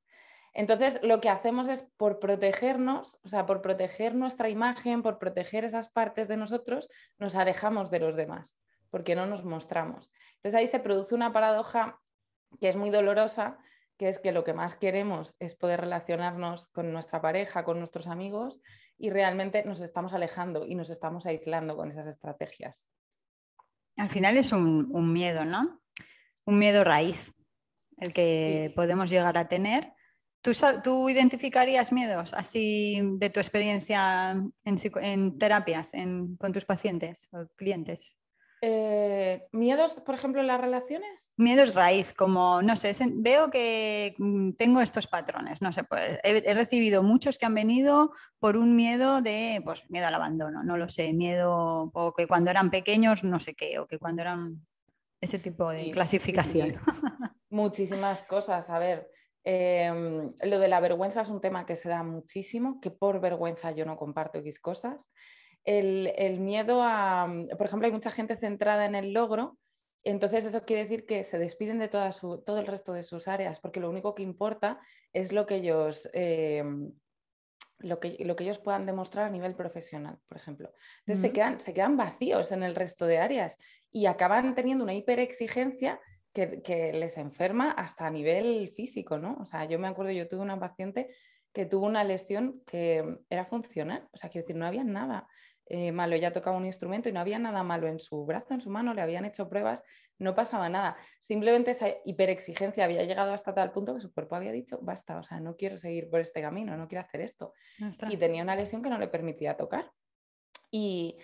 Entonces, 0.53 0.99
lo 1.03 1.21
que 1.21 1.29
hacemos 1.29 1.69
es 1.69 1.87
por 1.95 2.19
protegernos, 2.19 3.19
o 3.23 3.29
sea, 3.29 3.45
por 3.45 3.61
proteger 3.61 4.15
nuestra 4.15 4.49
imagen, 4.49 5.03
por 5.03 5.19
proteger 5.19 5.63
esas 5.63 5.89
partes 5.89 6.27
de 6.27 6.37
nosotros, 6.37 6.89
nos 7.17 7.35
alejamos 7.35 7.91
de 7.91 7.99
los 7.99 8.15
demás, 8.15 8.57
porque 8.89 9.15
no 9.15 9.25
nos 9.25 9.45
mostramos. 9.45 10.11
Entonces 10.37 10.55
ahí 10.55 10.67
se 10.67 10.79
produce 10.79 11.15
una 11.15 11.31
paradoja 11.31 11.99
que 12.59 12.69
es 12.69 12.75
muy 12.75 12.89
dolorosa, 12.89 13.59
que 13.97 14.07
es 14.07 14.17
que 14.17 14.31
lo 14.31 14.43
que 14.43 14.53
más 14.53 14.75
queremos 14.75 15.35
es 15.39 15.55
poder 15.55 15.81
relacionarnos 15.81 16.69
con 16.69 16.91
nuestra 16.91 17.21
pareja, 17.21 17.63
con 17.63 17.79
nuestros 17.79 18.07
amigos, 18.07 18.59
y 18.99 19.09
realmente 19.09 19.63
nos 19.63 19.79
estamos 19.79 20.13
alejando 20.13 20.67
y 20.67 20.75
nos 20.75 20.89
estamos 20.89 21.25
aislando 21.25 21.75
con 21.77 21.89
esas 21.89 22.05
estrategias. 22.05 22.87
Al 23.97 24.09
final 24.09 24.37
es 24.37 24.51
un, 24.51 25.13
miedo, 25.13 25.45
¿no? 25.45 25.81
Un 26.45 26.59
miedo 26.59 26.83
raíz, 26.83 27.33
el 27.97 28.13
que 28.13 28.71
podemos 28.75 29.09
llegar 29.09 29.37
a 29.37 29.47
tener. 29.47 29.93
¿Tú, 30.41 30.51
¿Tú, 30.83 31.09
identificarías 31.09 31.91
miedos 31.91 32.33
así 32.33 33.01
de 33.17 33.29
tu 33.29 33.39
experiencia 33.39 34.31
en, 34.63 35.37
terapias 35.37 35.91
con 36.37 36.53
tus 36.53 36.65
pacientes 36.65 37.29
o 37.31 37.47
clientes? 37.55 38.18
Eh, 38.61 39.47
¿Miedos, 39.53 39.93
por 39.93 40.15
ejemplo, 40.15 40.41
en 40.41 40.47
las 40.47 40.59
relaciones? 40.59 41.33
Miedos 41.37 41.75
raíz, 41.75 42.13
como, 42.13 42.61
no 42.61 42.75
sé, 42.75 42.91
veo 43.13 43.49
que 43.49 44.15
mm, 44.17 44.51
tengo 44.53 44.81
estos 44.81 45.07
patrones, 45.07 45.61
no 45.61 45.71
sé, 45.71 45.83
pues 45.85 46.19
he, 46.23 46.53
recibido 46.53 47.01
muchos 47.01 47.37
que 47.37 47.45
han 47.45 47.55
venido 47.55 48.11
por 48.37 48.57
un 48.57 48.75
miedo 48.75 49.21
de, 49.21 49.61
pues 49.63 49.89
miedo 49.89 50.07
al 50.07 50.15
abandono, 50.15 50.63
no 50.63 50.75
lo 50.75 50.89
sé, 50.89 51.13
miedo, 51.13 51.89
o 51.93 52.13
que 52.13 52.27
cuando 52.27 52.49
eran 52.49 52.69
pequeños 52.69 53.23
no 53.23 53.39
sé 53.39 53.53
qué, 53.53 53.79
o 53.79 53.87
que 53.87 53.97
cuando 53.97 54.23
eran 54.23 54.67
ese 55.21 55.39
tipo 55.39 55.69
de 55.69 55.91
clasificación. 55.91 56.75
Muchísimas 57.49 58.19
cosas, 58.27 58.69
a 58.69 58.77
ver. 58.77 59.09
Em, 59.45 60.33
lo 60.43 60.59
de 60.59 60.67
la 60.67 60.81
vergüenza 60.81 61.21
es 61.21 61.29
un 61.29 61.39
tema 61.39 61.65
que 61.65 61.75
se 61.75 61.87
da 61.87 62.03
muchísimo, 62.03 62.81
que 62.81 62.91
por 62.91 63.21
vergüenza 63.21 63.71
yo 63.71 63.85
no 63.85 63.95
comparto 63.95 64.39
X 64.39 64.59
cosas 64.59 65.09
el, 65.69 66.39
miedo 66.39 66.81
a, 66.81 67.27
mm, 67.27 67.49
por 67.57 67.67
ejemplo, 67.67 67.85
hay 67.85 67.91
mucha 67.91 68.11
gente 68.11 68.35
centrada 68.37 68.85
en 68.85 68.95
el 68.95 69.13
logro, 69.13 69.57
entonces 70.03 70.45
eso 70.45 70.65
quiere 70.65 70.83
decir 70.83 71.05
que 71.05 71.23
se 71.23 71.37
despiden 71.37 71.79
de 71.79 71.89
toda 71.89 72.11
su, 72.11 72.41
todo 72.41 72.59
el 72.59 72.67
resto 72.67 72.93
de 72.93 73.03
sus 73.03 73.27
áreas, 73.27 73.59
porque 73.59 73.79
lo 73.79 73.89
único 73.89 74.15
que 74.15 74.23
importa 74.23 74.79
es 75.13 75.31
lo 75.31 75.45
que 75.45 75.55
ellos... 75.55 76.09
Eh, 76.13 76.63
lo 77.81 77.97
que, 78.01 78.17
lo 78.25 78.35
que, 78.35 78.43
ellos 78.43 78.59
puedan 78.59 78.85
demostrar 78.85 79.27
a 79.27 79.29
nivel 79.29 79.55
profesional, 79.55 80.19
por 80.27 80.35
ejemplo. 80.35 80.73
Entonces 81.05 81.21
se, 81.21 81.31
quedan, 81.31 81.61
se 81.61 81.73
quedan 81.73 81.95
vacíos 81.95 82.51
en 82.51 82.63
el 82.63 82.75
resto 82.75 83.05
de 83.05 83.19
áreas 83.19 83.57
y 83.89 84.05
acaban 84.05 84.53
teniendo 84.53 84.83
una 84.83 84.93
hiperexigencia 84.93 85.97
que, 86.33 86.61
que, 86.61 86.91
les 86.91 87.17
enferma 87.17 87.71
hasta 87.71 88.05
a 88.05 88.11
nivel 88.11 88.73
físico, 88.75 89.17
¿no? 89.17 89.37
O 89.39 89.45
sea, 89.45 89.63
yo 89.63 89.79
me 89.79 89.87
acuerdo, 89.87 90.11
yo 90.11 90.27
tuve 90.27 90.41
una 90.41 90.59
paciente 90.59 91.07
que 91.53 91.65
tuvo 91.65 91.85
una 91.85 92.03
lesión 92.03 92.61
que 92.65 93.19
era 93.29 93.45
funcional, 93.45 94.07
o 94.11 94.17
sea, 94.17 94.29
quiero 94.29 94.45
decir, 94.45 94.55
no 94.55 94.65
había 94.65 94.83
nada. 94.83 95.27
Eh, 95.71 95.91
malo, 95.91 96.15
ella 96.15 96.33
tocaba 96.33 96.57
un 96.57 96.65
instrumento 96.65 97.09
y 97.09 97.11
no 97.11 97.19
había 97.19 97.37
nada 97.37 97.61
malo 97.61 97.87
en 97.87 97.99
su 97.99 98.25
brazo, 98.25 98.55
en 98.55 98.61
su 98.61 98.71
mano, 98.71 98.95
le 98.95 99.03
habían 99.03 99.23
hecho 99.23 99.47
pruebas, 99.47 99.83
no 100.17 100.33
pasaba 100.33 100.67
nada. 100.67 100.97
Simplemente 101.21 101.71
esa 101.71 101.89
hiperexigencia 102.05 102.85
había 102.85 103.03
llegado 103.03 103.33
hasta 103.33 103.53
tal 103.53 103.71
punto 103.71 103.93
que 103.93 104.01
su 104.01 104.11
cuerpo 104.11 104.35
había 104.35 104.51
dicho, 104.51 104.79
basta, 104.81 105.17
o 105.17 105.23
sea, 105.23 105.39
no 105.39 105.55
quiero 105.55 105.77
seguir 105.77 106.09
por 106.09 106.21
este 106.21 106.41
camino, 106.41 106.75
no 106.75 106.87
quiero 106.87 107.05
hacer 107.05 107.21
esto. 107.21 107.53
Y 108.09 108.17
tenía 108.17 108.41
una 108.41 108.55
lesión 108.55 108.81
que 108.81 108.89
no 108.89 108.97
le 108.97 109.07
permitía 109.09 109.57
tocar. 109.57 109.91
Y, 110.71 111.19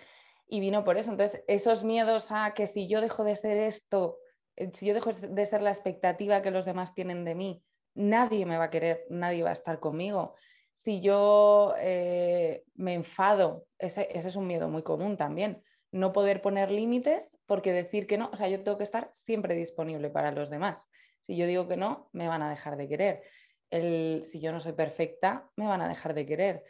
y 0.46 0.60
vino 0.60 0.84
por 0.84 0.96
eso. 0.96 1.10
Entonces, 1.10 1.42
esos 1.48 1.82
miedos 1.82 2.28
a 2.30 2.54
que 2.54 2.68
si 2.68 2.86
yo 2.86 3.00
dejo 3.00 3.24
de 3.24 3.34
ser 3.34 3.56
esto, 3.56 4.18
eh, 4.54 4.70
si 4.72 4.86
yo 4.86 4.94
dejo 4.94 5.12
de 5.12 5.46
ser 5.46 5.60
la 5.60 5.70
expectativa 5.70 6.40
que 6.40 6.52
los 6.52 6.64
demás 6.64 6.94
tienen 6.94 7.24
de 7.24 7.34
mí, 7.34 7.64
nadie 7.94 8.46
me 8.46 8.58
va 8.58 8.64
a 8.64 8.70
querer, 8.70 9.06
nadie 9.10 9.42
va 9.42 9.50
a 9.50 9.54
estar 9.54 9.80
conmigo 9.80 10.36
si 10.76 11.00
yo 11.00 11.74
eh, 11.78 12.64
me 12.74 12.94
enfado, 12.94 13.66
ese, 13.78 14.08
es 14.10 14.36
un 14.36 14.46
miedo 14.46 14.68
muy 14.68 14.82
común 14.82 15.16
también, 15.16 15.62
no 15.92 16.12
poder 16.12 16.42
poner 16.42 16.70
límites 16.70 17.30
porque 17.46 17.72
decir 17.72 18.06
que 18.06 18.18
no, 18.18 18.30
o 18.32 18.36
sea, 18.36 18.48
yo 18.48 18.62
tengo 18.62 18.78
que 18.78 18.84
estar 18.84 19.10
siempre 19.12 19.54
disponible 19.54 20.10
para 20.10 20.32
los 20.32 20.50
demás. 20.50 20.88
Si 21.22 21.36
yo 21.36 21.46
digo 21.46 21.66
que 21.68 21.76
no, 21.76 22.08
me 22.12 22.28
van 22.28 22.42
a 22.42 22.50
dejar 22.50 22.76
de 22.76 22.88
querer. 22.88 23.22
El, 23.70 24.24
si 24.30 24.38
yo 24.38 24.52
no 24.52 24.60
soy 24.60 24.72
perfecta, 24.72 25.50
me 25.56 25.66
van 25.66 25.80
a 25.80 25.88
dejar 25.88 26.14
de 26.14 26.26
querer. 26.26 26.64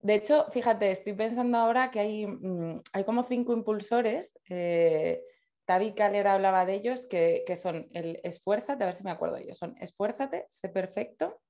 De 0.00 0.14
hecho, 0.14 0.46
fíjate, 0.50 0.90
estoy 0.90 1.12
pensando 1.12 1.58
ahora 1.58 1.90
que 1.92 2.00
hay, 2.00 2.26
mm, 2.26 2.80
hay 2.92 3.04
como 3.04 3.22
cinco 3.22 3.52
impulsores. 3.52 4.32
Eh, 4.48 5.22
David 5.66 5.94
Kaler 5.94 6.26
hablaba 6.26 6.66
de 6.66 6.74
ellos, 6.74 7.06
que, 7.06 7.44
son 7.56 7.88
el 7.92 8.20
esfuérzate, 8.24 8.82
a 8.82 8.86
ver 8.86 8.94
si 8.94 9.04
me 9.04 9.12
acuerdo 9.12 9.36
ellos, 9.36 9.58
son 9.58 9.76
esfuérzate, 9.80 10.46
sé 10.50 10.68
perfecto, 10.68 11.40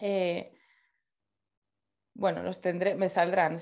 eh, 0.00 0.52
bueno, 2.20 2.42
los 2.42 2.60
tendré, 2.60 2.94
me 2.96 3.08
saldrán. 3.08 3.58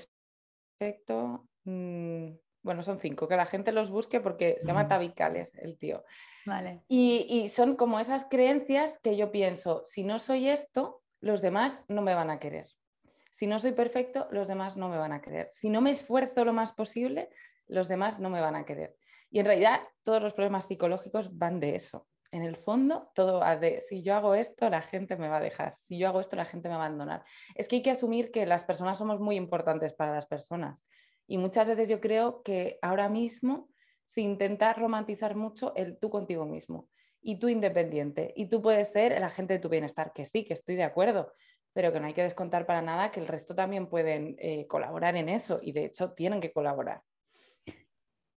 Perfecto. 0.77 1.47
Mm, 1.63 2.31
bueno, 2.61 2.83
son 2.83 2.99
cinco, 2.99 3.25
que 3.29 3.37
la 3.37 3.45
gente 3.45 3.71
los 3.71 3.89
busque 3.89 4.19
porque 4.19 4.57
se 4.59 4.67
llama 4.67 4.87
Tabicales 4.89 5.55
el 5.55 5.77
tío. 5.77 6.03
Vale. 6.45 6.83
Y, 6.89 7.47
son 7.49 7.77
como 7.77 8.01
esas 8.01 8.25
creencias 8.25 8.99
que 9.01 9.15
yo 9.15 9.31
pienso, 9.31 9.83
si 9.85 10.03
no 10.03 10.19
soy 10.19 10.49
esto, 10.49 11.01
los 11.21 11.41
demás 11.41 11.81
no 11.87 12.01
me 12.01 12.13
van 12.13 12.29
a 12.29 12.39
querer. 12.39 12.67
Si 13.31 13.47
no 13.47 13.59
soy 13.59 13.71
perfecto, 13.71 14.27
los 14.29 14.49
demás 14.49 14.75
no 14.75 14.89
me 14.89 14.97
van 14.97 15.13
a 15.13 15.21
querer. 15.21 15.49
Si 15.53 15.69
no 15.69 15.79
me 15.79 15.91
esfuerzo 15.91 16.43
lo 16.43 16.51
más 16.51 16.73
posible, 16.73 17.29
los 17.65 17.87
demás 17.87 18.19
no 18.19 18.29
me 18.29 18.41
van 18.41 18.57
a 18.57 18.65
querer. 18.65 18.97
Y 19.31 19.39
en 19.39 19.45
realidad 19.45 19.79
todos 20.03 20.21
los 20.21 20.33
problemas 20.33 20.65
psicológicos 20.65 21.37
van 21.37 21.61
de 21.61 21.75
eso. 21.75 22.07
En 22.31 22.43
el 22.43 22.57
fondo, 22.57 23.09
todo 23.15 23.39
va 23.39 23.57
de, 23.57 23.81
si 23.81 24.03
yo 24.03 24.15
hago 24.15 24.35
esto, 24.35 24.69
la 24.69 24.81
gente 24.81 25.17
me 25.17 25.27
va 25.27 25.37
a 25.37 25.41
dejar, 25.41 25.75
si 25.79 25.97
yo 25.97 26.07
hago 26.07 26.21
esto, 26.21 26.35
la 26.35 26.45
gente 26.45 26.69
me 26.69 26.75
va 26.75 26.83
a 26.83 26.85
abandonar. 26.85 27.23
Es 27.55 27.67
que 27.67 27.77
hay 27.77 27.81
que 27.81 27.91
asumir 27.91 28.31
que 28.31 28.45
las 28.45 28.63
personas 28.63 28.99
somos 28.99 29.19
muy 29.19 29.35
importantes 29.35 29.93
para 29.93 30.13
las 30.13 30.27
personas. 30.27 30.83
Y 31.25 31.37
muchas 31.37 31.67
veces 31.67 31.89
yo 31.89 31.99
creo 31.99 32.43
que 32.43 32.77
ahora 32.81 33.09
mismo 33.09 33.69
se 34.05 34.21
intenta 34.21 34.73
romantizar 34.73 35.35
mucho 35.35 35.73
el 35.75 35.97
tú 35.97 36.09
contigo 36.09 36.45
mismo 36.45 36.87
y 37.21 37.39
tú 37.39 37.49
independiente. 37.49 38.33
Y 38.35 38.47
tú 38.47 38.61
puedes 38.61 38.89
ser 38.89 39.11
el 39.11 39.23
agente 39.23 39.53
de 39.53 39.59
tu 39.59 39.69
bienestar, 39.69 40.11
que 40.13 40.25
sí, 40.25 40.45
que 40.45 40.53
estoy 40.53 40.75
de 40.75 40.83
acuerdo, 40.83 41.33
pero 41.73 41.91
que 41.91 41.99
no 41.99 42.07
hay 42.07 42.13
que 42.13 42.23
descontar 42.23 42.65
para 42.65 42.81
nada 42.81 43.11
que 43.11 43.19
el 43.19 43.27
resto 43.27 43.55
también 43.55 43.87
pueden 43.87 44.35
eh, 44.39 44.67
colaborar 44.67 45.15
en 45.15 45.29
eso 45.29 45.59
y 45.61 45.71
de 45.71 45.85
hecho 45.85 46.13
tienen 46.13 46.41
que 46.41 46.51
colaborar. 46.51 47.01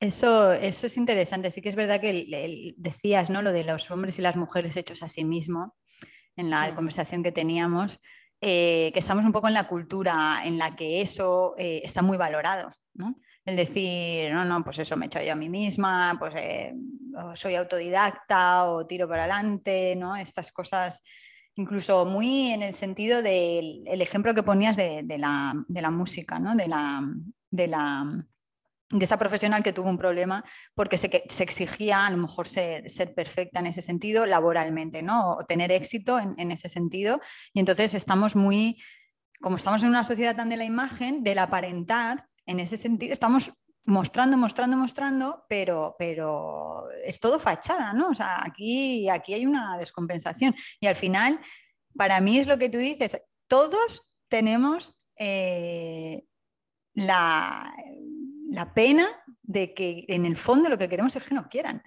Eso, 0.00 0.52
eso 0.52 0.86
es 0.86 0.96
interesante. 0.96 1.50
Sí 1.50 1.60
que 1.60 1.68
es 1.68 1.76
verdad 1.76 2.00
que 2.00 2.74
decías, 2.78 3.28
¿no? 3.28 3.42
Lo 3.42 3.52
de 3.52 3.64
los 3.64 3.90
hombres 3.90 4.18
y 4.18 4.22
las 4.22 4.34
mujeres 4.34 4.76
hechos 4.76 5.02
a 5.02 5.08
sí 5.08 5.24
mismos 5.24 5.70
en 6.36 6.48
la 6.48 6.74
conversación 6.74 7.22
que 7.22 7.32
teníamos, 7.32 8.00
eh, 8.40 8.90
que 8.94 8.98
estamos 8.98 9.26
un 9.26 9.32
poco 9.32 9.48
en 9.48 9.54
la 9.54 9.68
cultura 9.68 10.40
en 10.44 10.56
la 10.56 10.72
que 10.72 11.02
eso 11.02 11.54
eh, 11.58 11.82
está 11.84 12.00
muy 12.00 12.16
valorado, 12.16 12.72
¿no? 12.94 13.20
El 13.44 13.56
decir, 13.56 14.32
no, 14.32 14.46
no, 14.46 14.64
pues 14.64 14.78
eso 14.78 14.96
me 14.96 15.04
he 15.04 15.08
hecho 15.08 15.22
yo 15.22 15.32
a 15.32 15.36
mí 15.36 15.50
misma, 15.50 16.16
pues 16.18 16.34
eh, 16.36 16.74
soy 17.34 17.56
autodidacta 17.56 18.70
o 18.70 18.86
tiro 18.86 19.06
para 19.06 19.24
adelante, 19.24 19.94
¿no? 19.96 20.16
Estas 20.16 20.50
cosas, 20.52 21.02
incluso 21.56 22.06
muy 22.06 22.52
en 22.52 22.62
el 22.62 22.74
sentido 22.74 23.20
del 23.20 24.00
ejemplo 24.00 24.34
que 24.34 24.42
ponías 24.42 24.76
de, 24.76 25.04
la, 25.18 25.52
de 25.68 25.82
la, 25.82 25.90
música, 25.90 26.38
¿no? 26.38 26.54
De 26.54 26.68
la, 26.68 27.02
de 27.50 27.66
la 27.66 28.26
de 28.90 29.04
esa 29.04 29.18
profesional 29.18 29.62
que 29.62 29.72
tuvo 29.72 29.88
un 29.88 29.98
problema 29.98 30.44
porque 30.74 30.98
se, 30.98 31.24
se 31.28 31.42
exigía 31.44 32.06
a 32.06 32.10
lo 32.10 32.16
mejor 32.16 32.48
ser, 32.48 32.90
ser, 32.90 33.14
perfecta 33.14 33.60
en 33.60 33.66
ese 33.66 33.82
sentido 33.82 34.26
laboralmente, 34.26 35.00
¿no? 35.02 35.36
O 35.36 35.44
tener 35.44 35.70
éxito 35.70 36.18
en, 36.18 36.50
ese 36.50 36.68
sentido. 36.68 37.20
Y 37.52 37.60
entonces 37.60 37.94
estamos 37.94 38.34
muy, 38.34 38.82
como 39.40 39.56
estamos 39.56 39.82
en 39.82 39.90
una 39.90 40.04
sociedad 40.04 40.34
tan 40.34 40.48
de 40.48 40.56
la 40.56 40.64
imagen, 40.64 41.22
del 41.22 41.38
aparentar, 41.38 42.26
en 42.46 42.58
ese 42.58 42.76
sentido, 42.76 43.12
estamos 43.12 43.52
mostrando, 43.84 44.36
mostrando, 44.36 44.76
mostrando, 44.76 45.44
pero, 45.48 45.94
pero 45.96 46.82
es 47.04 47.20
todo 47.20 47.38
fachada, 47.38 47.92
¿no? 47.92 48.08
O 48.08 48.14
sea, 48.14 48.42
aquí, 48.44 49.08
aquí 49.08 49.34
hay 49.34 49.46
una 49.46 49.78
descompensación. 49.78 50.54
Y 50.80 50.88
al 50.88 50.96
final, 50.96 51.38
para 51.96 52.20
mí 52.20 52.38
es 52.38 52.48
lo 52.48 52.58
que 52.58 52.68
tú 52.68 52.78
dices, 52.78 53.20
todos 53.46 54.16
tenemos 54.28 54.98
eh, 55.16 56.24
la 56.94 57.72
la 58.50 58.74
pena 58.74 59.06
de 59.42 59.74
que 59.74 60.04
en 60.08 60.26
el 60.26 60.36
fondo 60.36 60.68
lo 60.68 60.78
que 60.78 60.88
queremos 60.88 61.14
es 61.16 61.28
que 61.28 61.34
nos 61.34 61.46
quieran. 61.46 61.82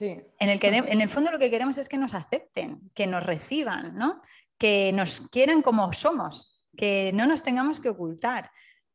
En, 0.00 0.48
el 0.48 0.60
que, 0.60 0.68
en 0.68 1.00
el 1.00 1.08
fondo 1.08 1.32
lo 1.32 1.40
que 1.40 1.50
queremos 1.50 1.76
es 1.76 1.88
que 1.88 1.98
nos 1.98 2.14
acepten, 2.14 2.90
que 2.94 3.08
nos 3.08 3.24
reciban, 3.24 3.96
¿no? 3.96 4.20
que 4.56 4.92
nos 4.92 5.22
quieran 5.32 5.60
como 5.60 5.92
somos, 5.92 6.64
que 6.76 7.10
no 7.14 7.26
nos 7.26 7.42
tengamos 7.42 7.80
que 7.80 7.88
ocultar. 7.88 8.48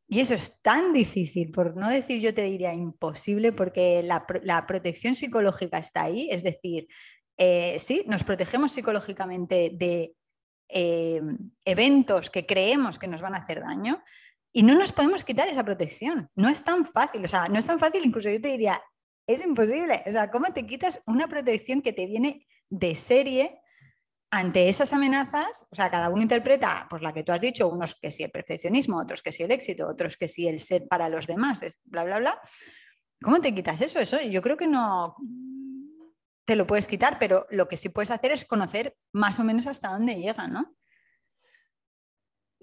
Y 0.07 0.19
eso 0.19 0.33
es 0.33 0.61
tan 0.61 0.93
difícil, 0.93 1.51
por 1.51 1.75
no 1.75 1.89
decir 1.89 2.21
yo 2.21 2.33
te 2.33 2.43
diría 2.43 2.73
imposible, 2.73 3.51
porque 3.51 4.03
la, 4.03 4.65
protección 4.65 5.15
psicológica 5.15 5.77
está 5.77 6.03
ahí, 6.03 6.29
es 6.31 6.43
decir, 6.43 6.87
eh, 7.37 7.77
sí, 7.79 8.03
nos 8.07 8.23
protegemos 8.23 8.71
psicológicamente 8.71 9.71
de 9.73 10.15
eh, 10.69 11.21
eventos 11.65 12.29
que 12.29 12.45
creemos 12.45 12.99
que 12.99 13.07
nos 13.07 13.21
van 13.21 13.35
a 13.35 13.39
hacer 13.39 13.61
daño, 13.61 14.03
y 14.53 14.61
no 14.61 14.75
nos 14.75 14.93
podemos 14.93 15.25
quitar 15.25 15.47
esa 15.49 15.65
protección. 15.65 16.29
No 16.35 16.47
es 16.47 16.63
tan 16.63 16.85
fácil. 16.85 17.25
O 17.25 17.27
sea, 17.27 17.47
no 17.47 17.57
es 17.57 17.65
tan 17.65 17.79
fácil, 17.79 18.05
incluso 18.05 18.29
yo 18.29 18.39
te 18.39 18.49
diría, 18.49 18.81
es 19.27 19.43
imposible. 19.43 20.03
O 20.05 20.11
sea, 20.11 20.29
¿cómo 20.29 20.53
te 20.53 20.65
quitas 20.65 21.01
una 21.07 21.27
protección 21.27 21.81
que 21.81 21.91
te 21.91 22.05
viene 22.05 22.47
de 22.69 22.95
serie 22.95 23.59
ante 24.29 24.69
esas 24.69 24.93
amenazas? 24.93 25.65
O 25.71 25.75
sea, 25.75 25.89
cada 25.89 26.09
uno 26.09 26.21
interpreta, 26.21 26.85
pues 26.87 27.01
la 27.01 27.13
que 27.13 27.23
tú 27.23 27.31
has 27.31 27.41
dicho, 27.41 27.67
unos 27.67 27.95
que 27.95 28.11
sí 28.11 28.21
el 28.21 28.29
perfeccionismo, 28.29 28.99
otros 28.99 29.23
que 29.23 29.31
sí 29.31 29.41
el 29.41 29.51
éxito, 29.51 29.87
otros 29.87 30.17
que 30.17 30.27
sí 30.27 30.47
el 30.47 30.59
ser 30.59 30.87
para 30.87 31.09
los 31.09 31.25
demás, 31.25 31.63
es 31.63 31.79
bla, 31.83 32.03
bla, 32.03 32.19
bla. 32.19 32.39
¿Cómo 33.23 33.41
te 33.41 33.55
quitas 33.55 33.81
eso? 33.81 33.99
Eso 33.99 34.21
yo 34.21 34.41
creo 34.43 34.55
que 34.55 34.67
no 34.67 35.15
te 36.45 36.55
lo 36.55 36.67
puedes 36.67 36.87
quitar, 36.87 37.17
pero 37.19 37.45
lo 37.49 37.67
que 37.67 37.77
sí 37.77 37.89
puedes 37.89 38.11
hacer 38.11 38.31
es 38.31 38.45
conocer 38.45 38.95
más 39.13 39.39
o 39.39 39.43
menos 39.43 39.65
hasta 39.65 39.89
dónde 39.89 40.15
llega, 40.15 40.47
¿no? 40.47 40.75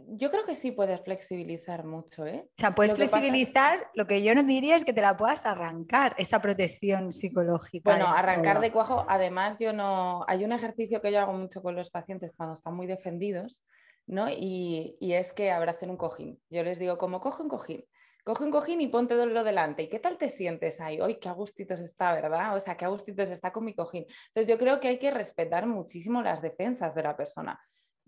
Yo 0.09 0.31
creo 0.31 0.45
que 0.45 0.55
sí 0.55 0.73
puedes 0.73 1.01
flexibilizar 1.03 1.85
mucho, 1.85 2.27
¿eh? 2.27 2.45
O 2.47 2.61
sea, 2.61 2.75
puedes 2.75 2.95
flexibilizar, 2.95 3.91
lo 3.95 4.07
que 4.07 4.23
yo 4.23 4.35
no 4.35 4.43
diría 4.43 4.77
es 4.77 4.85
que 4.85 4.93
te 4.93 5.01
la 5.01 5.17
puedas 5.17 5.47
arrancar, 5.47 6.15
esa 6.19 6.41
protección 6.41 7.13
psicológica. 7.13 7.91
Bueno, 7.91 8.09
arrancar 8.09 8.61
de 8.61 8.73
cuajo, 8.73 9.05
además 9.09 9.57
yo 9.59 9.73
no, 9.73 10.25
hay 10.29 10.45
un 10.45 10.53
ejercicio 10.53 11.01
que 11.01 11.13
yo 11.13 11.21
hago 11.21 11.33
mucho 11.33 11.63
con 11.63 11.75
los 11.75 11.91
pacientes 11.91 12.33
cuando 12.37 12.55
están 12.55 12.75
muy 12.75 12.87
defendidos, 12.87 13.63
¿no? 14.07 14.29
Y, 14.31 14.97
es 15.01 15.33
que 15.33 15.51
abracen 15.51 15.91
un 15.91 15.97
cojín. 15.97 16.41
Yo 16.51 16.63
les 16.63 16.79
digo, 16.79 16.99
como 16.99 17.21
coge 17.21 17.43
un 17.43 17.49
cojín, 17.49 17.85
coge 18.25 18.45
un 18.45 18.51
cojín 18.51 18.81
y 18.81 18.89
ponte 18.89 19.15
lo 19.15 19.45
delante. 19.45 19.83
¿Y 19.83 19.89
qué 19.89 19.99
tal 19.99 20.19
te 20.19 20.29
sientes 20.29 20.81
ahí? 20.81 20.99
¡Ay, 21.01 21.19
qué 21.21 21.29
agustitos 21.29 21.81
está, 21.81 22.13
verdad! 22.13 22.57
O 22.57 22.61
sea, 22.61 22.77
qué 22.77 22.85
agustitos 22.85 23.31
está 23.31 23.53
con 23.53 23.65
mi 23.65 23.75
cojín. 23.75 24.05
Entonces 24.29 24.49
yo 24.49 24.59
creo 24.59 24.81
que 24.81 24.89
hay 24.89 24.99
que 24.99 25.11
respetar 25.11 25.67
muchísimo 25.67 26.23
las 26.23 26.43
defensas 26.43 26.95
de 26.95 27.03
la 27.03 27.17
persona 27.17 27.61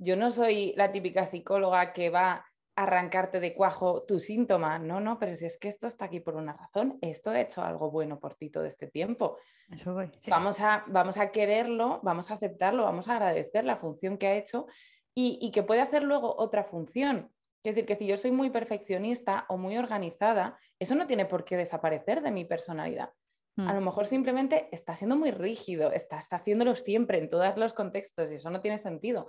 yo 0.03 0.17
no 0.17 0.31
soy 0.31 0.75
la 0.77 0.91
típica 0.91 1.27
psicóloga 1.27 1.93
que 1.93 2.11
va 2.11 2.33
a 2.33 2.45
arrancarte 2.75 3.39
de 3.39 3.55
cuajo 3.55 4.03
tu 4.03 4.19
síntoma, 4.19 4.79
no, 4.79 4.99
no, 4.99 5.19
pero 5.19 5.35
si 5.35 5.45
es 5.45 5.59
que 5.59 5.69
esto 5.69 5.87
está 5.87 6.07
aquí 6.07 6.21
por 6.21 6.37
una 6.37 6.55
razón, 6.55 6.99
esto 7.03 7.31
ha 7.31 7.41
hecho 7.41 7.63
algo 7.63 7.91
bueno 7.91 8.19
por 8.19 8.35
ti 8.35 8.51
todo 8.51 8.65
este 8.65 8.89
tiempo. 8.89 9.39
Eso 9.71 9.95
voy, 9.95 10.11
vamos, 10.29 10.61
a, 10.61 10.85
vamos 10.89 11.19
a 11.19 11.31
quererlo, 11.31 12.01
vamos 12.03 12.31
a 12.31 12.35
aceptarlo, 12.35 12.85
vamos 12.85 13.09
a 13.09 13.17
agradecer 13.17 13.65
la 13.65 13.77
función 13.77 14.19
que 14.19 14.27
ha 14.27 14.37
hecho 14.37 14.67
y, 15.15 15.51
que 15.51 15.63
puede 15.63 15.83
hacer 15.83 16.03
luego 16.03 16.35
otra 16.37 16.65
función. 16.65 17.31
Es 17.63 17.75
decir, 17.75 17.87
que 17.87 17.95
si 17.95 18.07
yo 18.07 18.17
soy 18.17 18.33
muy 18.33 18.51
perfeccionista 18.51 19.45
o 19.49 19.57
muy 19.57 19.77
organizada, 19.77 20.59
eso 20.79 20.95
no 20.95 21.07
tiene 21.07 21.27
por 21.27 21.45
qué 21.45 21.57
desaparecer 21.57 22.23
de 22.23 22.31
mi 22.31 22.45
personalidad. 22.45 23.11
A 23.59 23.73
mm. 23.73 23.75
lo 23.75 23.81
mejor 23.83 24.07
simplemente 24.07 24.69
está 24.73 24.97
siendo 24.97 25.15
muy 25.15 25.31
rígido, 25.31 25.93
estás 25.93 26.27
haciéndolo 26.31 26.75
siempre 26.75 27.19
en 27.19 27.29
todos 27.29 27.57
los 27.59 27.75
contextos 27.75 28.31
y 28.31 28.37
eso 28.37 28.49
no 28.49 28.63
tiene 28.63 28.79
sentido 28.79 29.29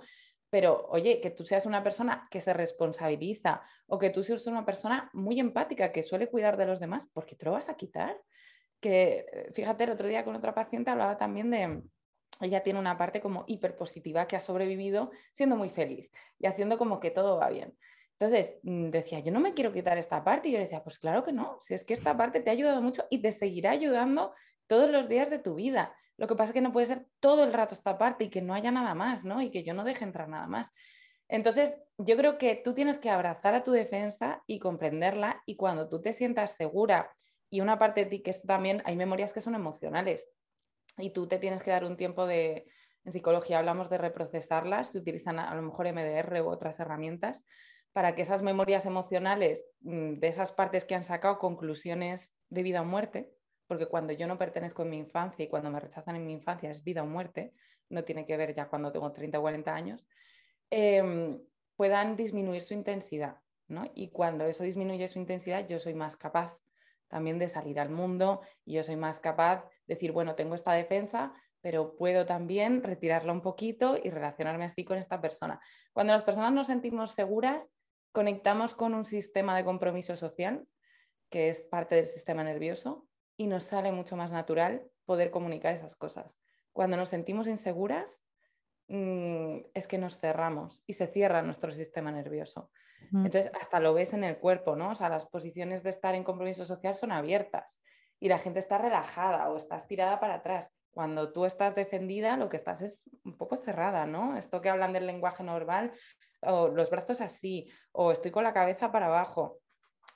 pero 0.50 0.86
oye, 0.90 1.20
que 1.20 1.30
tú 1.30 1.44
seas 1.44 1.66
una 1.66 1.82
persona 1.82 2.28
que 2.30 2.40
se 2.40 2.52
responsabiliza 2.52 3.62
o 3.86 3.98
que 3.98 4.10
tú 4.10 4.22
seas 4.22 4.46
una 4.46 4.64
persona 4.64 5.10
muy 5.12 5.40
empática 5.40 5.92
que 5.92 6.02
suele 6.02 6.28
cuidar 6.28 6.56
de 6.56 6.66
los 6.66 6.80
demás, 6.80 7.06
¿por 7.06 7.26
qué 7.26 7.34
te 7.36 7.46
lo 7.46 7.52
vas 7.52 7.68
a 7.68 7.76
quitar? 7.76 8.20
Que 8.80 9.26
eh, 9.32 9.50
fíjate, 9.52 9.84
el 9.84 9.90
otro 9.90 10.08
día 10.08 10.24
con 10.24 10.36
otra 10.36 10.54
paciente 10.54 10.90
hablaba 10.90 11.16
también 11.16 11.50
de, 11.50 11.82
ella 12.40 12.62
tiene 12.62 12.78
una 12.78 12.98
parte 12.98 13.20
como 13.20 13.44
hiperpositiva 13.46 14.26
que 14.26 14.36
ha 14.36 14.40
sobrevivido 14.40 15.10
siendo 15.32 15.56
muy 15.56 15.68
feliz 15.68 16.10
y 16.38 16.46
haciendo 16.46 16.78
como 16.78 17.00
que 17.00 17.10
todo 17.10 17.38
va 17.38 17.50
bien. 17.50 17.76
Entonces 18.18 18.54
mm, 18.62 18.90
decía, 18.90 19.20
yo 19.20 19.32
no 19.32 19.40
me 19.40 19.54
quiero 19.54 19.72
quitar 19.72 19.98
esta 19.98 20.22
parte 20.22 20.48
y 20.48 20.52
yo 20.52 20.58
decía, 20.58 20.82
pues 20.82 20.98
claro 20.98 21.22
que 21.22 21.32
no, 21.32 21.58
si 21.60 21.74
es 21.74 21.84
que 21.84 21.94
esta 21.94 22.16
parte 22.16 22.40
te 22.40 22.50
ha 22.50 22.52
ayudado 22.52 22.80
mucho 22.80 23.06
y 23.10 23.20
te 23.20 23.32
seguirá 23.32 23.70
ayudando 23.72 24.34
todos 24.66 24.90
los 24.90 25.08
días 25.08 25.30
de 25.30 25.38
tu 25.38 25.54
vida. 25.54 25.94
Lo 26.16 26.28
que 26.28 26.36
pasa 26.36 26.50
es 26.50 26.52
que 26.52 26.60
no 26.60 26.72
puede 26.72 26.86
ser 26.86 27.06
todo 27.18 27.42
el 27.42 27.52
rato 27.52 27.74
esta 27.74 27.98
parte 27.98 28.24
y 28.24 28.30
que 28.30 28.40
no 28.40 28.54
haya 28.54 28.70
nada 28.70 28.94
más, 28.94 29.24
¿no? 29.24 29.42
Y 29.42 29.50
que 29.50 29.64
yo 29.64 29.74
no 29.74 29.82
deje 29.82 30.04
entrar 30.04 30.28
nada 30.28 30.46
más. 30.46 30.70
Entonces, 31.28 31.76
yo 31.98 32.16
creo 32.16 32.38
que 32.38 32.60
tú 32.64 32.74
tienes 32.74 32.98
que 32.98 33.10
abrazar 33.10 33.54
a 33.54 33.64
tu 33.64 33.72
defensa 33.72 34.42
y 34.46 34.60
comprenderla 34.60 35.42
y 35.46 35.56
cuando 35.56 35.88
tú 35.88 36.00
te 36.00 36.12
sientas 36.12 36.52
segura 36.52 37.10
y 37.50 37.60
una 37.60 37.78
parte 37.78 38.04
de 38.04 38.10
ti 38.10 38.22
que 38.22 38.30
esto 38.30 38.46
también 38.46 38.82
hay 38.84 38.94
memorias 38.94 39.32
que 39.32 39.40
son 39.40 39.54
emocionales 39.54 40.30
y 40.98 41.10
tú 41.10 41.26
te 41.26 41.38
tienes 41.38 41.62
que 41.62 41.70
dar 41.70 41.84
un 41.84 41.96
tiempo 41.96 42.26
de 42.26 42.66
en 43.04 43.12
psicología 43.12 43.58
hablamos 43.58 43.90
de 43.90 43.98
reprocesarlas, 43.98 44.88
se 44.88 44.98
utilizan 44.98 45.38
a 45.38 45.54
lo 45.54 45.62
mejor 45.62 45.92
MDR 45.92 46.40
u 46.42 46.48
otras 46.48 46.80
herramientas 46.80 47.44
para 47.94 48.16
que 48.16 48.22
esas 48.22 48.42
memorias 48.42 48.86
emocionales 48.86 49.64
mm, 49.80 50.14
de 50.14 50.28
esas 50.28 50.52
partes 50.52 50.84
que 50.84 50.96
han 50.96 51.04
sacado 51.04 51.38
conclusiones 51.38 52.34
de 52.50 52.62
vida 52.64 52.82
o 52.82 52.84
muerte, 52.84 53.32
porque 53.68 53.86
cuando 53.86 54.12
yo 54.12 54.26
no 54.26 54.36
pertenezco 54.36 54.82
en 54.82 54.90
mi 54.90 54.98
infancia 54.98 55.44
y 55.44 55.48
cuando 55.48 55.70
me 55.70 55.80
rechazan 55.80 56.16
en 56.16 56.26
mi 56.26 56.32
infancia 56.32 56.70
es 56.70 56.82
vida 56.82 57.04
o 57.04 57.06
muerte, 57.06 57.54
no 57.88 58.02
tiene 58.04 58.26
que 58.26 58.36
ver 58.36 58.52
ya 58.52 58.68
cuando 58.68 58.90
tengo 58.90 59.12
30 59.12 59.38
o 59.38 59.42
40 59.42 59.74
años, 59.74 60.06
em, 60.70 61.40
puedan 61.76 62.16
disminuir 62.16 62.62
su 62.62 62.74
intensidad. 62.74 63.38
¿no? 63.68 63.88
Y 63.94 64.10
cuando 64.10 64.44
eso 64.44 64.64
disminuye 64.64 65.06
su 65.08 65.20
intensidad, 65.20 65.66
yo 65.66 65.78
soy 65.78 65.94
más 65.94 66.16
capaz 66.16 66.58
también 67.08 67.38
de 67.38 67.48
salir 67.48 67.78
al 67.78 67.90
mundo 67.90 68.40
y 68.64 68.74
yo 68.74 68.82
soy 68.82 68.96
más 68.96 69.20
capaz 69.20 69.64
de 69.86 69.94
decir, 69.94 70.10
bueno, 70.10 70.34
tengo 70.34 70.56
esta 70.56 70.72
defensa, 70.72 71.32
pero 71.60 71.96
puedo 71.96 72.26
también 72.26 72.82
retirarla 72.82 73.32
un 73.32 73.40
poquito 73.40 73.96
y 74.02 74.10
relacionarme 74.10 74.64
así 74.64 74.84
con 74.84 74.98
esta 74.98 75.20
persona. 75.20 75.60
Cuando 75.92 76.12
las 76.12 76.24
personas 76.24 76.52
nos 76.52 76.66
sentimos 76.66 77.12
seguras, 77.12 77.70
conectamos 78.14 78.74
con 78.76 78.94
un 78.94 79.04
sistema 79.04 79.56
de 79.56 79.64
compromiso 79.64 80.14
social, 80.14 80.64
que 81.30 81.48
es 81.48 81.62
parte 81.62 81.96
del 81.96 82.06
sistema 82.06 82.44
nervioso, 82.44 83.08
y 83.36 83.48
nos 83.48 83.64
sale 83.64 83.90
mucho 83.90 84.14
más 84.16 84.30
natural 84.30 84.86
poder 85.04 85.32
comunicar 85.32 85.74
esas 85.74 85.96
cosas. 85.96 86.40
Cuando 86.72 86.96
nos 86.96 87.08
sentimos 87.08 87.48
inseguras, 87.48 88.22
mm, 88.86 89.56
es 89.74 89.88
que 89.88 89.98
nos 89.98 90.20
cerramos 90.20 90.84
y 90.86 90.92
se 90.92 91.08
cierra 91.08 91.42
nuestro 91.42 91.72
sistema 91.72 92.12
nervioso. 92.12 92.70
Entonces, 93.12 93.50
hasta 93.60 93.80
lo 93.80 93.92
ves 93.92 94.12
en 94.12 94.24
el 94.24 94.38
cuerpo, 94.38 94.76
¿no? 94.76 94.92
O 94.92 94.94
sea, 94.94 95.08
las 95.08 95.26
posiciones 95.26 95.82
de 95.82 95.90
estar 95.90 96.14
en 96.14 96.24
compromiso 96.24 96.64
social 96.64 96.94
son 96.94 97.12
abiertas 97.12 97.82
y 98.18 98.28
la 98.28 98.38
gente 98.38 98.60
está 98.60 98.78
relajada 98.78 99.50
o 99.50 99.56
está 99.56 99.76
estirada 99.76 100.20
para 100.20 100.36
atrás. 100.36 100.72
Cuando 100.90 101.32
tú 101.32 101.44
estás 101.44 101.74
defendida, 101.74 102.36
lo 102.36 102.48
que 102.48 102.56
estás 102.56 102.80
es 102.80 103.10
un 103.24 103.36
poco 103.36 103.56
cerrada, 103.56 104.06
¿no? 104.06 104.36
Esto 104.36 104.60
que 104.60 104.70
hablan 104.70 104.92
del 104.92 105.06
lenguaje 105.06 105.42
normal, 105.42 105.92
o 106.46 106.68
los 106.68 106.90
brazos 106.90 107.20
así, 107.20 107.68
o 107.92 108.12
estoy 108.12 108.30
con 108.30 108.44
la 108.44 108.52
cabeza 108.52 108.90
para 108.90 109.06
abajo. 109.06 109.58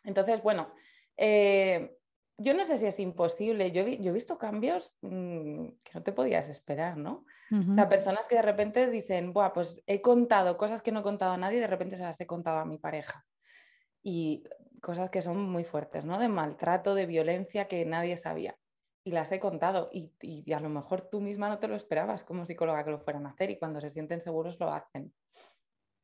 Entonces, 0.04 0.42
bueno, 0.42 0.72
eh, 1.16 1.98
yo 2.38 2.54
no 2.54 2.64
sé 2.64 2.78
si 2.78 2.86
es 2.86 3.00
imposible. 3.00 3.72
Yo, 3.72 3.82
he 3.82 4.12
visto 4.12 4.38
cambios 4.38 4.96
mm, 5.02 5.66
que 5.82 5.92
no 5.94 6.02
te 6.02 6.12
podías 6.12 6.48
esperar, 6.48 6.96
¿no? 6.96 7.24
O 7.50 7.74
sea, 7.74 7.88
personas 7.88 8.28
que 8.28 8.36
de 8.36 8.42
repente 8.42 8.88
dicen, 8.90 9.32
Buah, 9.32 9.52
pues 9.52 9.82
he 9.86 10.00
contado 10.00 10.56
cosas 10.56 10.82
que 10.82 10.92
no 10.92 11.00
he 11.00 11.02
contado 11.02 11.32
a 11.32 11.36
nadie 11.36 11.58
y 11.58 11.60
de 11.60 11.66
repente 11.66 11.96
se 11.96 12.02
las 12.02 12.20
he 12.20 12.26
contado 12.26 12.58
a 12.58 12.64
mi 12.64 12.78
pareja. 12.78 13.26
Y 14.02 14.44
cosas 14.80 15.10
que 15.10 15.22
son 15.22 15.50
muy 15.50 15.64
fuertes, 15.64 16.04
¿no? 16.04 16.18
De 16.18 16.28
maltrato, 16.28 16.94
de 16.94 17.06
violencia 17.06 17.66
que 17.66 17.84
nadie 17.84 18.16
sabía. 18.16 18.56
Y 19.02 19.10
las 19.10 19.32
he 19.32 19.40
contado 19.40 19.88
y, 19.92 20.12
y 20.20 20.52
a 20.52 20.60
lo 20.60 20.68
mejor 20.68 21.08
tú 21.08 21.20
misma 21.20 21.48
no 21.48 21.58
te 21.58 21.66
lo 21.66 21.74
esperabas 21.74 22.22
como 22.22 22.46
psicóloga 22.46 22.84
que 22.84 22.90
lo 22.90 23.00
fueran 23.00 23.26
a 23.26 23.30
hacer 23.30 23.50
y 23.50 23.58
cuando 23.58 23.80
se 23.80 23.90
sienten 23.90 24.20
seguros 24.20 24.60
lo 24.60 24.70
hacen. 24.72 25.12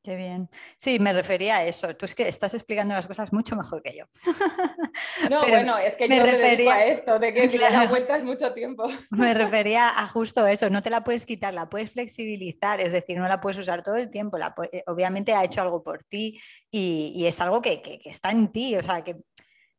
Qué 0.05 0.17
bien. 0.17 0.51
Sí, 0.77 0.99
me 0.99 1.14
refería 1.14 1.57
a 1.57 1.64
eso. 1.64 1.97
Tú 1.97 2.05
es 2.05 2.14
que 2.14 2.29
estás 2.29 2.53
explicando 2.53 2.93
las 2.93 3.07
cosas 3.07 3.33
mucho 3.33 3.57
mejor 3.57 3.83
que 3.83 3.97
yo. 3.97 4.05
No, 5.29 5.40
bueno, 5.40 5.77
es 5.79 5.97
que 5.97 6.09
yo 6.09 6.14
me 6.14 6.23
refería 6.23 6.75
a 6.75 6.85
esto, 6.85 7.19
de 7.19 7.35
que 7.35 7.49
claro, 7.59 7.75
la 7.75 7.87
vuelta 7.87 8.17
es 8.17 8.23
mucho 8.23 8.53
tiempo. 8.53 8.87
Me 9.11 9.35
refería 9.35 9.88
a 9.88 10.07
justo 10.07 10.47
eso. 10.47 10.71
No 10.71 10.83
te 10.83 10.90
la 10.90 11.03
puedes 11.03 11.27
quitar, 11.27 11.53
la 11.53 11.69
puedes 11.69 11.90
flexibilizar, 11.90 12.81
es 12.81 12.93
decir, 12.93 13.17
no 13.17 13.27
la 13.27 13.40
puedes 13.40 13.59
usar 13.59 13.83
todo 13.83 13.97
el 13.97 14.09
tiempo. 14.09 14.38
La, 14.38 14.55
eh, 14.71 14.85
obviamente 14.87 15.33
ha 15.35 15.43
hecho 15.43 15.62
algo 15.62 15.83
por 15.83 16.05
ti 16.05 16.40
y, 16.71 17.25
es 17.27 17.40
algo 17.40 17.61
que, 17.61 17.83
que, 17.83 17.99
está 18.05 18.31
en 18.31 18.53
ti. 18.53 18.77
O 18.77 18.83
sea, 18.83 19.03
que 19.03 19.17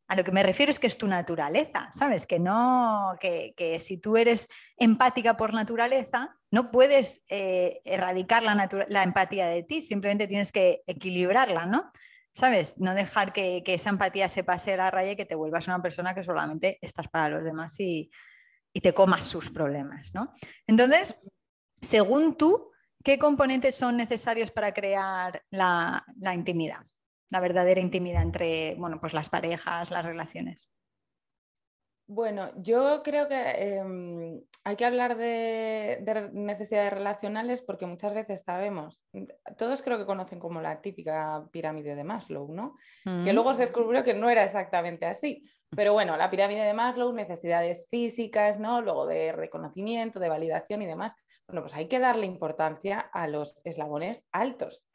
a 0.08 0.14
lo 0.14 0.22
que 0.22 0.32
me 0.32 0.42
refiero 0.42 0.70
es 0.70 0.78
que 0.78 0.86
es 0.86 0.98
tu 0.98 1.08
naturaleza, 1.08 1.88
¿sabes? 1.92 2.26
Que 2.26 2.38
no, 2.38 3.16
que, 3.20 3.78
si 3.80 3.98
tú 3.98 4.16
eres 4.16 4.48
empática 4.76 5.36
por 5.36 5.52
naturaleza, 5.52 6.36
no 6.50 6.70
puedes 6.70 7.22
eh, 7.28 7.80
erradicar 7.84 8.42
la, 8.42 8.68
la, 8.88 9.02
empatía 9.02 9.46
de 9.46 9.64
ti, 9.64 9.82
simplemente 9.82 10.28
tienes 10.28 10.52
que 10.52 10.82
equilibrarla, 10.86 11.66
¿no? 11.66 11.90
¿Sabes? 12.34 12.78
No 12.78 12.94
dejar 12.94 13.32
que, 13.32 13.62
esa 13.66 13.90
empatía 13.90 14.28
se 14.28 14.44
pase 14.44 14.74
a 14.74 14.76
la 14.76 14.90
raya 14.90 15.12
y 15.12 15.16
que 15.16 15.24
te 15.24 15.34
vuelvas 15.34 15.66
una 15.66 15.82
persona 15.82 16.14
que 16.14 16.22
solamente 16.22 16.78
estás 16.82 17.08
para 17.08 17.28
los 17.28 17.44
demás 17.44 17.78
y, 17.80 18.10
te 18.82 18.92
comas 18.92 19.24
sus 19.24 19.50
problemas, 19.50 20.12
¿no? 20.12 20.34
Entonces, 20.66 21.18
según 21.80 22.36
tú, 22.36 22.72
¿qué 23.02 23.18
componentes 23.18 23.74
son 23.74 23.96
necesarios 23.96 24.50
para 24.50 24.74
crear 24.74 25.42
la 25.48 26.04
intimidad? 26.34 26.82
La 27.30 27.40
verdadera 27.40 27.80
intimidad 27.80 28.22
entre 28.22 28.74
bueno, 28.76 28.98
pues 29.00 29.12
las 29.12 29.28
parejas, 29.28 29.90
las 29.90 30.04
relaciones? 30.04 30.70
Bueno, 32.08 32.52
yo 32.62 33.02
creo 33.02 33.26
que 33.26 33.34
em, 33.34 34.40
hay 34.62 34.76
que 34.76 34.84
hablar 34.84 35.16
de, 35.16 36.00
necesidades 36.32 36.92
relacionales 36.92 37.62
porque 37.62 37.84
muchas 37.84 38.14
veces 38.14 38.44
sabemos, 38.46 39.02
todos 39.58 39.82
creo 39.82 39.98
que 39.98 40.06
conocen 40.06 40.38
como 40.38 40.60
la 40.60 40.80
típica 40.80 41.44
pirámide 41.50 41.96
de 41.96 42.04
Maslow, 42.04 42.52
¿no? 42.54 42.76
Que 43.04 43.32
luego 43.32 43.52
se 43.54 43.58
mm. 43.58 43.62
descubrió 43.62 44.04
que 44.04 44.14
no 44.14 44.30
era 44.30 44.44
exactamente 44.44 45.04
así. 45.04 45.42
Pero 45.74 45.94
bueno, 45.94 46.16
la 46.16 46.30
pirámide 46.30 46.62
de 46.62 46.74
Maslow, 46.74 47.12
necesidades 47.12 47.88
físicas, 47.90 48.60
¿no? 48.60 48.82
Luego 48.82 49.06
de 49.06 49.32
reconocimiento, 49.32 50.20
de 50.20 50.28
validación 50.28 50.82
y 50.82 50.86
demás. 50.86 51.12
Bueno, 51.48 51.62
pues 51.62 51.74
hay 51.74 51.88
que 51.88 51.98
darle 51.98 52.26
importancia 52.26 53.00
a 53.00 53.26
los 53.26 53.60
eslabones 53.64 54.24
altos. 54.30 54.86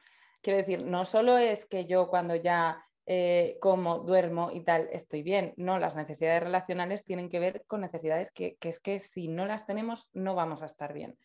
Quiero 0.42 0.58
decir, 0.58 0.84
no 0.84 1.06
solo 1.06 1.38
es 1.38 1.66
que 1.66 1.86
yo 1.86 2.10
cuando 2.10 2.36
ya 2.36 2.84
eh, 3.08 3.58
como, 3.60 4.00
duermo 4.00 4.52
y 4.54 4.62
tal, 4.62 4.88
estoy 4.92 5.24
bien. 5.24 5.54
No, 5.58 5.80
las 5.80 5.96
necesidades 5.96 6.44
relacionales 6.44 7.04
tienen 7.04 7.30
que 7.30 7.40
ver 7.40 7.66
con 7.68 7.82
necesidades 7.82 8.32
que, 8.32 8.58
es 8.62 8.80
que 8.80 9.00
si 9.00 9.28
no 9.28 9.46
las 9.46 9.66
tenemos 9.66 10.10
no 10.14 10.36
vamos 10.36 10.62
a 10.62 10.66
estar 10.66 10.94
bien. 10.94 11.18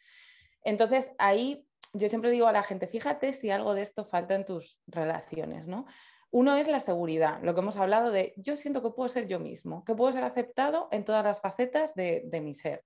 Entonces, 0.64 1.10
ahí 1.18 1.66
yo 1.92 2.08
siempre 2.08 2.30
digo 2.30 2.46
a 2.46 2.52
la 2.52 2.62
gente, 2.62 2.88
fíjate 2.88 3.32
si 3.32 3.50
algo 3.50 3.74
de 3.74 3.82
esto 3.82 4.04
falta 4.04 4.34
en 4.34 4.44
tus 4.44 4.80
relaciones, 4.86 5.66
¿no? 5.66 5.86
Uno 6.30 6.56
es 6.56 6.66
la 6.66 6.80
seguridad, 6.80 7.40
lo 7.42 7.54
que 7.54 7.60
hemos 7.60 7.76
hablado 7.76 8.10
de 8.10 8.34
yo 8.36 8.56
siento 8.56 8.82
que 8.82 8.90
puedo 8.90 9.08
ser 9.08 9.28
yo 9.28 9.38
mismo, 9.38 9.84
que 9.84 9.94
puedo 9.94 10.12
ser 10.12 10.24
aceptado 10.24 10.88
en 10.90 11.04
todas 11.04 11.24
las 11.24 11.40
facetas 11.40 11.94
de, 11.94 12.40
mi 12.42 12.52
ser. 12.54 12.82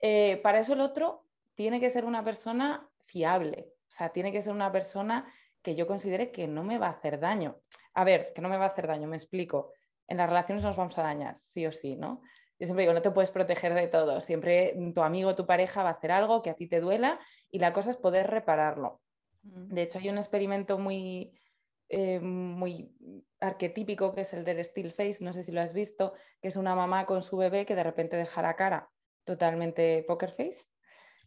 Eh, 0.00 0.40
para 0.42 0.58
eso 0.58 0.72
el 0.72 0.80
otro 0.80 1.24
tiene 1.54 1.78
que 1.78 1.88
ser 1.88 2.04
una 2.04 2.24
persona 2.24 2.90
fiable, 3.06 3.68
o 3.88 3.90
sea, 3.90 4.08
tiene 4.08 4.32
que 4.32 4.42
ser 4.42 4.52
una 4.52 4.72
persona 4.72 5.32
que 5.64 5.74
yo 5.74 5.86
considere 5.86 6.30
que 6.30 6.46
no 6.46 6.62
me 6.62 6.78
va 6.78 6.88
a 6.88 6.90
hacer 6.90 7.18
daño. 7.18 7.56
A 7.94 8.04
ver, 8.04 8.32
que 8.34 8.42
no 8.42 8.50
me 8.50 8.58
va 8.58 8.66
a 8.66 8.68
hacer 8.68 8.86
daño, 8.86 9.08
me 9.08 9.16
explico. 9.16 9.72
En 10.06 10.18
las 10.18 10.28
relaciones 10.28 10.62
nos 10.62 10.76
vamos 10.76 10.96
a 10.98 11.02
dañar, 11.02 11.38
sí 11.38 11.66
o 11.66 11.72
sí, 11.72 11.96
¿no? 11.96 12.20
Yo 12.58 12.66
siempre 12.66 12.82
digo, 12.82 12.92
no 12.92 13.00
te 13.00 13.10
puedes 13.10 13.30
proteger 13.30 13.72
de 13.72 13.88
todo. 13.88 14.20
Siempre 14.20 14.76
tu 14.94 15.02
amigo, 15.02 15.34
tu 15.34 15.46
pareja 15.46 15.82
va 15.82 15.88
a 15.88 15.92
hacer 15.92 16.12
algo 16.12 16.42
que 16.42 16.50
a 16.50 16.54
ti 16.54 16.68
te 16.68 16.80
duela 16.80 17.18
y 17.50 17.58
la 17.58 17.72
cosa 17.72 17.90
es 17.90 17.96
poder 17.96 18.28
repararlo. 18.28 19.00
De 19.42 19.82
hecho, 19.82 19.98
hay 19.98 20.10
un 20.10 20.18
experimento 20.18 20.78
muy, 20.78 21.32
eh, 21.88 22.20
muy 22.20 22.94
arquetípico 23.40 24.14
que 24.14 24.20
es 24.20 24.32
el 24.34 24.44
del 24.44 24.62
still 24.64 24.92
face, 24.92 25.18
no 25.20 25.32
sé 25.32 25.44
si 25.44 25.52
lo 25.52 25.62
has 25.62 25.72
visto, 25.72 26.12
que 26.42 26.48
es 26.48 26.56
una 26.56 26.74
mamá 26.74 27.06
con 27.06 27.22
su 27.22 27.38
bebé 27.38 27.64
que 27.64 27.74
de 27.74 27.82
repente 27.82 28.16
deja 28.16 28.42
la 28.42 28.54
cara 28.54 28.90
totalmente 29.24 30.04
poker 30.06 30.30
face. 30.30 30.66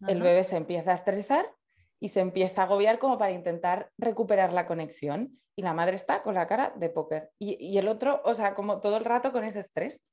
El 0.07 0.21
bebé 0.21 0.43
se 0.43 0.57
empieza 0.57 0.91
a 0.91 0.95
estresar 0.95 1.56
y 1.99 2.09
se 2.09 2.19
empieza 2.19 2.61
a 2.61 2.65
agobiar 2.65 2.99
como 2.99 3.17
para 3.17 3.31
intentar 3.31 3.89
recuperar 3.97 4.53
la 4.53 4.65
conexión 4.65 5.37
y 5.55 5.63
la 5.63 5.73
madre 5.73 5.95
está 5.95 6.21
con 6.21 6.35
la 6.35 6.47
cara 6.47 6.73
de 6.75 6.89
póker 6.89 7.31
y, 7.39 7.77
el 7.77 7.87
otro, 7.87 8.21
o 8.23 8.33
sea, 8.33 8.53
como 8.53 8.79
todo 8.79 8.97
el 8.97 9.05
rato 9.05 9.31
con 9.31 9.43
ese 9.43 9.59
estrés. 9.59 10.03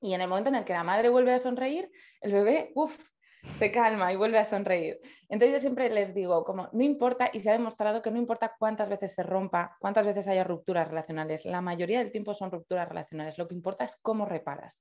Y 0.00 0.14
en 0.14 0.22
el 0.22 0.28
momento 0.28 0.48
en 0.48 0.56
el 0.56 0.64
que 0.64 0.72
la 0.72 0.82
madre 0.82 1.10
vuelve 1.10 1.32
a 1.32 1.38
sonreír, 1.38 1.90
el 2.22 2.32
bebé, 2.32 2.72
uff, 2.74 2.98
se 3.42 3.70
calma 3.70 4.12
y 4.12 4.16
vuelve 4.16 4.38
a 4.38 4.44
sonreír. 4.44 4.98
Entonces 5.28 5.56
yo 5.56 5.60
siempre 5.60 5.90
les 5.90 6.14
digo, 6.14 6.42
como 6.44 6.68
no 6.72 6.82
importa, 6.82 7.30
y 7.32 7.40
se 7.40 7.50
ha 7.50 7.52
demostrado 7.52 8.02
que 8.02 8.10
no 8.10 8.18
importa 8.18 8.54
cuántas 8.58 8.88
veces 8.88 9.12
se 9.12 9.22
rompa, 9.22 9.76
cuántas 9.78 10.06
veces 10.06 10.26
haya 10.28 10.44
rupturas 10.44 10.88
relacionales, 10.88 11.44
la 11.44 11.60
mayoría 11.60 11.98
del 11.98 12.12
tiempo 12.12 12.34
son 12.34 12.50
rupturas 12.50 12.88
relacionales, 12.88 13.38
lo 13.38 13.46
que 13.46 13.54
importa 13.54 13.84
es 13.84 13.96
cómo 14.02 14.26
reparas. 14.26 14.80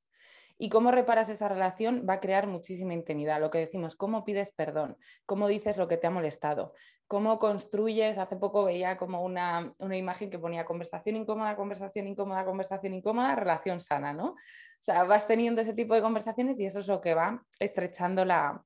Y 0.61 0.67
cómo 0.67 0.91
reparas 0.91 1.29
esa 1.29 1.47
relación 1.47 2.05
va 2.07 2.15
a 2.15 2.19
crear 2.19 2.45
muchísima 2.45 2.93
intimidad. 2.93 3.39
Lo 3.39 3.49
que 3.49 3.59
decimos, 3.59 3.95
cómo 3.95 4.25
pides 4.25 4.51
perdón, 4.51 4.97
cómo 5.25 5.47
dices 5.47 5.77
lo 5.77 5.87
que 5.87 5.95
te 5.95 6.07
ha 6.07 6.11
molestado, 6.11 6.73
cómo 7.07 7.39
construyes. 7.39 8.17
Hace 8.17 8.35
poco 8.35 8.65
veía 8.65 8.97
como 8.97 9.23
una, 9.23 9.73
imagen 9.79 10.29
que 10.29 10.37
ponía 10.37 10.65
conversación 10.65 11.15
incómoda, 11.15 11.55
conversación 11.55 12.07
incómoda, 12.07 12.43
conversación 12.43 12.93
incómoda, 12.93 13.37
relación 13.37 13.79
sana, 13.79 14.11
¿no? 14.11 14.31
O 14.31 14.35
sea, 14.81 15.05
vas 15.05 15.27
teniendo 15.27 15.61
ese 15.61 15.73
tipo 15.73 15.95
de 15.95 16.01
conversaciones 16.01 16.59
y 16.59 16.65
eso 16.65 16.79
es 16.79 16.87
lo 16.87 16.99
que 16.99 17.13
va 17.13 17.41
estrechando 17.57 18.25
la, 18.25 18.61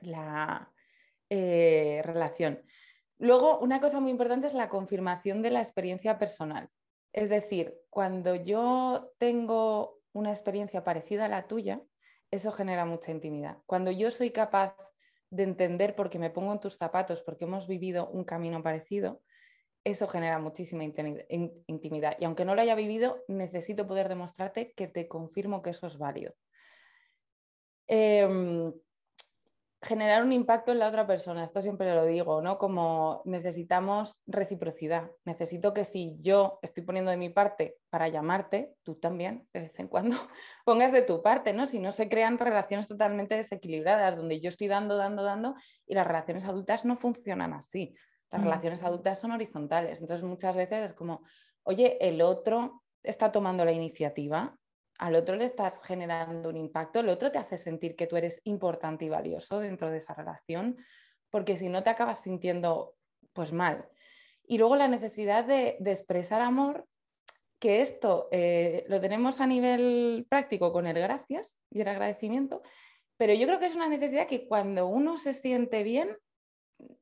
la 0.00 0.72
eh, 1.28 2.00
relación. 2.02 2.62
Luego, 3.18 3.58
una 3.58 3.78
cosa 3.78 4.00
muy 4.00 4.10
importante 4.10 4.46
es 4.46 4.54
la 4.54 4.70
confirmación 4.70 5.42
de 5.42 5.50
la 5.50 5.60
experiencia 5.60 6.18
personal. 6.18 6.70
Es 7.12 7.28
decir, 7.28 7.74
cuando 7.90 8.34
yo 8.34 9.12
tengo 9.18 9.95
una 10.16 10.30
experiencia 10.30 10.82
parecida 10.82 11.26
a 11.26 11.28
la 11.28 11.46
tuya, 11.46 11.82
eso 12.30 12.50
genera 12.50 12.86
mucha 12.86 13.10
intimidad. 13.12 13.58
Cuando 13.66 13.90
yo 13.90 14.10
soy 14.10 14.30
capaz 14.30 14.74
de 15.30 15.42
entender 15.42 15.94
porque 15.94 16.18
me 16.18 16.30
pongo 16.30 16.52
en 16.52 16.60
tus 16.60 16.76
zapatos, 16.76 17.22
porque 17.22 17.44
hemos 17.44 17.66
vivido 17.68 18.08
un 18.08 18.24
camino 18.24 18.62
parecido, 18.62 19.20
eso 19.84 20.08
genera 20.08 20.38
muchísima 20.38 20.84
intimidad. 20.84 22.16
Y 22.18 22.24
aunque 22.24 22.44
no 22.44 22.54
lo 22.54 22.62
haya 22.62 22.74
vivido, 22.74 23.22
necesito 23.28 23.86
poder 23.86 24.08
demostrarte 24.08 24.72
que 24.72 24.88
te 24.88 25.06
confirmo 25.06 25.62
que 25.62 25.70
eso 25.70 25.86
es 25.86 25.98
válido. 25.98 26.34
Em, 27.86 28.72
generar 29.82 30.22
un 30.22 30.32
impacto 30.32 30.72
en 30.72 30.78
la 30.78 30.88
otra 30.88 31.06
persona, 31.06 31.44
esto 31.44 31.60
siempre 31.60 31.94
lo 31.94 32.04
digo, 32.06 32.40
¿no? 32.40 32.58
Como 32.58 33.22
necesitamos 33.24 34.16
reciprocidad. 34.26 35.10
Necesito 35.24 35.74
que 35.74 35.84
si 35.84 36.16
yo 36.20 36.58
estoy 36.62 36.82
poniendo 36.82 37.10
de 37.10 37.16
mi 37.16 37.28
parte 37.28 37.76
para 37.90 38.08
llamarte, 38.08 38.74
tú 38.82 38.94
también 38.96 39.46
de 39.52 39.60
vez 39.60 39.78
en 39.78 39.88
cuando 39.88 40.16
pongas 40.64 40.92
de 40.92 41.02
tu 41.02 41.22
parte, 41.22 41.52
¿no? 41.52 41.66
Si 41.66 41.78
no 41.78 41.92
se 41.92 42.08
crean 42.08 42.38
relaciones 42.38 42.88
totalmente 42.88 43.34
desequilibradas, 43.34 44.16
donde 44.16 44.40
yo 44.40 44.48
estoy 44.48 44.68
dando, 44.68 44.96
dando, 44.96 45.22
dando, 45.22 45.54
y 45.86 45.94
las 45.94 46.06
relaciones 46.06 46.44
adultas 46.46 46.84
no 46.84 46.96
funcionan 46.96 47.52
así. 47.52 47.94
Las 48.30 48.40
mm. 48.40 48.44
relaciones 48.44 48.82
adultas 48.82 49.18
son 49.18 49.32
horizontales. 49.32 50.00
Entonces 50.00 50.24
muchas 50.24 50.56
veces 50.56 50.90
es 50.90 50.92
como, 50.94 51.22
oye, 51.62 51.98
el 52.00 52.22
otro 52.22 52.82
está 53.02 53.30
tomando 53.30 53.64
la 53.64 53.72
iniciativa, 53.72 54.58
al 54.98 55.14
otro 55.14 55.36
le 55.36 55.44
estás 55.44 55.80
generando 55.82 56.48
un 56.48 56.56
impacto, 56.56 57.00
el 57.00 57.08
otro 57.08 57.30
te 57.30 57.38
hace 57.38 57.56
sentir 57.56 57.96
que 57.96 58.06
tú 58.06 58.16
eres 58.16 58.40
importante 58.44 59.04
y 59.04 59.08
valioso 59.08 59.60
dentro 59.60 59.90
de 59.90 59.98
esa 59.98 60.14
relación, 60.14 60.76
porque 61.30 61.56
si 61.56 61.68
no 61.68 61.82
te 61.82 61.90
acabas 61.90 62.22
sintiendo 62.22 62.94
pues 63.32 63.52
mal. 63.52 63.86
Y 64.46 64.58
luego 64.58 64.76
la 64.76 64.88
necesidad 64.88 65.44
de, 65.44 65.76
expresar 65.84 66.40
amor, 66.40 66.86
que 67.58 67.82
esto 67.82 68.28
eh, 68.32 68.84
lo 68.88 69.00
tenemos 69.00 69.40
a 69.40 69.46
nivel 69.46 70.26
práctico 70.28 70.72
con 70.72 70.86
el 70.86 70.98
gracias 70.98 71.58
y 71.70 71.80
el 71.80 71.88
agradecimiento, 71.88 72.62
pero 73.16 73.32
yo 73.34 73.46
creo 73.46 73.58
que 73.58 73.66
es 73.66 73.74
una 73.74 73.88
necesidad 73.88 74.26
que 74.26 74.46
cuando 74.46 74.86
uno 74.86 75.18
se 75.18 75.32
siente 75.32 75.82
bien, 75.82 76.16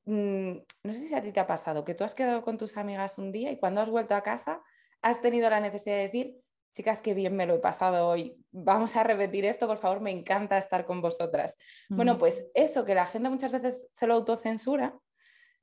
mm, 0.04 0.52
no 0.84 0.92
sé 0.92 1.08
si 1.08 1.14
a 1.14 1.22
ti 1.22 1.32
te 1.32 1.40
ha 1.40 1.46
pasado, 1.46 1.84
que 1.84 1.94
tú 1.94 2.04
has 2.04 2.14
quedado 2.14 2.42
con 2.42 2.56
tus 2.56 2.76
amigas 2.76 3.18
un 3.18 3.32
día 3.32 3.50
y 3.50 3.58
cuando 3.58 3.80
has 3.80 3.90
vuelto 3.90 4.14
a 4.14 4.22
casa 4.22 4.62
has 5.02 5.20
tenido 5.20 5.50
la 5.50 5.60
necesidad 5.60 5.96
de 5.96 6.02
decir, 6.02 6.43
chicas, 6.74 7.00
qué 7.00 7.14
bien 7.14 7.36
me 7.36 7.46
lo 7.46 7.54
he 7.54 7.58
pasado 7.58 8.08
hoy, 8.08 8.36
vamos 8.50 8.96
a 8.96 9.04
repetir 9.04 9.44
esto, 9.44 9.66
por 9.66 9.78
favor, 9.78 10.00
me 10.00 10.10
encanta 10.10 10.58
estar 10.58 10.84
con 10.84 11.00
vosotras. 11.00 11.56
Bueno, 11.88 12.18
pues 12.18 12.44
eso, 12.52 12.84
que 12.84 12.94
la 12.94 13.06
gente 13.06 13.30
muchas 13.30 13.52
veces 13.52 13.88
se 13.92 14.06
lo 14.06 14.14
autocensura, 14.14 14.98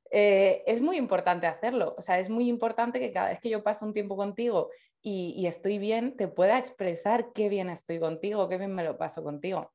eh, 0.09 0.63
es 0.67 0.81
muy 0.81 0.97
importante 0.97 1.47
hacerlo. 1.47 1.95
O 1.97 2.01
sea, 2.01 2.19
es 2.19 2.29
muy 2.29 2.49
importante 2.49 2.99
que 2.99 3.11
cada 3.11 3.29
vez 3.29 3.39
que 3.39 3.49
yo 3.49 3.63
paso 3.63 3.85
un 3.85 3.93
tiempo 3.93 4.15
contigo 4.15 4.69
y, 5.01 5.47
estoy 5.47 5.79
bien, 5.79 6.15
te 6.15 6.27
pueda 6.27 6.57
expresar 6.57 7.31
qué 7.33 7.49
bien 7.49 7.69
estoy 7.69 7.99
contigo, 7.99 8.47
qué 8.47 8.57
bien 8.57 8.73
me 8.73 8.83
lo 8.83 8.97
paso 8.97 9.23
contigo. 9.23 9.73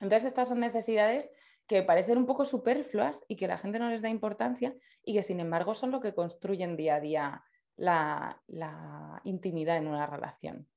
Entonces, 0.00 0.28
estas 0.28 0.48
son 0.48 0.60
necesidades 0.60 1.28
que 1.66 1.82
parecen 1.82 2.18
un 2.18 2.26
poco 2.26 2.44
superfluas 2.44 3.20
y 3.28 3.36
que 3.36 3.46
la 3.46 3.58
gente 3.58 3.78
no 3.78 3.88
les 3.88 4.02
da 4.02 4.08
importancia 4.08 4.74
y 5.04 5.14
que 5.14 5.22
sin 5.22 5.40
embargo 5.40 5.74
son 5.74 5.90
lo 5.90 6.00
que 6.00 6.14
construyen 6.14 6.76
día 6.76 6.96
a 6.96 7.00
día 7.00 7.44
la, 7.76 9.20
intimidad 9.24 9.76
en 9.76 9.88
una 9.88 10.06
relación. 10.06 10.68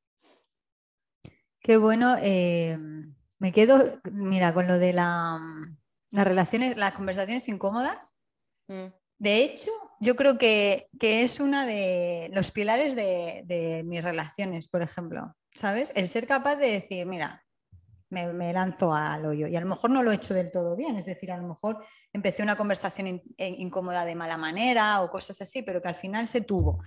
Qué 1.65 1.78
bueno. 1.78 2.15
Eh, 2.21 2.78
me 3.39 3.51
quedo, 3.51 3.99
mira, 4.12 4.54
con 4.54 4.67
lo 4.67 4.78
de 4.78 4.93
las 4.93 5.41
relaciones, 6.12 6.78
las 6.78 6.93
conversaciones 6.93 7.49
incómodas. 7.49 8.15
Mm. 8.67 8.93
De 9.17 9.43
hecho, 9.43 9.71
yo 9.99 10.15
creo 10.15 10.38
que, 10.38 10.88
es 11.01 11.39
uno 11.39 11.65
de 11.65 12.30
los 12.34 12.51
pilares 12.51 12.95
de, 12.95 13.82
mis 13.84 14.04
relaciones, 14.04 14.67
por 14.67 14.84
ejemplo, 14.84 15.36
¿sabes? 15.56 15.91
El 15.95 16.08
ser 16.08 16.28
capaz 16.28 16.58
de 16.58 16.69
decir, 16.69 17.08
mira, 17.08 17.43
me, 18.23 18.54
lanzo 18.54 18.93
al 18.93 19.25
hoyo 19.25 19.47
y 19.47 19.56
a 19.56 19.62
lo 19.62 19.67
mejor 19.67 19.89
no 19.89 20.01
lo 20.01 20.12
he 20.12 20.15
hecho 20.15 20.34
del 20.34 20.51
todo 20.51 20.75
bien, 20.75 20.95
es 20.97 21.06
decir, 21.06 21.32
a 21.32 21.38
lo 21.38 21.47
mejor 21.47 21.84
empecé 22.13 22.41
una 22.41 22.56
conversación 22.56 23.21
incómoda 23.38 24.06
de 24.06 24.15
mala 24.15 24.38
manera 24.38 25.01
o 25.01 25.12
cosas 25.12 25.41
así, 25.41 25.62
pero 25.62 25.82
que 25.82 25.89
al 25.89 25.95
final 25.95 26.28
se 26.28 26.41
tuvo. 26.41 26.82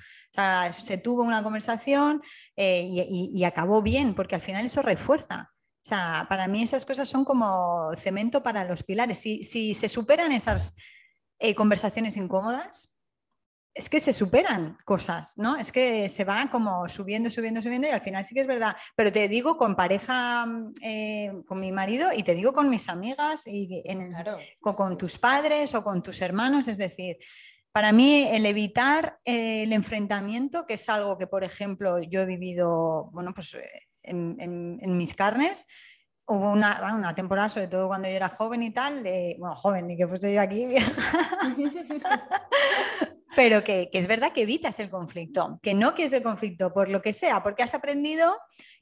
Se 0.80 0.98
tuvo 0.98 1.22
una 1.22 1.42
conversación 1.42 2.22
eh, 2.56 2.86
y, 2.90 3.44
acabó 3.44 3.82
bien, 3.82 4.14
porque 4.14 4.34
al 4.34 4.40
final 4.40 4.64
eso 4.64 4.82
refuerza. 4.82 5.52
O 5.84 5.88
sea, 5.88 6.26
para 6.28 6.48
mí 6.48 6.62
esas 6.62 6.84
cosas 6.84 7.08
son 7.08 7.24
como 7.24 7.92
cemento 7.96 8.42
para 8.42 8.64
los 8.64 8.82
pilares. 8.82 9.18
Si, 9.18 9.42
si 9.42 9.74
se 9.74 9.88
superan 9.88 10.32
esas, 10.32 10.74
eh, 11.40 11.54
conversaciones 11.54 12.16
incómodas, 12.16 12.97
es 13.78 13.88
que 13.88 14.00
se 14.00 14.12
superan 14.12 14.76
cosas, 14.84 15.38
¿no? 15.38 15.56
Es 15.56 15.70
que 15.70 16.08
se 16.08 16.24
van 16.24 16.48
como 16.48 16.88
subiendo, 16.88 17.30
subiendo, 17.30 17.62
subiendo 17.62 17.86
y 17.86 17.92
al 17.92 18.00
final 18.00 18.24
sí 18.24 18.34
que 18.34 18.40
es 18.40 18.46
verdad. 18.46 18.76
Pero 18.96 19.12
te 19.12 19.28
digo 19.28 19.56
con 19.56 19.76
pareja, 19.76 20.46
eh, 20.82 21.32
con 21.46 21.60
mi 21.60 21.70
marido 21.70 22.08
y 22.12 22.24
te 22.24 22.34
digo 22.34 22.52
con 22.52 22.68
mis 22.68 22.88
amigas 22.88 23.44
y 23.46 23.84
con, 24.60 24.98
tus 24.98 25.18
padres 25.18 25.76
o 25.76 25.84
con 25.84 26.02
tus 26.02 26.20
hermanos. 26.20 26.66
Es 26.66 26.76
decir, 26.76 27.18
para 27.70 27.92
mí 27.92 28.26
el 28.28 28.46
evitar 28.46 29.20
eh, 29.24 29.62
el 29.62 29.72
enfrentamiento, 29.72 30.66
que 30.66 30.74
es 30.74 30.88
algo 30.88 31.16
que, 31.16 31.28
por 31.28 31.44
ejemplo, 31.44 32.02
yo 32.02 32.22
he 32.22 32.26
vivido, 32.26 33.10
bueno, 33.12 33.32
pues 33.32 33.56
en 34.02 34.96
mis 34.96 35.14
carnes, 35.14 35.66
hubo 36.26 36.50
una, 36.50 36.94
una, 36.94 37.14
temporada, 37.14 37.48
sobre 37.48 37.68
todo 37.68 37.86
cuando 37.86 38.08
yo 38.08 38.14
era 38.14 38.28
joven 38.28 38.62
y 38.62 38.70
tal, 38.70 39.02
de, 39.02 39.36
bueno, 39.38 39.56
joven, 39.56 39.86
ni 39.86 39.96
que 39.96 40.06
fuese 40.06 40.32
yo 40.32 40.40
aquí, 40.40 40.68
pero 43.38 43.62
que, 43.62 43.88
que, 43.88 43.98
es 43.98 44.09
verdad 44.09 44.33
que 44.33 44.42
evitas 44.42 44.81
el 44.81 44.90
conflicto, 44.90 45.61
que 45.62 45.72
no 45.72 45.94
quieres 45.94 46.12
el 46.12 46.24
conflicto 46.24 46.72
por 46.72 46.88
lo 46.88 47.03
que 47.03 47.12
sea, 47.12 47.40
porque 47.44 47.62
has 47.62 47.72
aprendido 47.72 48.37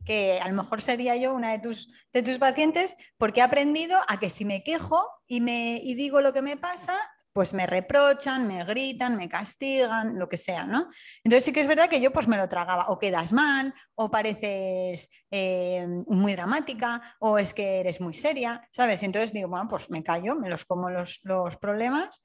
que 0.06 0.40
a 0.42 0.48
lo 0.48 0.54
mejor 0.54 0.80
sería 0.80 1.14
yo 1.14 1.34
una 1.34 1.52
de 1.52 1.58
tus, 1.58 1.92
de 2.10 2.22
tus 2.22 2.38
pacientes, 2.38 2.96
porque 3.18 3.40
he 3.40 3.42
aprendido 3.42 3.98
a 4.08 4.18
que 4.18 4.30
si 4.30 4.46
me 4.46 4.62
quejo 4.62 5.06
y, 5.28 5.42
me, 5.42 5.78
y 5.84 5.94
digo 5.94 6.22
lo 6.22 6.32
que 6.32 6.40
me 6.40 6.56
pasa, 6.56 6.96
pues 7.34 7.52
me 7.52 7.66
reprochan, 7.66 8.46
me 8.46 8.64
gritan, 8.64 9.18
me 9.18 9.28
castigan, 9.28 10.18
lo 10.18 10.26
que 10.26 10.38
sea, 10.38 10.64
¿no? 10.64 10.88
Entonces 11.22 11.44
sí 11.44 11.52
que 11.52 11.60
es 11.60 11.66
verdad 11.66 11.90
que 11.90 12.00
yo 12.00 12.10
pues 12.10 12.26
me 12.26 12.38
lo 12.38 12.48
tragaba, 12.48 12.86
o 12.88 12.98
quedas 12.98 13.34
mal, 13.34 13.74
o 13.94 14.10
pareces 14.10 15.10
eh, 15.30 15.86
muy 16.06 16.32
dramática, 16.32 17.02
o 17.20 17.36
es 17.36 17.52
que 17.52 17.80
eres 17.80 18.00
muy 18.00 18.14
seria, 18.14 18.66
¿sabes? 18.72 19.02
entonces 19.02 19.34
digo, 19.34 19.48
bueno, 19.48 19.68
pues 19.68 19.90
me 19.90 20.02
callo, 20.02 20.34
me 20.34 20.48
los 20.48 20.64
como 20.64 20.88
los, 20.88 21.20
problemas 21.60 22.22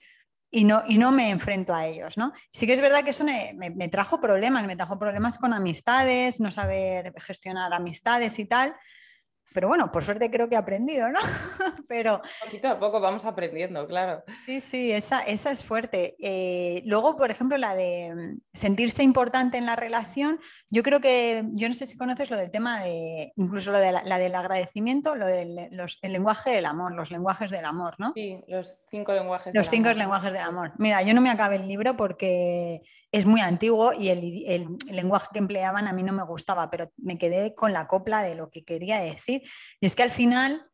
y 0.52 0.66
no, 0.66 0.84
y 0.86 0.98
no 0.98 1.12
me 1.12 1.30
enfrento 1.30 1.74
a 1.74 1.88
ellos, 1.88 2.18
¿no? 2.18 2.34
Sí 2.52 2.68
que 2.68 2.74
es 2.74 2.82
verdad 2.82 3.04
que 3.04 3.12
eso 3.12 3.24
me, 3.24 3.54
me, 3.54 3.88
trajo 3.88 4.20
problemas, 4.20 4.68
me 4.68 4.76
trajo 4.76 5.00
problemas 5.00 5.38
con 5.38 5.54
amistades, 5.54 6.42
no 6.42 6.52
saber 6.52 7.14
gestionar 7.20 7.74
amistades 7.74 8.38
y 8.38 8.46
tal, 8.46 8.76
pero 9.54 9.68
bueno, 9.68 9.92
por 9.92 10.04
suerte 10.04 10.32
creo 10.32 10.48
que 10.48 10.56
he 10.56 10.58
aprendido, 10.58 11.10
¿no? 11.10 11.20
Pero... 11.88 12.22
Poquito 12.44 12.70
a 12.70 12.80
poco 12.80 13.02
vamos 13.02 13.26
aprendiendo, 13.26 13.86
claro. 13.88 14.24
Sí, 14.46 14.60
sí, 14.60 14.92
esa, 14.92 15.22
esa 15.22 15.52
es 15.52 15.64
fuerte. 15.64 16.16
Eh, 16.20 16.82
luego, 16.86 17.18
por 17.18 17.32
ejemplo, 17.32 17.58
la 17.58 17.76
de 17.76 18.14
mm, 18.14 18.42
sentirse 18.54 19.04
importante 19.04 19.58
en 19.58 19.66
la 19.66 19.76
relación, 19.76 20.40
yo 20.70 20.84
creo 20.84 21.02
que, 21.02 21.44
yo 21.52 21.68
no 21.68 21.74
sé 21.74 21.86
si 21.86 21.98
conoces 21.98 22.30
lo 22.30 22.38
del 22.38 22.52
tema 22.52 22.82
de, 22.82 23.34
incluso 23.36 23.72
lo 23.72 23.80
de 23.80 23.92
la, 23.92 24.18
del 24.18 24.36
agradecimiento, 24.36 25.16
lo 25.16 25.28
del 25.28 25.58
el 26.02 26.14
lenguaje 26.14 26.52
del 26.52 26.66
amor, 26.66 26.94
los 26.94 27.12
lenguajes 27.12 27.52
del 27.52 27.66
amor, 27.66 27.96
¿no? 27.98 28.14
Sí, 28.16 28.44
los 28.48 28.80
cinco 28.90 29.14
lenguajes 29.14 29.54
los 29.54 29.70
cinco 29.70 29.92
lenguajes 29.92 30.32
del 30.32 30.42
amor. 30.42 30.74
Mira, 30.78 31.02
yo 31.02 31.14
no 31.14 31.22
me 31.22 31.30
acabé 31.30 31.58
el 31.58 31.68
libro 31.68 31.98
porque 31.98 32.82
es 33.12 33.26
muy 33.26 33.42
antiguo 33.42 33.94
y 33.94 34.10
el, 34.10 34.68
lenguaje 34.90 35.28
que 35.34 35.40
empleaban 35.40 35.88
a 35.88 35.94
mí 35.94 36.04
no 36.04 36.14
me 36.14 36.24
gustaba, 36.24 36.70
pero 36.70 36.92
me 36.98 37.18
quedé 37.18 37.54
con 37.54 37.74
la 37.74 37.88
copla 37.88 38.24
de 38.24 38.36
lo 38.36 38.50
que 38.50 38.64
quería 38.64 39.00
decir. 39.00 39.42
Y 39.80 39.86
es 39.86 39.96
que 39.96 40.04
al 40.04 40.12
final 40.12 40.70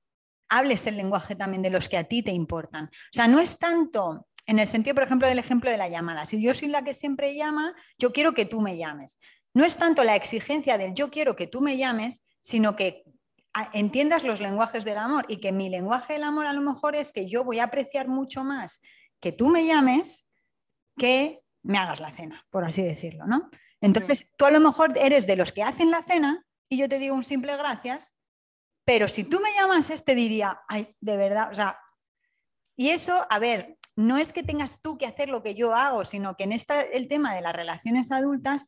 hables 0.49 0.85
el 0.87 0.97
lenguaje 0.97 1.35
también 1.35 1.61
de 1.61 1.69
los 1.69 1.89
que 1.89 1.97
a 1.97 2.03
ti 2.03 2.23
te 2.23 2.31
importan. 2.31 2.85
O 2.85 3.13
sea, 3.13 3.27
no 3.27 3.39
es 3.39 3.57
tanto 3.57 4.27
en 4.45 4.59
el 4.59 4.67
sentido, 4.67 4.93
por 4.93 5.03
ejemplo, 5.03 5.27
del 5.27 5.39
ejemplo 5.39 5.69
de 5.69 5.77
la 5.77 5.89
llamada. 5.89 6.25
Si 6.25 6.41
yo 6.41 6.53
soy 6.53 6.69
la 6.69 6.83
que 6.83 6.93
siempre 6.93 7.35
llama, 7.35 7.73
yo 7.97 8.13
quiero 8.13 8.33
que 8.33 8.45
tú 8.45 8.61
me 8.61 8.77
llames. 8.77 9.19
No 9.53 9.65
es 9.65 9.77
tanto 9.77 10.03
la 10.03 10.15
exigencia 10.15 10.77
del 10.77 10.93
yo 10.93 11.09
quiero 11.09 11.35
que 11.35 11.47
tú 11.47 11.61
me 11.61 11.77
llames, 11.77 12.23
sino 12.39 12.75
que 12.75 13.03
entiendas 13.73 14.23
los 14.23 14.39
lenguajes 14.39 14.85
del 14.85 14.99
amor 14.99 15.25
y 15.27 15.37
que 15.37 15.51
mi 15.51 15.69
lenguaje 15.69 16.13
del 16.13 16.23
amor 16.23 16.45
a 16.45 16.53
lo 16.53 16.61
mejor 16.61 16.95
es 16.95 17.11
que 17.11 17.27
yo 17.27 17.43
voy 17.43 17.59
a 17.59 17.65
apreciar 17.65 18.07
mucho 18.07 18.43
más 18.43 18.81
que 19.19 19.31
tú 19.31 19.49
me 19.49 19.65
llames 19.65 20.29
que 20.97 21.41
me 21.67 21.77
hagas 21.77 21.99
la 21.99 22.11
cena, 22.11 22.45
por 22.49 22.63
así 22.63 22.81
decirlo, 22.81 23.25
¿no? 23.25 23.49
Entonces, 23.81 24.33
tú 24.37 24.45
a 24.45 24.51
lo 24.51 24.59
mejor 24.59 24.97
eres 24.97 25.27
de 25.27 25.35
los 25.35 25.51
que 25.51 25.63
hacen 25.63 25.91
la 25.91 26.01
cena 26.01 26.45
y 26.69 26.77
yo 26.77 26.89
te 26.89 26.97
digo 26.97 27.15
un 27.15 27.23
simple 27.23 27.55
gracias, 27.57 28.15
pero 28.85 29.07
si 29.07 29.23
tú 29.23 29.39
me 29.39 29.53
llamas, 29.53 29.87
te 29.87 29.93
este 29.93 30.15
diría, 30.15 30.61
ay, 30.67 30.95
de 31.01 31.17
verdad, 31.17 31.49
o 31.51 31.53
sea, 31.53 31.79
y 32.75 32.89
eso, 32.89 33.25
a 33.29 33.39
ver, 33.39 33.77
no 33.95 34.17
es 34.17 34.31
que 34.31 34.43
tengas 34.43 34.81
tú 34.81 34.97
que 34.97 35.05
hacer 35.05 35.29
lo 35.29 35.43
que 35.43 35.55
yo 35.55 35.75
hago, 35.75 36.05
sino 36.05 36.37
que 36.37 36.45
en 36.45 36.53
esta, 36.53 36.81
el 36.81 37.07
tema 37.07 37.35
de 37.35 37.41
las 37.41 37.53
relaciones 37.53 38.11
adultas, 38.11 38.65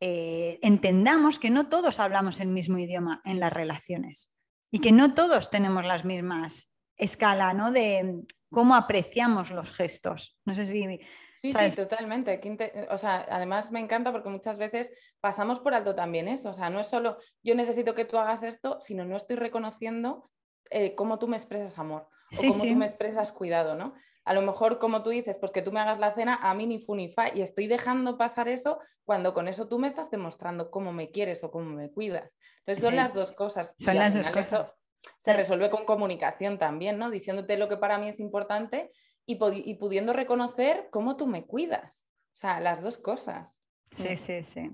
eh, 0.00 0.58
entendamos 0.62 1.38
que 1.38 1.50
no 1.50 1.68
todos 1.68 2.00
hablamos 2.00 2.40
el 2.40 2.48
mismo 2.48 2.76
idioma 2.78 3.22
en 3.24 3.40
las 3.40 3.52
relaciones 3.52 4.34
y 4.70 4.80
que 4.80 4.92
no 4.92 5.14
todos 5.14 5.48
tenemos 5.48 5.84
las 5.84 6.04
mismas 6.04 6.72
escala, 6.96 7.54
¿no? 7.54 7.72
De 7.72 8.24
cómo 8.50 8.74
apreciamos 8.74 9.50
los 9.50 9.70
gestos. 9.72 10.38
No 10.44 10.54
sé 10.54 10.66
si 10.66 11.00
Sí, 11.42 11.50
sí, 11.50 11.76
totalmente. 11.76 12.40
O 12.90 12.98
sea, 12.98 13.26
además 13.28 13.72
me 13.72 13.80
encanta 13.80 14.12
porque 14.12 14.28
muchas 14.28 14.58
veces 14.58 14.92
pasamos 15.20 15.58
por 15.58 15.74
alto 15.74 15.94
también 15.94 16.28
eso. 16.28 16.50
O 16.50 16.54
sea, 16.54 16.70
no 16.70 16.78
es 16.78 16.86
solo 16.86 17.16
yo 17.42 17.56
necesito 17.56 17.94
que 17.94 18.04
tú 18.04 18.16
hagas 18.16 18.44
esto, 18.44 18.80
sino 18.80 19.04
no 19.04 19.16
estoy 19.16 19.36
reconociendo 19.36 20.30
eh, 20.70 20.94
cómo 20.94 21.18
tú 21.18 21.26
me 21.26 21.36
expresas 21.36 21.78
amor 21.78 22.08
o 22.32 22.36
cómo 22.36 22.62
tú 22.62 22.76
me 22.76 22.86
expresas 22.86 23.32
cuidado, 23.32 23.74
¿no? 23.74 23.94
A 24.24 24.34
lo 24.34 24.42
mejor, 24.42 24.78
como 24.78 25.02
tú 25.02 25.10
dices, 25.10 25.36
pues 25.36 25.50
que 25.50 25.62
tú 25.62 25.72
me 25.72 25.80
hagas 25.80 25.98
la 25.98 26.14
cena, 26.14 26.38
a 26.40 26.54
mí 26.54 26.64
ni 26.64 26.78
fu 26.78 26.94
ni 26.94 27.12
fa, 27.12 27.34
y 27.34 27.42
estoy 27.42 27.66
dejando 27.66 28.16
pasar 28.16 28.46
eso 28.46 28.78
cuando 29.04 29.34
con 29.34 29.48
eso 29.48 29.66
tú 29.66 29.80
me 29.80 29.88
estás 29.88 30.12
demostrando 30.12 30.70
cómo 30.70 30.92
me 30.92 31.10
quieres 31.10 31.42
o 31.42 31.50
cómo 31.50 31.70
me 31.70 31.90
cuidas. 31.90 32.30
Entonces 32.60 32.84
son 32.84 32.94
las 32.94 33.14
dos 33.14 33.32
cosas. 33.32 33.74
Son 33.78 33.96
las 33.96 34.14
dos 34.14 34.30
cosas. 34.30 34.72
se 35.18 35.32
resuelve 35.32 35.70
con 35.70 35.84
comunicación 35.84 36.56
también, 36.56 36.98
¿no? 36.98 37.10
Diciéndote 37.10 37.56
lo 37.56 37.68
que 37.68 37.76
para 37.76 37.98
mí 37.98 38.08
es 38.08 38.20
importante 38.20 38.92
y, 39.26 39.74
pudiendo 39.74 40.12
reconocer 40.12 40.88
cómo 40.90 41.16
tú 41.16 41.26
me 41.26 41.44
cuidas. 41.44 42.06
O 42.32 42.36
sea, 42.36 42.60
las 42.60 42.82
dos 42.82 42.98
cosas. 42.98 43.58
Sí, 43.90 44.16
sí, 44.16 44.42
sí. 44.42 44.70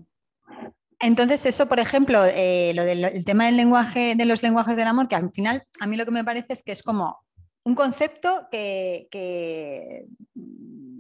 Entonces, 1.01 1.47
eso, 1.47 1.69
por 1.69 1.81
ejemplo, 1.81 2.25
eh, 2.25 2.73
lo 2.75 2.85
del 2.85 3.25
tema 3.25 3.47
del 3.47 3.57
lenguaje, 3.57 4.15
de 4.17 4.25
los 4.25 4.43
lenguajes 4.43 4.77
del 4.77 4.87
amor, 4.87 5.09
que 5.09 5.17
al 5.17 5.31
final 5.33 5.65
a 5.81 5.87
mí 5.87 5.97
lo 5.97 6.05
que 6.05 6.11
me 6.11 6.25
parece 6.25 6.53
es 6.53 6.63
que 6.63 6.73
es 6.73 6.83
como 6.83 7.19
un 7.65 7.75
concepto 7.75 8.49
que, 8.51 9.09
que 9.11 10.07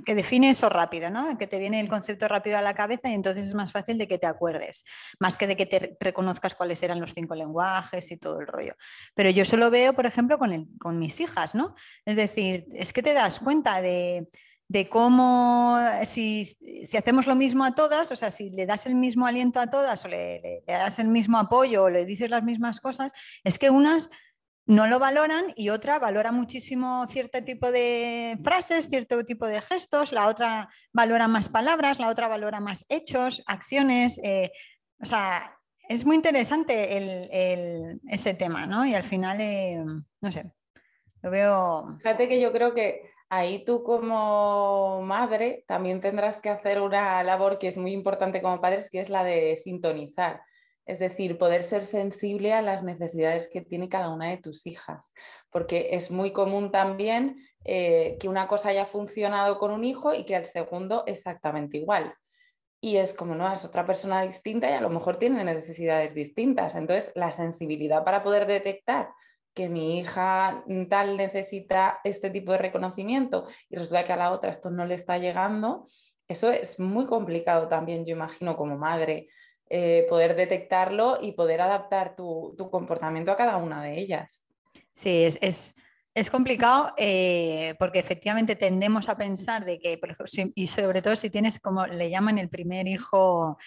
que 0.08 0.14
define 0.14 0.48
eso 0.48 0.70
rápido, 0.70 1.10
¿no? 1.10 1.36
que 1.36 1.46
te 1.46 1.58
viene 1.58 1.80
el 1.80 1.90
concepto 1.90 2.28
rápido 2.28 2.56
a 2.56 2.62
la 2.62 2.72
cabeza 2.72 3.10
y 3.10 3.12
entonces 3.12 3.48
es 3.48 3.52
más 3.52 3.72
fácil 3.72 3.98
de 3.98 4.08
que 4.08 4.16
te 4.16 4.26
acuerdes, 4.26 4.86
más 5.20 5.36
que 5.36 5.46
de 5.46 5.54
que 5.54 5.66
te 5.66 5.98
reconozcas 6.00 6.54
cuáles 6.54 6.82
eran 6.82 6.98
los 6.98 7.12
cinco 7.12 7.34
lenguajes 7.34 8.10
y 8.10 8.16
todo 8.16 8.40
el 8.40 8.46
rollo. 8.46 8.74
Pero 9.14 9.28
yo 9.28 9.44
solo 9.44 9.70
veo, 9.70 9.92
por 9.92 10.06
ejemplo, 10.06 10.38
con, 10.38 10.98
mis 10.98 11.20
hijas, 11.20 11.54
¿no? 11.54 11.74
Es 12.06 12.16
decir, 12.16 12.64
es 12.72 12.94
que 12.94 13.02
te 13.02 13.12
das 13.12 13.38
cuenta 13.38 13.82
de, 13.82 14.26
cómo, 14.88 15.78
si, 16.04 16.56
hacemos 16.96 17.26
lo 17.26 17.36
mismo 17.36 17.66
a 17.66 17.74
todas, 17.74 18.10
o 18.10 18.16
sea, 18.16 18.30
si 18.30 18.48
le 18.48 18.64
das 18.64 18.86
el 18.86 18.94
mismo 18.94 19.26
aliento 19.26 19.60
a 19.60 19.68
todas 19.68 20.06
o 20.06 20.08
le, 20.08 20.40
le, 20.40 20.62
das 20.66 20.98
el 21.00 21.08
mismo 21.08 21.36
apoyo 21.36 21.82
o 21.82 21.90
le 21.90 22.06
dices 22.06 22.30
las 22.30 22.44
mismas 22.44 22.80
cosas, 22.80 23.12
es 23.44 23.58
que 23.58 23.68
unas 23.68 24.08
no 24.68 24.86
lo 24.86 24.98
valoran 24.98 25.46
y 25.56 25.70
otra 25.70 25.98
valora 25.98 26.30
muchísimo 26.30 27.06
cierto 27.08 27.42
tipo 27.42 27.72
de 27.72 28.38
frases, 28.44 28.90
cierto 28.90 29.24
tipo 29.24 29.46
de 29.46 29.62
gestos, 29.62 30.12
la 30.12 30.28
otra 30.28 30.68
valora 30.92 31.26
más 31.26 31.48
palabras, 31.48 31.98
la 31.98 32.08
otra 32.08 32.28
valora 32.28 32.60
más 32.60 32.84
hechos, 32.90 33.42
acciones. 33.46 34.20
Eh, 34.22 34.52
o 35.00 35.06
sea, 35.06 35.58
es 35.88 36.04
muy 36.04 36.16
interesante 36.16 37.98
ese 38.10 38.34
tema, 38.34 38.66
¿no? 38.66 38.84
Y 38.84 38.94
al 38.94 39.04
final, 39.04 39.40
eh, 39.40 39.82
no 40.20 40.30
sé, 40.30 40.52
lo 41.22 41.30
veo... 41.30 41.96
Fíjate 42.02 42.28
que 42.28 42.38
yo 42.38 42.52
creo 42.52 42.74
que 42.74 43.10
ahí 43.30 43.64
tú 43.64 43.82
como 43.82 45.00
madre 45.00 45.64
también 45.66 46.02
tendrás 46.02 46.42
que 46.42 46.50
hacer 46.50 46.82
una 46.82 47.22
labor 47.22 47.58
que 47.58 47.68
es 47.68 47.78
muy 47.78 47.92
importante 47.92 48.42
como 48.42 48.60
padres, 48.60 48.90
que 48.90 49.00
es 49.00 49.08
la 49.08 49.24
de 49.24 49.56
sintonizar. 49.56 50.42
Es 50.88 50.98
decir, 50.98 51.36
poder 51.36 51.62
ser 51.62 51.84
sensible 51.84 52.54
a 52.54 52.62
las 52.62 52.82
necesidades 52.82 53.46
que 53.46 53.60
tiene 53.60 53.90
cada 53.90 54.08
una 54.08 54.30
de 54.30 54.38
tus 54.38 54.66
hijas, 54.66 55.12
porque 55.50 55.90
es 55.92 56.10
muy 56.10 56.32
común 56.32 56.70
también 56.70 57.36
eh, 57.66 58.16
que 58.18 58.26
una 58.26 58.48
cosa 58.48 58.70
haya 58.70 58.86
funcionado 58.86 59.58
con 59.58 59.70
un 59.70 59.84
hijo 59.84 60.14
y 60.14 60.24
que 60.24 60.34
el 60.34 60.46
segundo 60.46 61.04
exactamente 61.06 61.76
igual. 61.76 62.14
Y 62.80 62.96
es 62.96 63.12
como, 63.12 63.34
no, 63.34 63.52
es 63.52 63.66
otra 63.66 63.84
persona 63.84 64.22
distinta 64.22 64.70
y 64.70 64.72
a 64.72 64.80
lo 64.80 64.88
mejor 64.88 65.16
tiene 65.16 65.44
necesidades 65.44 66.14
distintas. 66.14 66.74
Entonces, 66.74 67.12
la 67.14 67.32
sensibilidad 67.32 68.02
para 68.02 68.22
poder 68.22 68.46
detectar 68.46 69.10
que 69.52 69.68
mi 69.68 69.98
hija 69.98 70.64
tal 70.88 71.18
necesita 71.18 72.00
este 72.02 72.30
tipo 72.30 72.52
de 72.52 72.58
reconocimiento 72.58 73.46
y 73.68 73.76
resulta 73.76 74.04
que 74.04 74.14
a 74.14 74.16
la 74.16 74.32
otra 74.32 74.50
esto 74.50 74.70
no 74.70 74.86
le 74.86 74.94
está 74.94 75.18
llegando, 75.18 75.84
eso 76.28 76.50
es 76.50 76.78
muy 76.78 77.06
complicado 77.06 77.68
también, 77.68 78.06
yo 78.06 78.12
imagino, 78.12 78.56
como 78.56 78.76
madre, 78.76 79.28
eh, 79.70 80.06
poder 80.08 80.34
detectarlo 80.34 81.18
y 81.20 81.32
poder 81.32 81.60
adaptar 81.60 82.16
tu, 82.16 82.56
comportamiento 82.70 83.30
a 83.30 83.36
cada 83.36 83.56
una 83.56 83.82
de 83.82 83.98
ellas. 83.98 84.46
Sí, 84.92 85.24
es, 85.24 85.74
es, 86.14 86.30
complicado 86.30 86.92
eh, 86.96 87.74
porque 87.78 87.98
efectivamente 87.98 88.56
tendemos 88.56 89.08
a 89.08 89.16
pensar 89.16 89.64
de 89.64 89.78
que, 89.78 90.00
y 90.54 90.66
sobre 90.66 91.02
todo 91.02 91.14
si 91.16 91.30
tienes 91.30 91.60
como 91.60 91.86
le 91.86 92.10
llaman 92.10 92.38
el 92.38 92.48
primer 92.48 92.88
hijo 92.88 93.58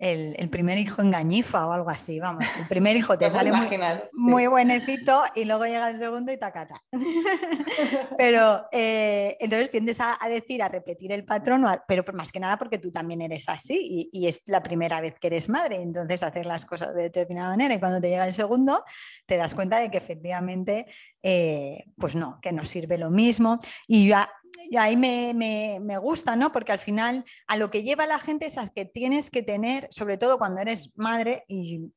el, 0.00 0.48
primer 0.48 0.78
hijo 0.78 1.02
engañifa 1.02 1.66
o 1.66 1.72
algo 1.72 1.90
así, 1.90 2.18
vamos, 2.18 2.44
el 2.58 2.66
primer 2.66 2.96
hijo 2.96 3.18
te 3.18 3.28
sale 3.28 3.52
muy, 3.52 3.68
muy, 4.14 4.46
buenecito 4.46 5.22
y 5.34 5.44
luego 5.44 5.64
llega 5.66 5.90
el 5.90 5.98
segundo 5.98 6.32
y 6.32 6.38
tacata. 6.38 6.82
pero 8.16 8.64
eh, 8.72 9.36
entonces 9.40 9.70
tiendes 9.70 9.98
a, 10.00 10.16
decir, 10.28 10.62
a 10.62 10.68
repetir 10.68 11.12
el 11.12 11.24
patrón, 11.24 11.66
pero 11.86 12.02
más 12.14 12.32
que 12.32 12.40
nada 12.40 12.56
porque 12.56 12.78
tú 12.78 12.90
también 12.90 13.20
eres 13.20 13.48
así 13.48 14.08
y, 14.10 14.26
es 14.26 14.42
la 14.46 14.62
primera 14.62 15.00
vez 15.00 15.16
que 15.20 15.26
eres 15.26 15.48
madre, 15.48 15.76
entonces 15.76 16.22
hacer 16.22 16.46
las 16.46 16.64
cosas 16.64 16.94
de 16.94 17.02
determinada 17.02 17.50
manera. 17.50 17.74
Y 17.74 17.80
cuando 17.80 18.00
te 18.00 18.08
llega 18.08 18.26
el 18.26 18.32
segundo 18.32 18.82
te 19.26 19.36
das 19.36 19.54
cuenta 19.54 19.78
de 19.80 19.90
que 19.90 19.98
efectivamente, 19.98 20.86
eh, 21.22 21.84
pues 21.98 22.14
no, 22.14 22.38
que 22.40 22.52
no 22.52 22.64
sirve 22.64 22.96
lo 22.96 23.10
mismo. 23.10 23.58
Y 23.86 24.08
ya 24.08 24.30
y 24.68 24.76
ahí 24.76 24.96
me, 24.96 25.98
gusta, 25.98 26.36
¿no? 26.36 26.52
Porque 26.52 26.72
al 26.72 26.78
final 26.78 27.24
a 27.46 27.56
lo 27.56 27.70
que 27.70 27.82
lleva 27.82 28.06
la 28.06 28.18
gente 28.18 28.46
es 28.46 28.58
a 28.58 28.66
que 28.66 28.84
tienes 28.84 29.30
que 29.30 29.42
tener, 29.42 29.88
sobre 29.90 30.16
todo 30.16 30.38
cuando 30.38 30.60
eres 30.60 30.92
madre, 30.96 31.44
y, 31.48 31.92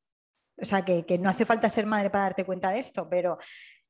o 0.60 0.64
sea, 0.64 0.84
que, 0.84 1.04
no 1.18 1.28
hace 1.28 1.46
falta 1.46 1.68
ser 1.68 1.86
madre 1.86 2.10
para 2.10 2.24
darte 2.24 2.44
cuenta 2.44 2.70
de 2.70 2.80
esto, 2.80 3.08
pero 3.08 3.38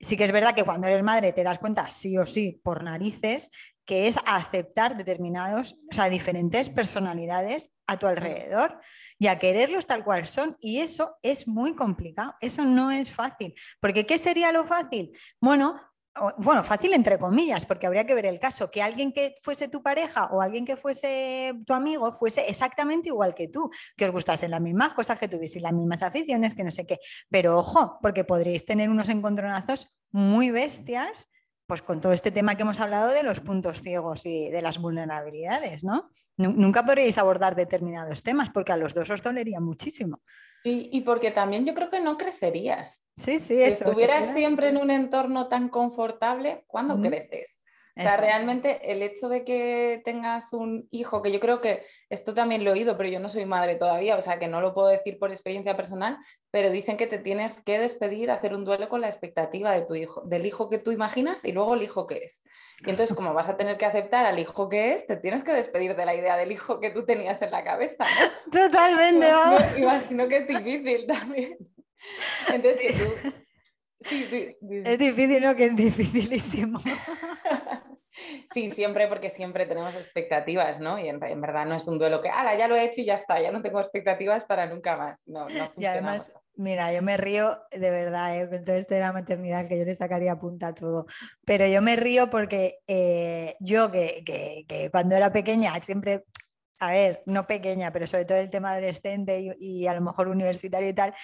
sí 0.00 0.16
que 0.16 0.24
es 0.24 0.32
verdad 0.32 0.54
que 0.54 0.64
cuando 0.64 0.86
eres 0.86 1.02
madre 1.02 1.32
te 1.32 1.44
das 1.44 1.58
cuenta 1.58 1.90
sí 1.90 2.18
o 2.18 2.26
sí 2.26 2.60
por 2.62 2.82
narices 2.82 3.50
que 3.86 4.08
es 4.08 4.16
aceptar 4.24 4.96
determinados, 4.96 5.76
o 5.90 5.94
sea, 5.94 6.08
diferentes 6.08 6.70
personalidades 6.70 7.70
a 7.86 7.98
tu 7.98 8.06
alrededor 8.06 8.80
y 9.18 9.26
a 9.26 9.38
quererlos 9.38 9.86
tal 9.86 10.04
cual 10.04 10.26
son. 10.26 10.56
Y 10.60 10.80
eso 10.80 11.18
es 11.22 11.46
muy 11.46 11.74
complicado, 11.74 12.34
eso 12.40 12.64
no 12.64 12.90
es 12.90 13.12
fácil. 13.12 13.54
Porque 13.80 14.06
¿qué 14.06 14.16
sería 14.16 14.52
lo 14.52 14.64
fácil? 14.64 15.10
Bueno, 15.38 15.76
bueno, 16.38 16.62
fácil 16.62 16.94
entre 16.94 17.18
comillas, 17.18 17.66
porque 17.66 17.86
habría 17.86 18.06
que 18.06 18.14
ver 18.14 18.26
el 18.26 18.38
caso, 18.38 18.70
que 18.70 18.82
alguien 18.82 19.12
que 19.12 19.34
fuese 19.42 19.68
tu 19.68 19.82
pareja 19.82 20.26
o 20.26 20.40
alguien 20.40 20.64
que 20.64 20.76
fuese 20.76 21.54
tu 21.66 21.74
amigo 21.74 22.12
fuese 22.12 22.48
exactamente 22.48 23.08
igual 23.08 23.34
que 23.34 23.48
tú, 23.48 23.70
que 23.96 24.04
os 24.04 24.12
gustasen 24.12 24.50
las 24.50 24.60
mismas 24.60 24.94
cosas, 24.94 25.18
que 25.18 25.28
tuvieseis 25.28 25.62
las 25.62 25.72
mismas 25.72 26.02
aficiones, 26.02 26.54
que 26.54 26.62
no 26.62 26.70
sé 26.70 26.86
qué. 26.86 26.98
Pero 27.30 27.58
ojo, 27.58 27.98
porque 28.00 28.24
podríais 28.24 28.64
tener 28.64 28.90
unos 28.90 29.08
encontronazos 29.08 29.88
muy 30.12 30.50
bestias, 30.50 31.28
pues 31.66 31.82
con 31.82 32.00
todo 32.00 32.12
este 32.12 32.30
tema 32.30 32.54
que 32.54 32.62
hemos 32.62 32.78
hablado 32.78 33.08
de 33.08 33.22
los 33.22 33.40
puntos 33.40 33.82
ciegos 33.82 34.24
y 34.26 34.50
de 34.50 34.62
las 34.62 34.78
vulnerabilidades, 34.78 35.82
¿no? 35.82 36.10
Nunca 36.36 36.84
podríais 36.84 37.18
abordar 37.18 37.54
determinados 37.54 38.22
temas, 38.22 38.50
porque 38.50 38.72
a 38.72 38.76
los 38.76 38.92
dos 38.92 39.10
os 39.10 39.22
dolería 39.22 39.60
muchísimo. 39.60 40.22
Y, 40.66 41.02
porque 41.02 41.30
también 41.30 41.66
yo 41.66 41.74
creo 41.74 41.90
que 41.90 42.00
no 42.00 42.16
crecerías. 42.16 43.04
Sí, 43.16 43.38
sí, 43.38 43.56
si 43.56 43.62
estuvieras 43.62 44.34
siempre 44.34 44.68
en 44.68 44.78
un 44.78 44.90
entorno 44.90 45.48
tan 45.48 45.68
confortable, 45.68 46.64
¿cuándo 46.66 46.98
creces? 47.00 47.54
O 47.96 48.00
sea, 48.00 48.16
realmente 48.16 48.90
el 48.90 49.02
hecho 49.02 49.28
de 49.28 49.44
que 49.44 50.02
tengas 50.04 50.52
un 50.52 50.88
hijo, 50.90 51.22
que 51.22 51.30
yo 51.30 51.38
creo 51.38 51.60
que 51.60 51.84
esto 52.08 52.34
también 52.34 52.64
lo 52.64 52.70
he 52.70 52.72
oído, 52.72 52.96
pero 52.96 53.08
yo 53.08 53.20
no 53.20 53.28
soy 53.28 53.46
madre 53.46 53.76
todavía, 53.76 54.16
o 54.16 54.20
sea 54.20 54.40
que 54.40 54.48
no 54.48 54.60
lo 54.60 54.74
puedo 54.74 54.88
decir 54.88 55.16
por 55.18 55.30
experiencia 55.30 55.76
personal, 55.76 56.16
pero 56.50 56.70
dicen 56.70 56.96
que 56.96 57.06
te 57.06 57.18
tienes 57.18 57.62
que 57.62 57.78
despedir, 57.78 58.32
hacer 58.32 58.52
un 58.52 58.64
duelo 58.64 58.88
con 58.88 59.00
la 59.00 59.08
expectativa 59.08 59.70
de 59.70 59.82
tu 59.82 59.94
hijo, 59.94 60.22
del 60.22 60.44
hijo 60.44 60.68
que 60.68 60.78
tú 60.78 60.90
imaginas 60.90 61.44
y 61.44 61.52
luego 61.52 61.74
el 61.74 61.82
hijo 61.82 62.08
que 62.08 62.24
es. 62.24 62.42
Y 62.86 62.90
entonces, 62.90 63.16
como 63.16 63.32
vas 63.32 63.48
a 63.48 63.56
tener 63.56 63.78
que 63.78 63.86
aceptar 63.86 64.26
al 64.26 64.38
hijo 64.38 64.68
que 64.68 64.94
es, 64.94 65.06
te 65.06 65.16
tienes 65.16 65.42
que 65.42 65.52
despedir 65.52 65.96
de 65.96 66.04
la 66.04 66.14
idea 66.14 66.36
del 66.36 66.52
hijo 66.52 66.80
que 66.80 66.90
tú 66.90 67.04
tenías 67.04 67.40
en 67.42 67.50
la 67.50 67.64
cabeza. 67.64 68.04
Totalmente, 68.52 69.26
vamos. 69.26 69.62
Imagino 69.78 70.28
que 70.28 70.36
es 70.38 70.48
difícil 70.48 71.06
también. 71.06 71.56
Entonces, 72.52 73.22
tú 74.00 74.10
es 74.84 74.98
difícil, 74.98 75.42
¿no? 75.42 75.54
Que 75.54 75.66
es 75.66 75.76
dificilísimo. 75.76 76.80
Sí, 78.52 78.70
siempre, 78.70 79.08
porque 79.08 79.30
siempre 79.30 79.66
tenemos 79.66 79.94
expectativas, 79.94 80.80
¿no? 80.80 80.98
Y 80.98 81.08
en, 81.08 81.18
verdad 81.18 81.66
no 81.66 81.74
es 81.74 81.86
un 81.86 81.98
duelo 81.98 82.20
que, 82.20 82.28
ala, 82.28 82.56
ya 82.56 82.68
lo 82.68 82.76
he 82.76 82.84
hecho 82.84 83.00
y 83.00 83.06
ya 83.06 83.14
está, 83.14 83.40
ya 83.40 83.50
no 83.50 83.62
tengo 83.62 83.80
expectativas 83.80 84.44
para 84.44 84.66
nunca 84.66 84.96
más. 84.96 85.26
No, 85.26 85.46
y 85.76 85.84
además, 85.84 86.32
mira, 86.56 86.92
yo 86.92 87.02
me 87.02 87.16
río 87.16 87.58
de 87.72 87.90
verdad, 87.90 88.38
¿eh? 88.38 88.48
con 88.48 88.64
todo 88.64 88.76
esto 88.76 88.94
de 88.94 89.00
la 89.00 89.12
maternidad, 89.12 89.66
que 89.66 89.78
yo 89.78 89.84
le 89.84 89.94
sacaría 89.94 90.36
punta 90.36 90.68
a 90.68 90.74
todo, 90.74 91.06
pero 91.44 91.66
yo 91.66 91.82
me 91.82 91.96
río 91.96 92.30
porque 92.30 92.78
eh, 92.86 93.56
yo 93.60 93.90
que, 93.90 94.22
que, 94.24 94.64
que 94.68 94.90
cuando 94.90 95.16
era 95.16 95.32
pequeña 95.32 95.80
siempre 95.80 96.24
a 96.80 96.90
ver, 96.90 97.22
no 97.26 97.46
pequeña, 97.46 97.92
pero 97.92 98.06
sobre 98.06 98.24
todo 98.24 98.38
el 98.38 98.50
tema 98.50 98.72
adolescente 98.72 99.54
y, 99.58 99.86
a 99.86 99.94
lo 99.94 100.00
mejor 100.00 100.28
universitario 100.28 100.88
y 100.88 100.94
tal, 100.94 101.14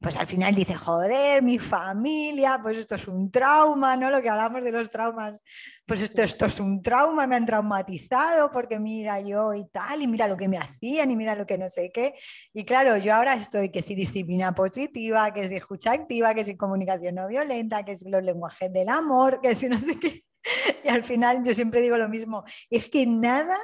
pues 0.00 0.16
al 0.16 0.26
final 0.26 0.54
dice, 0.54 0.74
joder, 0.74 1.42
mi 1.42 1.58
familia, 1.58 2.58
pues 2.62 2.78
esto 2.78 2.94
es 2.94 3.06
un 3.08 3.30
trauma, 3.30 3.96
¿no? 3.96 4.10
Lo 4.10 4.22
que 4.22 4.30
hablamos 4.30 4.62
de 4.62 4.72
los 4.72 4.88
traumas, 4.88 5.42
pues 5.84 6.00
esto, 6.00 6.22
esto 6.22 6.46
es 6.46 6.60
un 6.60 6.80
trauma, 6.80 7.26
me 7.26 7.36
han 7.36 7.44
traumatizado 7.44 8.50
porque 8.50 8.78
mira 8.78 9.20
yo 9.20 9.52
y 9.52 9.66
tal, 9.68 10.00
y 10.00 10.06
mira 10.06 10.26
lo 10.28 10.36
que 10.36 10.48
me 10.48 10.58
hacían 10.58 11.10
y 11.10 11.16
mira 11.16 11.34
lo 11.34 11.44
que 11.44 11.58
no 11.58 11.68
sé 11.68 11.90
qué. 11.92 12.14
Y 12.54 12.64
claro, 12.64 12.96
yo 12.96 13.14
ahora 13.14 13.34
estoy 13.34 13.70
que 13.70 13.82
si 13.82 13.94
disciplina 13.94 14.54
positiva, 14.54 15.32
que 15.34 15.46
si 15.48 15.56
escucha 15.56 15.92
activa, 15.92 16.34
que 16.34 16.44
si 16.44 16.56
comunicación 16.56 17.16
no 17.16 17.28
violenta, 17.28 17.82
que 17.84 17.96
si 17.96 18.08
los 18.08 18.22
lenguajes 18.22 18.72
del 18.72 18.88
amor, 18.88 19.40
que 19.42 19.54
si 19.54 19.68
no 19.68 19.78
sé 19.78 19.98
qué. 19.98 20.24
Y 20.84 20.88
al 20.88 21.04
final 21.04 21.42
yo 21.44 21.52
siempre 21.52 21.80
digo 21.80 21.98
lo 21.98 22.08
mismo, 22.08 22.44
es 22.70 22.88
que 22.88 23.06
nada 23.06 23.56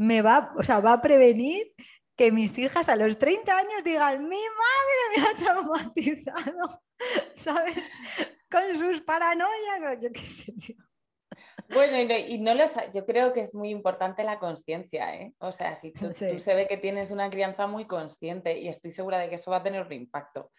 me 0.00 0.22
va, 0.22 0.54
o 0.56 0.62
sea, 0.62 0.80
va 0.80 0.94
a 0.94 1.02
prevenir 1.02 1.74
que 2.16 2.32
mis 2.32 2.56
hijas 2.56 2.88
a 2.88 2.96
los 2.96 3.18
30 3.18 3.54
años 3.54 3.84
digan, 3.84 4.26
mi 4.26 4.40
madre 4.62 5.02
me 5.14 5.22
ha 5.22 5.34
traumatizado, 5.34 6.82
¿sabes? 7.34 7.86
Con 8.50 8.76
sus 8.78 9.02
paranoias 9.02 9.82
o 9.90 10.00
yo 10.00 10.10
qué 10.10 10.20
sé, 10.26 10.52
tío. 10.52 10.76
Bueno, 11.72 11.96
y 11.98 12.38
no, 12.38 12.52
y 12.52 12.92
yo 12.92 13.06
creo 13.06 13.32
que 13.32 13.40
es 13.40 13.54
muy 13.54 13.70
importante 13.70 14.24
la 14.24 14.38
conciencia, 14.38 15.14
¿eh? 15.14 15.34
O 15.38 15.52
sea, 15.52 15.74
si 15.76 15.92
tú, 15.92 16.12
se 16.12 16.54
ve 16.54 16.66
que 16.66 16.76
tienes 16.76 17.10
una 17.10 17.30
crianza 17.30 17.66
muy 17.66 17.86
consciente 17.86 18.58
y 18.58 18.68
estoy 18.68 18.90
segura 18.90 19.18
de 19.18 19.28
que 19.28 19.36
eso 19.36 19.50
va 19.50 19.58
a 19.58 19.62
tener 19.62 19.86
un 19.86 19.92
impacto. 19.92 20.50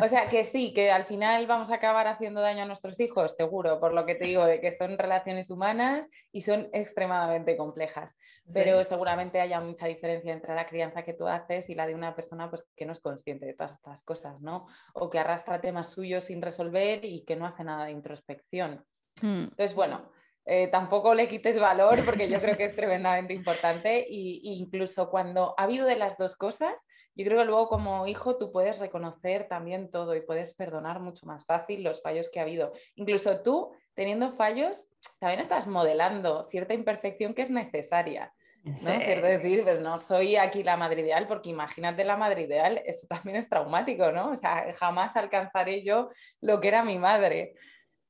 O 0.00 0.08
sea, 0.08 0.28
que 0.28 0.44
sí, 0.44 0.72
que 0.74 0.90
al 0.90 1.04
final 1.04 1.46
vamos 1.46 1.70
a 1.70 1.76
acabar 1.76 2.06
haciendo 2.06 2.40
daño 2.40 2.62
a 2.62 2.66
nuestros 2.66 3.00
hijos, 3.00 3.34
seguro, 3.36 3.80
por 3.80 3.94
lo 3.94 4.04
que 4.04 4.14
te 4.14 4.26
digo, 4.26 4.44
de 4.44 4.60
que 4.60 4.70
son 4.70 4.98
relaciones 4.98 5.50
humanas 5.50 6.08
y 6.32 6.42
son 6.42 6.68
extremadamente 6.72 7.56
complejas. 7.56 8.14
Pero 8.52 8.84
seguramente 8.84 9.40
haya 9.40 9.60
mucha 9.60 9.86
diferencia 9.86 10.32
entre 10.32 10.54
la 10.54 10.66
crianza 10.66 11.02
que 11.02 11.14
tú 11.14 11.26
haces 11.26 11.70
y 11.70 11.74
la 11.74 11.86
de 11.86 11.94
una 11.94 12.14
persona 12.14 12.50
pues, 12.50 12.68
que 12.76 12.84
no 12.84 12.92
es 12.92 13.00
consciente 13.00 13.46
de 13.46 13.54
todas 13.54 13.72
estas 13.72 14.02
cosas, 14.02 14.40
¿no? 14.40 14.66
O 14.94 15.08
que 15.08 15.18
arrastra 15.18 15.60
temas 15.60 15.88
suyos 15.90 16.24
sin 16.24 16.42
resolver 16.42 17.04
y 17.04 17.24
que 17.24 17.36
no 17.36 17.46
hace 17.46 17.64
nada 17.64 17.86
de 17.86 17.92
introspección. 17.92 18.84
Hmm. 19.20 19.44
Entonces, 19.44 19.74
bueno, 19.74 20.10
eh, 20.44 20.68
tampoco 20.68 21.14
le 21.14 21.28
quites 21.28 21.58
valor 21.58 22.04
porque 22.04 22.28
yo 22.28 22.40
creo 22.40 22.56
que 22.56 22.64
es 22.64 22.74
tremendamente 22.74 23.32
importante 23.32 24.08
e 24.08 24.40
incluso 24.42 25.10
cuando 25.10 25.54
ha 25.56 25.62
habido 25.62 25.86
de 25.86 25.96
las 25.96 26.18
dos 26.18 26.36
cosas, 26.36 26.84
yo 27.14 27.24
creo 27.24 27.38
que 27.38 27.44
luego 27.44 27.68
como 27.68 28.06
hijo 28.06 28.36
tú 28.36 28.50
puedes 28.50 28.78
reconocer 28.78 29.46
también 29.48 29.90
todo 29.90 30.16
y 30.16 30.22
puedes 30.22 30.54
perdonar 30.54 31.00
mucho 31.00 31.26
más 31.26 31.44
fácil 31.44 31.82
los 31.82 32.02
fallos 32.02 32.30
que 32.30 32.40
ha 32.40 32.42
habido. 32.42 32.72
Incluso 32.94 33.42
tú, 33.42 33.72
teniendo 33.94 34.32
fallos, 34.32 34.86
también 35.18 35.40
estás 35.40 35.66
modelando 35.66 36.46
cierta 36.48 36.74
imperfección 36.74 37.34
que 37.34 37.42
es 37.42 37.50
necesaria. 37.50 38.32
¿no? 38.64 38.72
Quiero 38.72 39.26
decir, 39.26 39.62
pues 39.64 39.80
no 39.80 39.98
soy 39.98 40.36
aquí 40.36 40.62
la 40.62 40.76
madre 40.76 41.02
ideal, 41.02 41.26
porque 41.26 41.50
imagínate 41.50 42.04
la 42.04 42.16
madre 42.16 42.42
ideal, 42.42 42.80
eso 42.86 43.06
también 43.08 43.36
es 43.36 43.48
traumático, 43.48 44.12
¿no? 44.12 44.30
O 44.30 44.36
sea, 44.36 44.72
jamás 44.74 45.16
alcanzaré 45.16 45.82
yo 45.82 46.08
lo 46.40 46.60
que 46.60 46.68
era 46.68 46.84
mi 46.84 46.98
madre. 46.98 47.54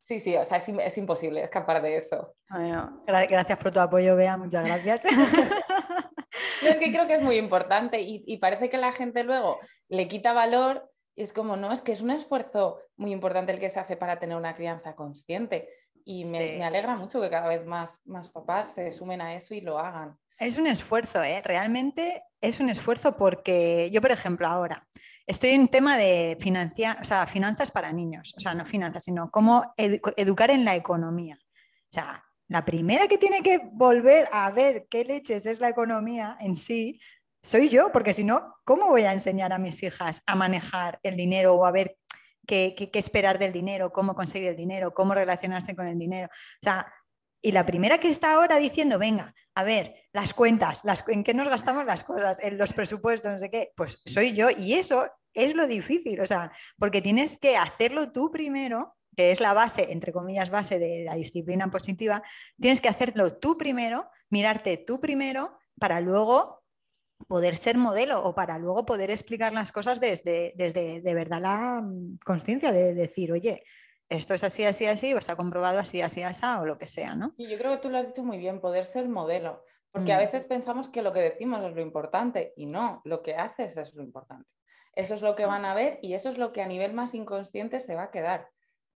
Sí, 0.02 0.18
sí, 0.18 0.36
o 0.36 0.44
sea, 0.44 0.58
es, 0.58 0.98
imposible 0.98 1.42
escapar 1.44 1.80
de 1.80 1.96
eso. 1.96 2.34
Bueno, 2.50 3.02
gracias 3.06 3.58
por 3.58 3.70
tu 3.70 3.80
apoyo, 3.80 4.16
Bea, 4.16 4.36
muchas 4.36 4.64
gracias. 4.64 5.00
es 6.66 6.76
que 6.76 6.92
creo 6.92 7.06
que 7.06 7.14
es 7.14 7.22
muy 7.22 7.36
importante 7.36 8.00
y, 8.00 8.36
parece 8.38 8.68
que 8.68 8.78
la 8.78 8.92
gente 8.92 9.22
luego 9.22 9.58
le 9.88 10.08
quita 10.08 10.32
valor 10.32 10.90
y 11.14 11.22
es 11.22 11.32
como, 11.32 11.56
no, 11.56 11.72
es 11.72 11.82
que 11.82 11.92
es 11.92 12.00
un 12.00 12.10
esfuerzo 12.10 12.80
muy 12.96 13.12
importante 13.12 13.52
el 13.52 13.60
que 13.60 13.70
se 13.70 13.78
hace 13.78 13.96
para 13.96 14.18
tener 14.18 14.36
una 14.36 14.54
crianza 14.54 14.94
consciente. 14.94 15.68
Y 16.04 16.24
me, 16.24 16.64
alegra 16.64 16.96
mucho 16.96 17.20
que 17.20 17.30
cada 17.30 17.46
vez 17.46 17.64
más, 17.64 18.00
más 18.04 18.28
papás 18.30 18.72
se 18.74 18.90
sumen 18.90 19.20
a 19.20 19.34
eso 19.34 19.54
y 19.54 19.60
lo 19.60 19.78
hagan. 19.78 20.18
Es 20.38 20.58
un 20.58 20.66
esfuerzo, 20.66 21.22
¿eh? 21.22 21.40
realmente 21.44 22.22
es 22.40 22.60
un 22.60 22.68
esfuerzo 22.68 23.16
porque 23.16 23.90
yo, 23.92 24.00
por 24.00 24.10
ejemplo, 24.10 24.48
ahora 24.48 24.86
estoy 25.26 25.50
en 25.50 25.68
tema 25.68 25.96
de 25.96 26.36
financia, 26.40 26.98
o 27.00 27.04
sea, 27.04 27.26
finanzas 27.26 27.70
para 27.70 27.92
niños, 27.92 28.34
o 28.36 28.40
sea, 28.40 28.54
no 28.54 28.66
finanzas, 28.66 29.04
sino 29.04 29.30
cómo 29.30 29.72
educar 29.76 30.50
en 30.50 30.64
la 30.64 30.74
economía. 30.74 31.36
O 31.36 31.94
sea, 31.94 32.24
la 32.48 32.64
primera 32.64 33.06
que 33.06 33.18
tiene 33.18 33.42
que 33.42 33.60
volver 33.72 34.26
a 34.32 34.50
ver 34.50 34.86
qué 34.90 35.04
leches 35.04 35.46
es 35.46 35.60
la 35.60 35.68
economía 35.68 36.36
en 36.40 36.56
sí, 36.56 37.00
soy 37.42 37.68
yo, 37.68 37.90
porque 37.92 38.12
si 38.12 38.24
no, 38.24 38.56
¿cómo 38.64 38.88
voy 38.88 39.02
a 39.02 39.12
enseñar 39.12 39.52
a 39.52 39.58
mis 39.58 39.82
hijas 39.82 40.22
a 40.26 40.36
manejar 40.36 41.00
el 41.02 41.16
dinero 41.16 41.54
o 41.54 41.66
a 41.66 41.72
ver 41.72 41.96
qué, 42.46 42.90
esperar 42.94 43.38
del 43.38 43.52
dinero, 43.52 43.92
cómo 43.92 44.14
conseguir 44.14 44.50
el 44.50 44.56
dinero, 44.56 44.94
cómo 44.94 45.14
relacionarse 45.14 45.74
con 45.74 45.88
el 45.88 45.98
dinero? 45.98 46.28
O 46.28 46.62
sea, 46.62 46.92
y 47.42 47.52
la 47.52 47.66
primera 47.66 47.98
que 47.98 48.08
está 48.08 48.34
ahora 48.34 48.58
diciendo, 48.58 48.98
venga, 48.98 49.34
a 49.54 49.64
ver, 49.64 49.94
las 50.12 50.32
cuentas, 50.32 50.84
las, 50.84 51.04
en 51.08 51.24
qué 51.24 51.34
nos 51.34 51.48
gastamos 51.48 51.84
las 51.84 52.04
cosas, 52.04 52.38
en 52.40 52.56
los 52.56 52.72
presupuestos, 52.72 53.32
no 53.32 53.38
sé 53.38 53.50
qué, 53.50 53.72
pues 53.76 53.98
soy 54.06 54.32
yo. 54.32 54.48
Y 54.56 54.74
eso 54.74 55.04
es 55.34 55.54
lo 55.54 55.66
difícil, 55.66 56.20
o 56.20 56.26
sea, 56.26 56.52
porque 56.78 57.02
tienes 57.02 57.38
que 57.38 57.56
hacerlo 57.56 58.12
tú 58.12 58.30
primero 58.30 58.96
que 59.16 59.30
es 59.30 59.40
la 59.40 59.52
base, 59.52 59.92
entre 59.92 60.12
comillas, 60.12 60.50
base 60.50 60.78
de 60.78 61.04
la 61.04 61.14
disciplina 61.14 61.70
positiva, 61.70 62.22
tienes 62.58 62.80
que 62.80 62.88
hacerlo 62.88 63.36
tú 63.36 63.58
primero, 63.58 64.08
mirarte 64.30 64.78
tú 64.78 65.00
primero, 65.00 65.58
para 65.78 66.00
luego 66.00 66.62
poder 67.28 67.56
ser 67.56 67.76
modelo 67.76 68.24
o 68.24 68.34
para 68.34 68.58
luego 68.58 68.84
poder 68.84 69.10
explicar 69.10 69.52
las 69.52 69.70
cosas 69.70 70.00
desde, 70.00 70.52
desde 70.56 71.00
de 71.00 71.14
verdad 71.14 71.40
la 71.40 71.82
mm, 71.82 72.18
conciencia 72.24 72.72
de 72.72 72.94
decir, 72.94 73.32
oye, 73.32 73.62
esto 74.08 74.34
es 74.34 74.44
así, 74.44 74.64
así, 74.64 74.86
así, 74.86 75.14
o 75.14 75.18
está 75.18 75.36
comprobado 75.36 75.78
así, 75.78 76.02
así, 76.02 76.22
así, 76.22 76.44
o 76.60 76.66
lo 76.66 76.78
que 76.78 76.86
sea, 76.86 77.14
¿no? 77.14 77.34
Y 77.36 77.48
yo 77.48 77.58
creo 77.58 77.72
que 77.72 77.78
tú 77.78 77.90
lo 77.90 77.98
has 77.98 78.06
dicho 78.06 78.22
muy 78.22 78.38
bien, 78.38 78.60
poder 78.60 78.84
ser 78.84 79.08
modelo, 79.08 79.64
porque 79.90 80.12
a 80.12 80.16
mm. 80.16 80.20
veces 80.20 80.44
pensamos 80.44 80.88
que 80.88 81.02
lo 81.02 81.12
que 81.12 81.20
decimos 81.20 81.64
es 81.64 81.74
lo 81.74 81.80
importante 81.80 82.52
y 82.56 82.66
no, 82.66 83.00
lo 83.04 83.22
que 83.22 83.34
haces 83.34 83.76
es 83.76 83.94
lo 83.94 84.02
importante. 84.02 84.48
Eso 84.94 85.14
es 85.14 85.22
lo 85.22 85.34
que 85.34 85.46
van 85.46 85.64
a 85.64 85.74
ver 85.74 85.98
y 86.02 86.14
eso 86.14 86.28
es 86.28 86.38
lo 86.38 86.52
que 86.52 86.62
a 86.62 86.66
nivel 86.66 86.92
más 86.92 87.14
inconsciente 87.14 87.80
se 87.80 87.94
va 87.94 88.04
a 88.04 88.10
quedar. 88.10 88.48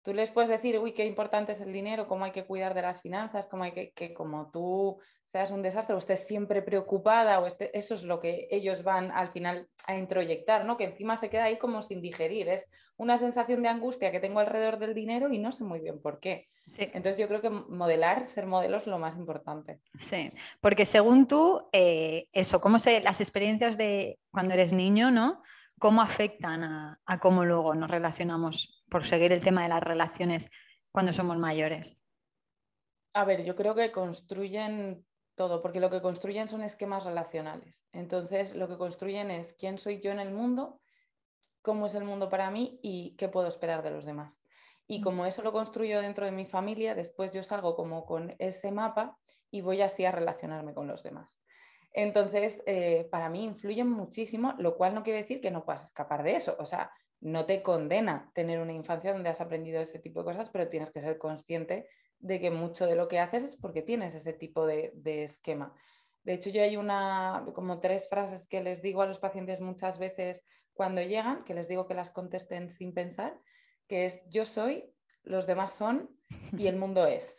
Tú 0.03 0.13
les 0.13 0.31
puedes 0.31 0.51
decir, 0.51 0.79
uy, 0.79 0.93
qué 0.93 1.05
importante 1.05 1.53
es 1.53 1.61
el 1.61 1.73
dinero, 1.73 2.07
cómo 2.07 2.27
hay 2.27 2.31
que 2.31 2.45
cuidar 2.45 2.75
de 2.75 2.83
las 2.83 3.01
finanzas, 3.01 3.47
cómo 3.47 3.65
hay 3.65 3.73
que, 3.73 3.93
que 3.93 4.15
como 4.15 4.51
tú 4.51 5.01
seas 5.27 5.51
un 5.51 5.62
desastre 5.62 5.95
o 5.95 5.99
estés 5.99 6.27
siempre 6.27 6.62
preocupada, 6.62 7.41
o 7.41 7.47
eso 7.47 7.95
es 7.95 8.03
lo 8.05 8.20
que 8.20 8.47
ellos 8.51 8.83
van 8.85 9.11
al 9.11 9.31
final 9.33 9.68
a 9.87 9.97
introyectar, 9.97 10.64
¿no? 10.64 10.77
Que 10.77 10.85
encima 10.85 11.16
se 11.16 11.29
queda 11.29 11.45
ahí 11.45 11.59
como 11.59 11.83
sin 11.83 12.01
digerir. 12.01 12.49
Es 12.49 12.66
una 12.97 13.18
sensación 13.18 13.62
de 13.62 13.68
angustia 13.68 14.12
que 14.12 14.20
tengo 14.20 14.41
alrededor 14.41 14.79
del 14.79 14.95
dinero 14.95 15.33
y 15.33 15.39
no 15.39 15.53
sé 15.53 15.64
muy 15.64 15.81
bien 15.81 16.01
por 16.01 16.20
qué. 16.20 16.49
Entonces 16.79 17.18
yo 17.18 17.29
creo 17.29 17.41
que 17.41 17.51
modelar, 17.51 18.24
ser 18.24 18.47
modelo 18.47 18.77
es 18.77 18.87
lo 18.87 18.99
más 18.99 19.16
importante. 19.16 19.81
Sí, 19.95 20.33
porque 20.61 20.85
según 20.85 21.27
tú, 21.27 21.68
eh, 21.72 22.29
eso, 22.33 22.61
cómo 22.61 22.79
se, 22.79 23.01
las 23.01 23.20
experiencias 23.20 23.77
de 23.77 24.18
cuando 24.31 24.55
eres 24.55 24.72
niño, 24.72 25.11
¿no? 25.11 25.43
¿Cómo 25.79 26.01
afectan 26.03 26.62
a, 26.64 26.99
a 27.05 27.18
cómo 27.18 27.45
luego 27.45 27.74
nos 27.74 27.91
relacionamos 27.91 28.85
por 28.89 29.05
seguir 29.05 29.33
el 29.33 29.43
tema 29.43 29.62
de 29.64 29.68
las 29.68 29.83
relaciones 29.83 30.51
cuando 30.93 31.12
somos 31.12 31.37
mayores? 31.37 31.99
A 33.12 33.24
ver, 33.24 33.45
yo 33.45 33.57
creo 33.57 33.74
que 33.74 33.93
construyen 33.93 35.05
todo, 35.37 35.62
porque 35.62 35.80
lo 35.80 35.91
que 35.91 36.01
construyen 36.01 36.49
son 36.49 36.62
esquemas 36.62 37.05
relacionales. 37.05 37.84
Entonces, 37.93 38.57
lo 38.57 38.66
que 38.68 38.78
construyen 38.78 39.30
es 39.30 39.53
quién 39.53 39.78
soy 39.78 40.01
yo 40.01 40.11
en 40.11 40.18
el 40.18 40.32
mundo, 40.32 40.80
cómo 41.62 41.87
es 41.87 41.95
el 41.95 42.05
mundo 42.05 42.28
para 42.28 42.51
mí 42.51 42.80
y 42.82 43.14
qué 43.16 43.28
puedo 43.28 43.47
esperar 43.47 43.82
de 43.82 43.91
los 43.91 44.05
demás. 44.05 44.41
Y 44.89 45.01
como 45.01 45.26
eso 45.26 45.43
lo 45.43 45.53
construyo 45.53 46.01
dentro 46.01 46.24
de 46.24 46.32
mi 46.32 46.47
familia, 46.47 46.95
después 46.95 47.32
yo 47.32 47.43
salgo 47.43 47.76
como 47.76 48.07
con 48.07 48.34
ese 48.39 48.70
mapa 48.70 49.18
y 49.51 49.61
voy 49.61 49.82
así 49.82 50.05
a 50.05 50.12
relacionarme 50.12 50.74
con 50.74 50.87
los 50.87 51.03
demás. 51.03 51.41
Entonces, 51.93 52.62
eh, 52.66 53.09
para 53.11 53.28
mí 53.28 53.45
influyen 53.45 53.91
muchísimo, 53.91 54.55
lo 54.59 54.76
cual 54.76 54.95
no 54.95 55.03
quiere 55.03 55.20
decir 55.20 55.41
que 55.41 55.51
no 55.51 55.64
puedas 55.64 55.84
escapar 55.84 56.22
de 56.22 56.37
eso. 56.37 56.57
O 56.59 56.66
sea, 56.66 56.91
no 57.20 57.47
te 57.47 57.62
condena 57.62 58.30
tener 58.34 58.61
una 58.61 58.72
infancia 58.72 59.12
donde 59.12 59.30
has 59.30 59.41
aprendido 59.41 59.80
ese 59.80 59.99
tipo 59.99 60.20
de 60.20 60.26
cosas, 60.26 60.51
pero 60.51 60.68
tienes 60.68 60.91
que 60.91 61.01
ser 61.01 61.18
consciente 61.18 61.89
de 62.19 62.41
que 62.41 62.51
mucho 62.51 62.87
de 62.87 62.97
lo 62.97 63.09
que 63.09 63.19
haces 63.19 63.45
es 63.45 63.57
porque 63.57 63.83
tienes 63.83 64.14
ese 64.14 64.33
tipo 64.33 64.67
de, 64.67 64.93
esquema. 65.05 65.75
De 66.25 66.35
hecho, 66.35 66.51
yo 66.51 66.62
hay 66.62 66.77
una, 66.77 67.47
como 67.55 67.79
tres 67.81 68.09
frases 68.09 68.47
que 68.49 68.61
les 68.61 68.83
digo 68.83 69.03
a 69.03 69.07
los 69.07 69.19
pacientes 69.19 69.61
muchas 69.61 69.99
veces 69.99 70.45
cuando 70.73 71.01
llegan, 71.01 71.45
que 71.45 71.55
les 71.55 71.69
digo 71.69 71.87
que 71.87 71.95
las 71.95 72.11
contesten 72.11 72.69
sin 72.69 72.93
pensar, 72.93 73.39
que 73.87 74.07
es 74.07 74.21
yo 74.29 74.45
soy, 74.45 74.93
los 75.23 75.47
demás 75.47 75.73
son 75.73 76.11
y 76.57 76.67
el 76.67 76.77
mundo 76.77 77.07
es. 77.07 77.37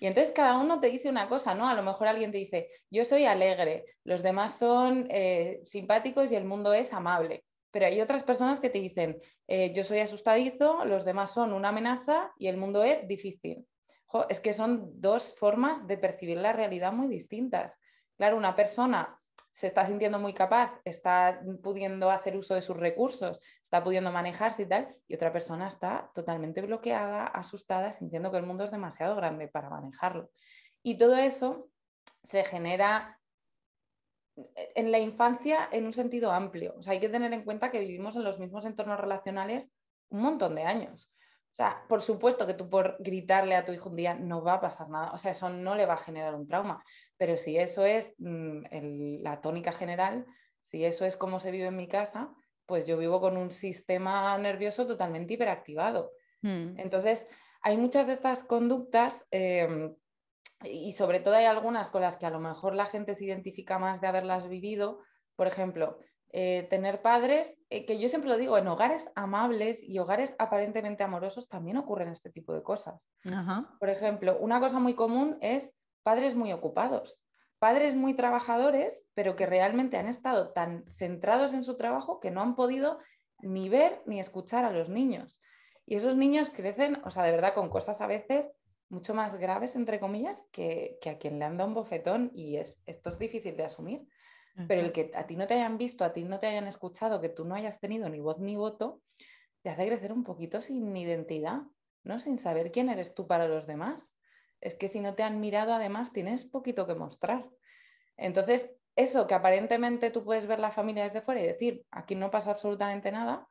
Y 0.00 0.06
entonces 0.06 0.32
cada 0.32 0.58
uno 0.58 0.80
te 0.80 0.90
dice 0.90 1.08
una 1.08 1.28
cosa, 1.28 1.54
¿no? 1.54 1.68
A 1.68 1.74
lo 1.74 1.82
mejor 1.82 2.06
alguien 2.06 2.30
te 2.30 2.38
dice, 2.38 2.68
yo 2.90 3.04
soy 3.04 3.24
alegre, 3.24 3.84
los 4.04 4.22
demás 4.22 4.58
son 4.58 5.08
eh, 5.10 5.60
simpáticos 5.64 6.30
y 6.30 6.36
el 6.36 6.44
mundo 6.44 6.72
es 6.72 6.92
amable. 6.92 7.44
Pero 7.70 7.86
hay 7.86 8.00
otras 8.00 8.22
personas 8.22 8.60
que 8.60 8.70
te 8.70 8.78
dicen, 8.78 9.18
eh, 9.46 9.72
yo 9.74 9.84
soy 9.84 9.98
asustadizo, 9.98 10.84
los 10.84 11.04
demás 11.04 11.32
son 11.32 11.52
una 11.52 11.68
amenaza 11.68 12.32
y 12.38 12.46
el 12.46 12.56
mundo 12.56 12.84
es 12.84 13.06
difícil. 13.06 13.66
Es 14.28 14.40
que 14.40 14.52
son 14.52 15.00
dos 15.00 15.36
formas 15.38 15.86
de 15.86 15.98
percibir 15.98 16.38
la 16.38 16.52
realidad 16.52 16.92
muy 16.92 17.08
distintas. 17.08 17.78
Claro, 18.16 18.36
una 18.36 18.56
persona 18.56 19.18
se 19.50 19.66
está 19.66 19.84
sintiendo 19.84 20.18
muy 20.18 20.34
capaz, 20.34 20.80
está 20.84 21.40
pudiendo 21.62 22.10
hacer 22.10 22.36
uso 22.36 22.54
de 22.54 22.62
sus 22.62 22.76
recursos, 22.76 23.40
está 23.62 23.82
pudiendo 23.82 24.12
manejarse 24.12 24.62
y 24.62 24.66
tal, 24.66 24.94
y 25.06 25.14
otra 25.14 25.32
persona 25.32 25.68
está 25.68 26.10
totalmente 26.14 26.60
bloqueada, 26.62 27.26
asustada, 27.26 27.92
sintiendo 27.92 28.30
que 28.30 28.36
el 28.36 28.46
mundo 28.46 28.64
es 28.64 28.70
demasiado 28.70 29.16
grande 29.16 29.48
para 29.48 29.70
manejarlo. 29.70 30.30
Y 30.82 30.96
todo 30.96 31.16
eso 31.16 31.68
se 32.22 32.44
genera 32.44 33.18
en 34.54 34.92
la 34.92 34.98
infancia 34.98 35.68
en 35.72 35.86
un 35.86 35.92
sentido 35.92 36.30
amplio. 36.30 36.74
O 36.78 36.82
sea, 36.82 36.92
hay 36.92 37.00
que 37.00 37.08
tener 37.08 37.32
en 37.32 37.44
cuenta 37.44 37.70
que 37.70 37.80
vivimos 37.80 38.16
en 38.16 38.24
los 38.24 38.38
mismos 38.38 38.64
entornos 38.64 39.00
relacionales 39.00 39.72
un 40.10 40.22
montón 40.22 40.54
de 40.54 40.62
años. 40.62 41.12
O 41.50 41.54
sea, 41.58 41.84
por 41.88 42.02
supuesto 42.02 42.46
que 42.46 42.54
tú 42.54 42.70
por 42.70 42.96
gritarle 43.00 43.56
a 43.56 43.64
tu 43.64 43.72
hijo 43.72 43.88
un 43.88 43.96
día 43.96 44.14
no 44.14 44.42
va 44.42 44.54
a 44.54 44.60
pasar 44.60 44.88
nada, 44.88 45.10
o 45.12 45.18
sea, 45.18 45.32
eso 45.32 45.48
no 45.48 45.74
le 45.74 45.86
va 45.86 45.94
a 45.94 45.98
generar 45.98 46.34
un 46.34 46.46
trauma, 46.46 46.82
pero 47.16 47.36
si 47.36 47.58
eso 47.58 47.84
es 47.84 48.14
mm, 48.18 49.22
la 49.22 49.40
tónica 49.40 49.72
general, 49.72 50.24
si 50.62 50.84
eso 50.84 51.04
es 51.04 51.16
cómo 51.16 51.40
se 51.40 51.50
vive 51.50 51.66
en 51.66 51.76
mi 51.76 51.88
casa, 51.88 52.32
pues 52.66 52.86
yo 52.86 52.98
vivo 52.98 53.20
con 53.20 53.36
un 53.38 53.50
sistema 53.50 54.36
nervioso 54.36 54.86
totalmente 54.86 55.34
hiperactivado. 55.34 56.12
Hmm. 56.42 56.78
Entonces, 56.78 57.26
hay 57.62 57.76
muchas 57.78 58.06
de 58.06 58.12
estas 58.12 58.44
conductas 58.44 59.26
em, 59.30 59.96
y 60.62 60.92
sobre 60.92 61.20
todo 61.20 61.34
hay 61.34 61.46
algunas 61.46 61.88
con 61.88 62.02
las 62.02 62.16
que 62.16 62.26
a 62.26 62.30
lo 62.30 62.40
mejor 62.40 62.74
la 62.74 62.86
gente 62.86 63.14
se 63.14 63.24
identifica 63.24 63.78
más 63.78 64.00
de 64.00 64.06
haberlas 64.06 64.48
vivido. 64.48 65.00
Por 65.34 65.46
ejemplo, 65.46 65.98
eh, 66.30 66.66
tener 66.68 67.00
padres, 67.00 67.56
eh, 67.70 67.86
que 67.86 67.98
yo 67.98 68.08
siempre 68.08 68.30
lo 68.30 68.36
digo, 68.36 68.58
en 68.58 68.66
hogares 68.68 69.08
amables 69.14 69.82
y 69.82 69.98
hogares 69.98 70.34
aparentemente 70.38 71.02
amorosos 71.02 71.48
también 71.48 71.78
ocurren 71.78 72.08
este 72.08 72.30
tipo 72.30 72.52
de 72.52 72.62
cosas. 72.62 73.06
Por 73.78 73.88
ejemplo, 73.88 74.36
una 74.38 74.60
cosa 74.60 74.78
muy 74.78 74.94
común 74.94 75.38
es 75.40 75.72
padres 76.02 76.34
muy 76.34 76.52
ocupados, 76.52 77.18
padres 77.58 77.94
muy 77.94 78.14
trabajadores, 78.14 79.02
pero 79.14 79.36
que 79.36 79.46
realmente 79.46 79.96
han 79.96 80.06
estado 80.06 80.52
tan 80.52 80.84
centrados 80.96 81.54
en 81.54 81.64
su 81.64 81.76
trabajo 81.76 82.20
que 82.20 82.30
no 82.30 82.42
han 82.42 82.56
podido 82.56 82.98
ni 83.40 83.68
ver 83.68 84.02
ni 84.06 84.20
escuchar 84.20 84.64
a 84.64 84.72
los 84.72 84.88
niños. 84.88 85.40
Y 85.86 85.96
esos 85.96 86.16
niños 86.16 86.50
crecen, 86.50 87.00
o 87.04 87.10
sea, 87.10 87.22
de 87.22 87.30
verdad, 87.30 87.54
con 87.54 87.70
cosas 87.70 88.02
a 88.02 88.06
veces 88.06 88.50
mucho 88.90 89.14
más 89.14 89.36
graves, 89.36 89.76
entre 89.76 90.00
comillas, 90.00 90.42
que, 90.52 90.98
a 91.06 91.18
quien 91.18 91.38
le 91.38 91.44
han 91.46 91.56
dado 91.56 91.68
un 91.68 91.74
bofetón 91.74 92.30
y 92.34 92.56
es, 92.56 92.80
esto 92.86 93.10
es 93.10 93.18
difícil 93.18 93.56
de 93.56 93.64
asumir. 93.64 94.06
Pero 94.66 94.82
el 94.82 94.92
que 94.92 95.12
a 95.14 95.26
ti 95.26 95.36
no 95.36 95.46
te 95.46 95.54
hayan 95.54 95.78
visto, 95.78 96.04
a 96.04 96.12
ti 96.12 96.24
no 96.24 96.38
te 96.38 96.46
hayan 96.46 96.66
escuchado, 96.66 97.20
que 97.20 97.28
tú 97.28 97.44
no 97.44 97.54
hayas 97.54 97.78
tenido 97.78 98.08
ni 98.08 98.18
voz 98.18 98.38
ni 98.38 98.56
voto, 98.56 99.02
te 99.62 99.70
hace 99.70 99.86
crecer 99.86 100.12
un 100.12 100.24
poquito 100.24 100.60
sin 100.60 100.96
identidad, 100.96 101.62
¿no? 102.02 102.18
Sin 102.18 102.38
saber 102.38 102.72
quién 102.72 102.88
eres 102.88 103.14
tú 103.14 103.26
para 103.26 103.46
los 103.46 103.66
demás. 103.66 104.12
Es 104.60 104.74
que 104.74 104.88
si 104.88 104.98
no 104.98 105.14
te 105.14 105.22
han 105.22 105.40
mirado, 105.40 105.72
además, 105.72 106.12
tienes 106.12 106.44
poquito 106.44 106.86
que 106.86 106.94
mostrar. 106.94 107.48
Entonces, 108.16 108.70
eso 108.96 109.28
que 109.28 109.34
aparentemente 109.34 110.10
tú 110.10 110.24
puedes 110.24 110.46
ver 110.46 110.58
la 110.58 110.72
familia 110.72 111.04
desde 111.04 111.20
fuera 111.20 111.40
y 111.40 111.46
decir, 111.46 111.84
aquí 111.92 112.16
no 112.16 112.30
pasa 112.30 112.50
absolutamente 112.50 113.12
nada, 113.12 113.46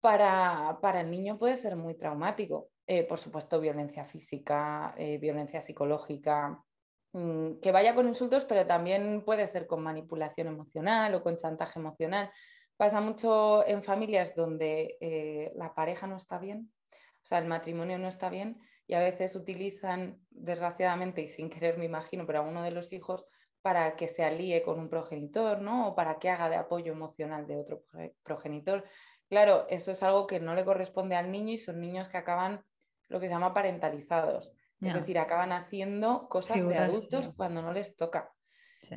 para, 0.00 0.78
para 0.80 1.00
el 1.00 1.10
niño 1.10 1.38
puede 1.38 1.56
ser 1.56 1.76
muy 1.76 1.94
traumático. 1.94 2.70
Eh, 2.86 3.04
por 3.04 3.18
supuesto, 3.18 3.60
violencia 3.60 4.04
física, 4.04 4.94
eh, 4.96 5.18
violencia 5.18 5.60
psicológica, 5.60 6.64
que 7.12 7.72
vaya 7.72 7.94
con 7.94 8.06
insultos, 8.06 8.44
pero 8.44 8.66
también 8.66 9.22
puede 9.24 9.46
ser 9.46 9.66
con 9.66 9.82
manipulación 9.82 10.46
emocional 10.48 11.14
o 11.14 11.22
con 11.22 11.36
chantaje 11.36 11.78
emocional. 11.78 12.30
Pasa 12.76 13.00
mucho 13.00 13.66
en 13.66 13.82
familias 13.82 14.34
donde 14.34 14.98
eh, 15.00 15.52
la 15.56 15.74
pareja 15.74 16.06
no 16.06 16.16
está 16.16 16.38
bien, 16.38 16.70
o 16.92 17.26
sea, 17.26 17.38
el 17.38 17.46
matrimonio 17.46 17.98
no 17.98 18.08
está 18.08 18.30
bien 18.30 18.60
y 18.86 18.94
a 18.94 19.00
veces 19.00 19.34
utilizan, 19.36 20.18
desgraciadamente 20.30 21.20
y 21.22 21.28
sin 21.28 21.50
querer 21.50 21.76
me 21.78 21.84
imagino, 21.84 22.26
pero 22.26 22.40
a 22.40 22.42
uno 22.42 22.62
de 22.62 22.70
los 22.70 22.92
hijos 22.92 23.26
para 23.60 23.96
que 23.96 24.08
se 24.08 24.24
alíe 24.24 24.62
con 24.62 24.78
un 24.78 24.88
progenitor, 24.88 25.60
¿no? 25.60 25.88
O 25.88 25.94
para 25.94 26.18
que 26.18 26.30
haga 26.30 26.48
de 26.48 26.56
apoyo 26.56 26.92
emocional 26.92 27.46
de 27.46 27.56
otro 27.56 27.82
progenitor. 28.22 28.84
Claro, 29.28 29.66
eso 29.68 29.90
es 29.90 30.02
algo 30.02 30.26
que 30.26 30.40
no 30.40 30.54
le 30.54 30.64
corresponde 30.64 31.16
al 31.16 31.30
niño 31.30 31.52
y 31.52 31.58
son 31.58 31.80
niños 31.80 32.08
que 32.08 32.16
acaban 32.16 32.64
lo 33.08 33.20
que 33.20 33.26
se 33.26 33.34
llama 33.34 33.52
parentalizados. 33.52 34.54
Es 34.80 34.94
decir, 34.94 35.18
acaban 35.18 35.52
haciendo 35.52 36.28
cosas 36.28 36.66
de 36.66 36.76
adultos 36.76 37.30
cuando 37.36 37.62
no 37.62 37.72
les 37.72 37.96
toca. 37.96 38.32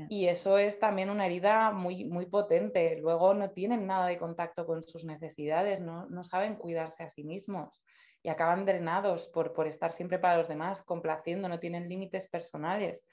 Y 0.10 0.28
eso 0.28 0.58
es 0.58 0.80
también 0.80 1.10
una 1.10 1.26
herida 1.26 1.72
muy, 1.72 2.06
muy 2.06 2.28
potente. 2.28 2.98
Luego 3.02 3.34
no 3.34 3.50
tienen 3.50 3.88
nada 3.88 4.06
de 4.08 4.18
contacto 4.18 4.66
con 4.66 4.84
sus 4.84 5.06
necesidades, 5.06 5.82
no, 5.82 6.06
no 6.08 6.24
saben 6.24 6.56
cuidarse 6.56 7.04
a 7.04 7.10
sí 7.10 7.24
mismos 7.24 7.82
y 8.24 8.30
acaban 8.30 8.66
drenados 8.66 9.28
por, 9.28 9.54
por 9.54 9.68
estar 9.68 9.92
siempre 9.92 10.20
para 10.20 10.38
los 10.38 10.48
demás, 10.48 10.84
complaciendo, 10.84 11.48
no 11.50 11.60
tienen 11.60 11.90
límites 11.90 12.28
personales. 12.28 13.06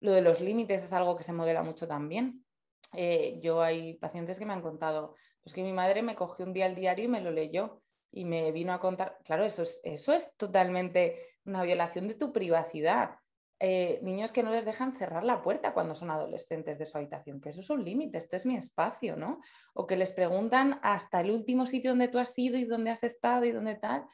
Lo 0.00 0.12
de 0.12 0.22
los 0.22 0.40
límites 0.40 0.84
es 0.84 0.92
algo 0.92 1.16
que 1.16 1.24
se 1.24 1.32
modela 1.32 1.62
mucho 1.62 1.88
también. 1.88 2.44
Eh, 2.92 3.38
yo 3.42 3.62
hay 3.62 3.94
pacientes 3.94 4.38
que 4.38 4.46
me 4.46 4.52
han 4.52 4.62
contado, 4.62 5.14
pues 5.42 5.54
que 5.54 5.62
mi 5.62 5.72
madre 5.72 6.02
me 6.02 6.14
cogió 6.14 6.44
un 6.44 6.52
día 6.52 6.66
el 6.66 6.74
diario 6.74 7.06
y 7.06 7.08
me 7.08 7.20
lo 7.20 7.30
leyó 7.30 7.82
y 8.12 8.24
me 8.24 8.50
vino 8.52 8.72
a 8.72 8.80
contar, 8.80 9.18
claro, 9.24 9.44
eso 9.44 9.62
es, 9.62 9.80
eso 9.84 10.12
es 10.12 10.36
totalmente 10.36 11.29
una 11.44 11.62
violación 11.62 12.08
de 12.08 12.14
tu 12.14 12.32
privacidad. 12.32 13.16
Eh, 13.62 14.00
niños 14.02 14.32
que 14.32 14.42
no 14.42 14.50
les 14.50 14.64
dejan 14.64 14.96
cerrar 14.96 15.22
la 15.22 15.42
puerta 15.42 15.74
cuando 15.74 15.94
son 15.94 16.10
adolescentes 16.10 16.78
de 16.78 16.86
su 16.86 16.96
habitación, 16.96 17.42
que 17.42 17.50
eso 17.50 17.60
es 17.60 17.68
un 17.68 17.84
límite, 17.84 18.16
este 18.16 18.36
es 18.36 18.46
mi 18.46 18.56
espacio, 18.56 19.16
¿no? 19.16 19.40
O 19.74 19.86
que 19.86 19.96
les 19.96 20.12
preguntan 20.12 20.80
hasta 20.82 21.20
el 21.20 21.30
último 21.30 21.66
sitio 21.66 21.90
donde 21.90 22.08
tú 22.08 22.18
has 22.18 22.32
ido 22.38 22.56
y 22.56 22.64
dónde 22.64 22.90
has 22.90 23.04
estado 23.04 23.44
y 23.44 23.52
dónde 23.52 23.74
tal. 23.74 24.06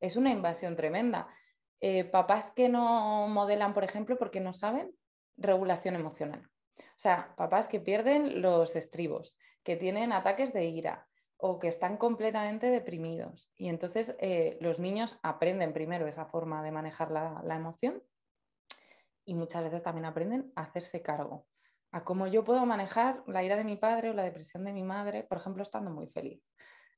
Es 0.00 0.16
una 0.16 0.30
invasión 0.30 0.76
tremenda. 0.76 1.28
Eh, 1.80 2.04
papás 2.04 2.52
que 2.54 2.68
no 2.68 3.26
modelan, 3.26 3.74
por 3.74 3.82
ejemplo, 3.82 4.16
porque 4.16 4.40
no 4.40 4.52
saben 4.52 4.94
regulación 5.36 5.96
emocional. 5.96 6.48
O 6.78 6.98
sea, 7.02 7.34
papás 7.36 7.66
que 7.66 7.80
pierden 7.80 8.40
los 8.40 8.76
estribos, 8.76 9.36
que 9.64 9.76
tienen 9.76 10.12
ataques 10.12 10.52
de 10.52 10.66
ira 10.66 11.08
o 11.44 11.58
que 11.58 11.68
están 11.68 11.96
completamente 11.96 12.68
deprimidos. 12.70 13.52
Y 13.56 13.68
entonces 13.68 14.14
eh, 14.20 14.58
los 14.60 14.78
niños 14.78 15.18
aprenden 15.22 15.72
primero 15.72 16.06
esa 16.06 16.24
forma 16.24 16.62
de 16.62 16.70
manejar 16.70 17.10
la 17.10 17.54
emoción 17.56 18.02
y 19.24 19.34
muchas 19.34 19.64
veces 19.64 19.82
también 19.82 20.04
aprenden 20.04 20.52
a 20.56 20.62
hacerse 20.62 21.02
cargo, 21.02 21.46
a 21.90 22.04
cómo 22.04 22.26
yo 22.26 22.44
puedo 22.44 22.64
manejar 22.66 23.22
la 23.26 23.42
ira 23.42 23.56
de 23.56 23.64
mi 23.64 23.76
padre 23.76 24.10
o 24.10 24.14
la 24.14 24.22
depresión 24.22 24.64
de 24.64 24.72
mi 24.72 24.82
madre, 24.82 25.24
por 25.24 25.38
ejemplo, 25.38 25.62
estando 25.62 25.90
muy 25.90 26.06
feliz. 26.06 26.42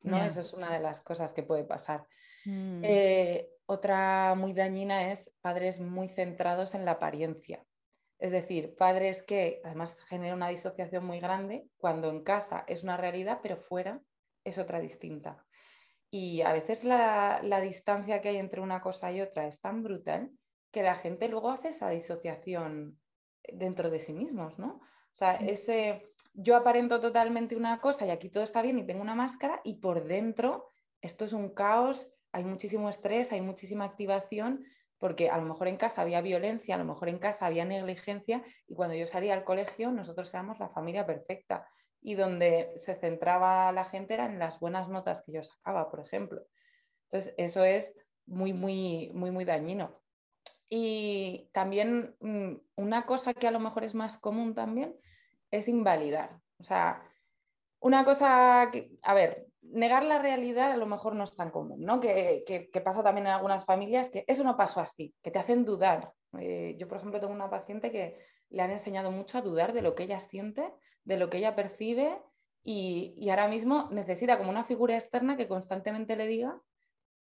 ¿no? 0.02 0.22
Eso 0.22 0.40
es 0.40 0.52
una 0.52 0.70
de 0.70 0.80
las 0.80 1.02
cosas 1.02 1.32
que 1.32 1.42
puede 1.42 1.64
pasar. 1.64 2.06
Mm. 2.44 2.80
Eh, 2.82 3.48
otra 3.64 4.34
muy 4.36 4.52
dañina 4.52 5.10
es 5.10 5.32
padres 5.40 5.80
muy 5.80 6.08
centrados 6.08 6.74
en 6.74 6.84
la 6.84 6.92
apariencia. 6.92 7.64
Es 8.18 8.30
decir, 8.30 8.76
padres 8.76 9.22
que 9.22 9.62
además 9.64 9.98
generan 10.06 10.36
una 10.36 10.48
disociación 10.48 11.06
muy 11.06 11.20
grande 11.20 11.66
cuando 11.78 12.10
en 12.10 12.22
casa 12.22 12.64
es 12.66 12.82
una 12.82 12.98
realidad, 12.98 13.40
pero 13.42 13.56
fuera 13.56 14.02
es 14.44 14.58
otra 14.58 14.80
distinta. 14.80 15.44
Y 16.10 16.42
a 16.42 16.52
veces 16.52 16.84
la, 16.84 17.40
la 17.42 17.60
distancia 17.60 18.20
que 18.20 18.28
hay 18.28 18.36
entre 18.36 18.60
una 18.60 18.80
cosa 18.80 19.10
y 19.10 19.20
otra 19.20 19.48
es 19.48 19.60
tan 19.60 19.82
brutal 19.82 20.30
que 20.70 20.82
la 20.82 20.94
gente 20.94 21.28
luego 21.28 21.50
hace 21.50 21.68
esa 21.68 21.90
disociación 21.90 23.00
dentro 23.52 23.90
de 23.90 23.98
sí 23.98 24.12
mismos, 24.12 24.58
¿no? 24.58 24.80
O 25.14 25.16
sea, 25.16 25.34
ese 25.36 26.12
yo 26.32 26.56
aparento 26.56 27.00
totalmente 27.00 27.56
una 27.56 27.80
cosa 27.80 28.06
y 28.06 28.10
aquí 28.10 28.28
todo 28.28 28.42
está 28.42 28.60
bien 28.60 28.78
y 28.78 28.86
tengo 28.86 29.02
una 29.02 29.14
máscara 29.14 29.60
y 29.62 29.74
por 29.74 30.04
dentro 30.04 30.66
esto 31.00 31.24
es 31.24 31.32
un 31.32 31.50
caos, 31.50 32.08
hay 32.32 32.44
muchísimo 32.44 32.88
estrés, 32.88 33.30
hay 33.30 33.40
muchísima 33.40 33.84
activación, 33.84 34.64
porque 34.98 35.30
a 35.30 35.36
lo 35.36 35.44
mejor 35.44 35.68
en 35.68 35.76
casa 35.76 36.02
había 36.02 36.20
violencia, 36.20 36.74
a 36.74 36.78
lo 36.78 36.84
mejor 36.84 37.08
en 37.08 37.18
casa 37.18 37.46
había 37.46 37.64
negligencia 37.64 38.42
y 38.66 38.74
cuando 38.74 38.96
yo 38.96 39.06
salía 39.06 39.34
al 39.34 39.44
colegio 39.44 39.92
nosotros 39.92 40.32
éramos 40.34 40.58
la 40.58 40.70
familia 40.70 41.06
perfecta 41.06 41.68
y 42.04 42.14
donde 42.16 42.74
se 42.76 42.94
centraba 42.94 43.72
la 43.72 43.84
gente 43.84 44.12
era 44.12 44.26
en 44.26 44.38
las 44.38 44.60
buenas 44.60 44.90
notas 44.90 45.22
que 45.22 45.32
yo 45.32 45.42
sacaba, 45.42 45.90
por 45.90 46.00
ejemplo. 46.00 46.42
Entonces, 47.04 47.34
eso 47.38 47.64
es 47.64 47.96
muy, 48.26 48.52
muy, 48.52 49.10
muy, 49.14 49.30
muy 49.30 49.46
dañino. 49.46 49.90
Y 50.68 51.48
también 51.52 52.14
mm, 52.20 52.56
una 52.76 53.06
cosa 53.06 53.32
que 53.32 53.48
a 53.48 53.50
lo 53.50 53.58
mejor 53.58 53.84
es 53.84 53.94
más 53.94 54.18
común 54.18 54.54
también 54.54 54.94
es 55.50 55.66
invalidar. 55.66 56.38
O 56.58 56.64
sea, 56.64 57.02
una 57.80 58.04
cosa 58.04 58.68
que, 58.70 58.90
a 59.02 59.14
ver, 59.14 59.46
negar 59.62 60.04
la 60.04 60.18
realidad 60.18 60.72
a 60.72 60.76
lo 60.76 60.86
mejor 60.86 61.14
no 61.14 61.24
es 61.24 61.34
tan 61.34 61.50
común, 61.50 61.80
¿no? 61.80 62.00
Que, 62.00 62.44
que, 62.46 62.80
pasa 62.82 63.02
también 63.02 63.28
en 63.28 63.32
algunas 63.32 63.64
familias 63.64 64.10
que 64.10 64.24
eso 64.26 64.44
no 64.44 64.58
pasó 64.58 64.80
así, 64.80 65.14
que 65.22 65.30
te 65.30 65.38
hacen 65.38 65.64
dudar. 65.64 66.12
Eh, 66.38 66.76
yo, 66.78 66.86
por 66.86 66.98
ejemplo, 66.98 67.18
tengo 67.18 67.32
una 67.32 67.48
paciente 67.48 67.90
que 67.90 68.18
le 68.50 68.62
han 68.62 68.70
enseñado 68.70 69.10
mucho 69.10 69.38
a 69.38 69.42
dudar 69.42 69.72
de 69.72 69.82
lo 69.82 69.94
que 69.94 70.04
ella 70.04 70.20
siente, 70.20 70.72
de 71.04 71.16
lo 71.16 71.30
que 71.30 71.38
ella 71.38 71.54
percibe 71.54 72.22
y, 72.62 73.14
y 73.18 73.30
ahora 73.30 73.48
mismo 73.48 73.88
necesita 73.90 74.38
como 74.38 74.50
una 74.50 74.64
figura 74.64 74.94
externa 74.94 75.36
que 75.36 75.48
constantemente 75.48 76.16
le 76.16 76.26
diga 76.26 76.60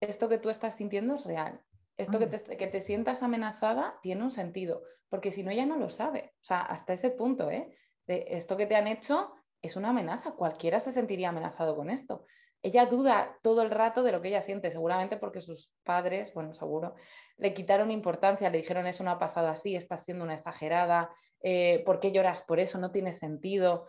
esto 0.02 0.28
que 0.28 0.38
tú 0.38 0.50
estás 0.50 0.74
sintiendo 0.74 1.14
es 1.14 1.24
real. 1.24 1.60
Esto 1.96 2.18
que 2.18 2.26
te, 2.26 2.56
que 2.56 2.66
te, 2.66 2.80
sientas 2.80 3.22
amenazada 3.22 4.00
tiene 4.02 4.24
un 4.24 4.32
sentido, 4.32 4.82
porque 5.08 5.30
si 5.30 5.44
no, 5.44 5.50
ella 5.50 5.66
no 5.66 5.76
lo 5.76 5.90
sabe. 5.90 6.34
O 6.40 6.44
sea, 6.44 6.60
hasta 6.60 6.94
ese 6.94 7.10
punto, 7.10 7.50
¿eh? 7.50 7.76
De 8.06 8.24
esto 8.30 8.56
que 8.56 8.66
te 8.66 8.74
han 8.74 8.88
hecho 8.88 9.32
es 9.60 9.76
una 9.76 9.90
amenaza. 9.90 10.32
Cualquiera 10.32 10.80
se 10.80 10.90
sentiría 10.90 11.28
amenazado 11.28 11.76
con 11.76 11.90
esto. 11.90 12.24
Ella 12.62 12.86
duda 12.86 13.38
todo 13.42 13.62
el 13.62 13.70
rato 13.70 14.04
de 14.04 14.12
lo 14.12 14.22
que 14.22 14.28
ella 14.28 14.40
siente, 14.40 14.70
seguramente 14.70 15.16
porque 15.16 15.40
sus 15.40 15.72
padres, 15.82 16.32
bueno, 16.32 16.54
seguro, 16.54 16.94
le 17.36 17.54
quitaron 17.54 17.90
importancia, 17.90 18.50
le 18.50 18.58
dijeron 18.58 18.86
eso 18.86 19.02
no 19.02 19.10
ha 19.10 19.18
pasado 19.18 19.48
así, 19.48 19.74
estás 19.74 20.04
siendo 20.04 20.24
una 20.24 20.34
exagerada, 20.34 21.10
eh, 21.40 21.82
¿por 21.84 21.98
qué 21.98 22.12
lloras 22.12 22.42
por 22.42 22.60
eso? 22.60 22.78
No 22.78 22.92
tiene 22.92 23.12
sentido. 23.14 23.88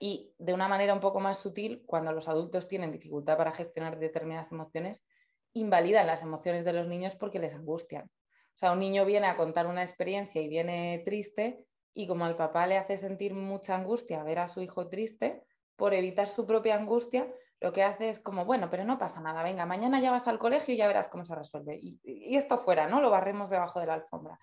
Y 0.00 0.32
de 0.38 0.54
una 0.54 0.66
manera 0.66 0.94
un 0.94 1.00
poco 1.00 1.20
más 1.20 1.38
sutil, 1.38 1.82
cuando 1.86 2.12
los 2.12 2.26
adultos 2.26 2.68
tienen 2.68 2.90
dificultad 2.90 3.36
para 3.36 3.52
gestionar 3.52 3.98
determinadas 3.98 4.50
emociones, 4.50 5.02
invalidan 5.52 6.06
las 6.06 6.22
emociones 6.22 6.64
de 6.64 6.72
los 6.72 6.88
niños 6.88 7.14
porque 7.14 7.38
les 7.38 7.54
angustian. 7.54 8.06
O 8.06 8.58
sea, 8.58 8.72
un 8.72 8.80
niño 8.80 9.04
viene 9.04 9.26
a 9.26 9.36
contar 9.36 9.66
una 9.66 9.82
experiencia 9.82 10.40
y 10.40 10.48
viene 10.48 11.02
triste 11.04 11.64
y 11.92 12.06
como 12.06 12.24
al 12.24 12.36
papá 12.36 12.66
le 12.66 12.76
hace 12.76 12.96
sentir 12.96 13.34
mucha 13.34 13.76
angustia 13.76 14.22
ver 14.24 14.40
a 14.40 14.48
su 14.48 14.60
hijo 14.62 14.88
triste, 14.88 15.42
por 15.76 15.94
evitar 15.94 16.28
su 16.28 16.46
propia 16.46 16.76
angustia, 16.76 17.32
lo 17.64 17.72
que 17.72 17.82
hace 17.82 18.10
es 18.10 18.18
como, 18.18 18.44
bueno, 18.44 18.68
pero 18.70 18.84
no 18.84 18.98
pasa 18.98 19.22
nada, 19.22 19.42
venga, 19.42 19.64
mañana 19.64 19.98
ya 19.98 20.10
vas 20.10 20.28
al 20.28 20.38
colegio 20.38 20.74
y 20.74 20.76
ya 20.76 20.86
verás 20.86 21.08
cómo 21.08 21.24
se 21.24 21.34
resuelve. 21.34 21.78
Y, 21.80 22.36
esto 22.36 22.58
fuera, 22.58 22.86
¿no? 22.88 23.00
Lo 23.00 23.08
barremos 23.08 23.48
debajo 23.48 23.80
de 23.80 23.86
la 23.86 23.94
alfombra. 23.94 24.38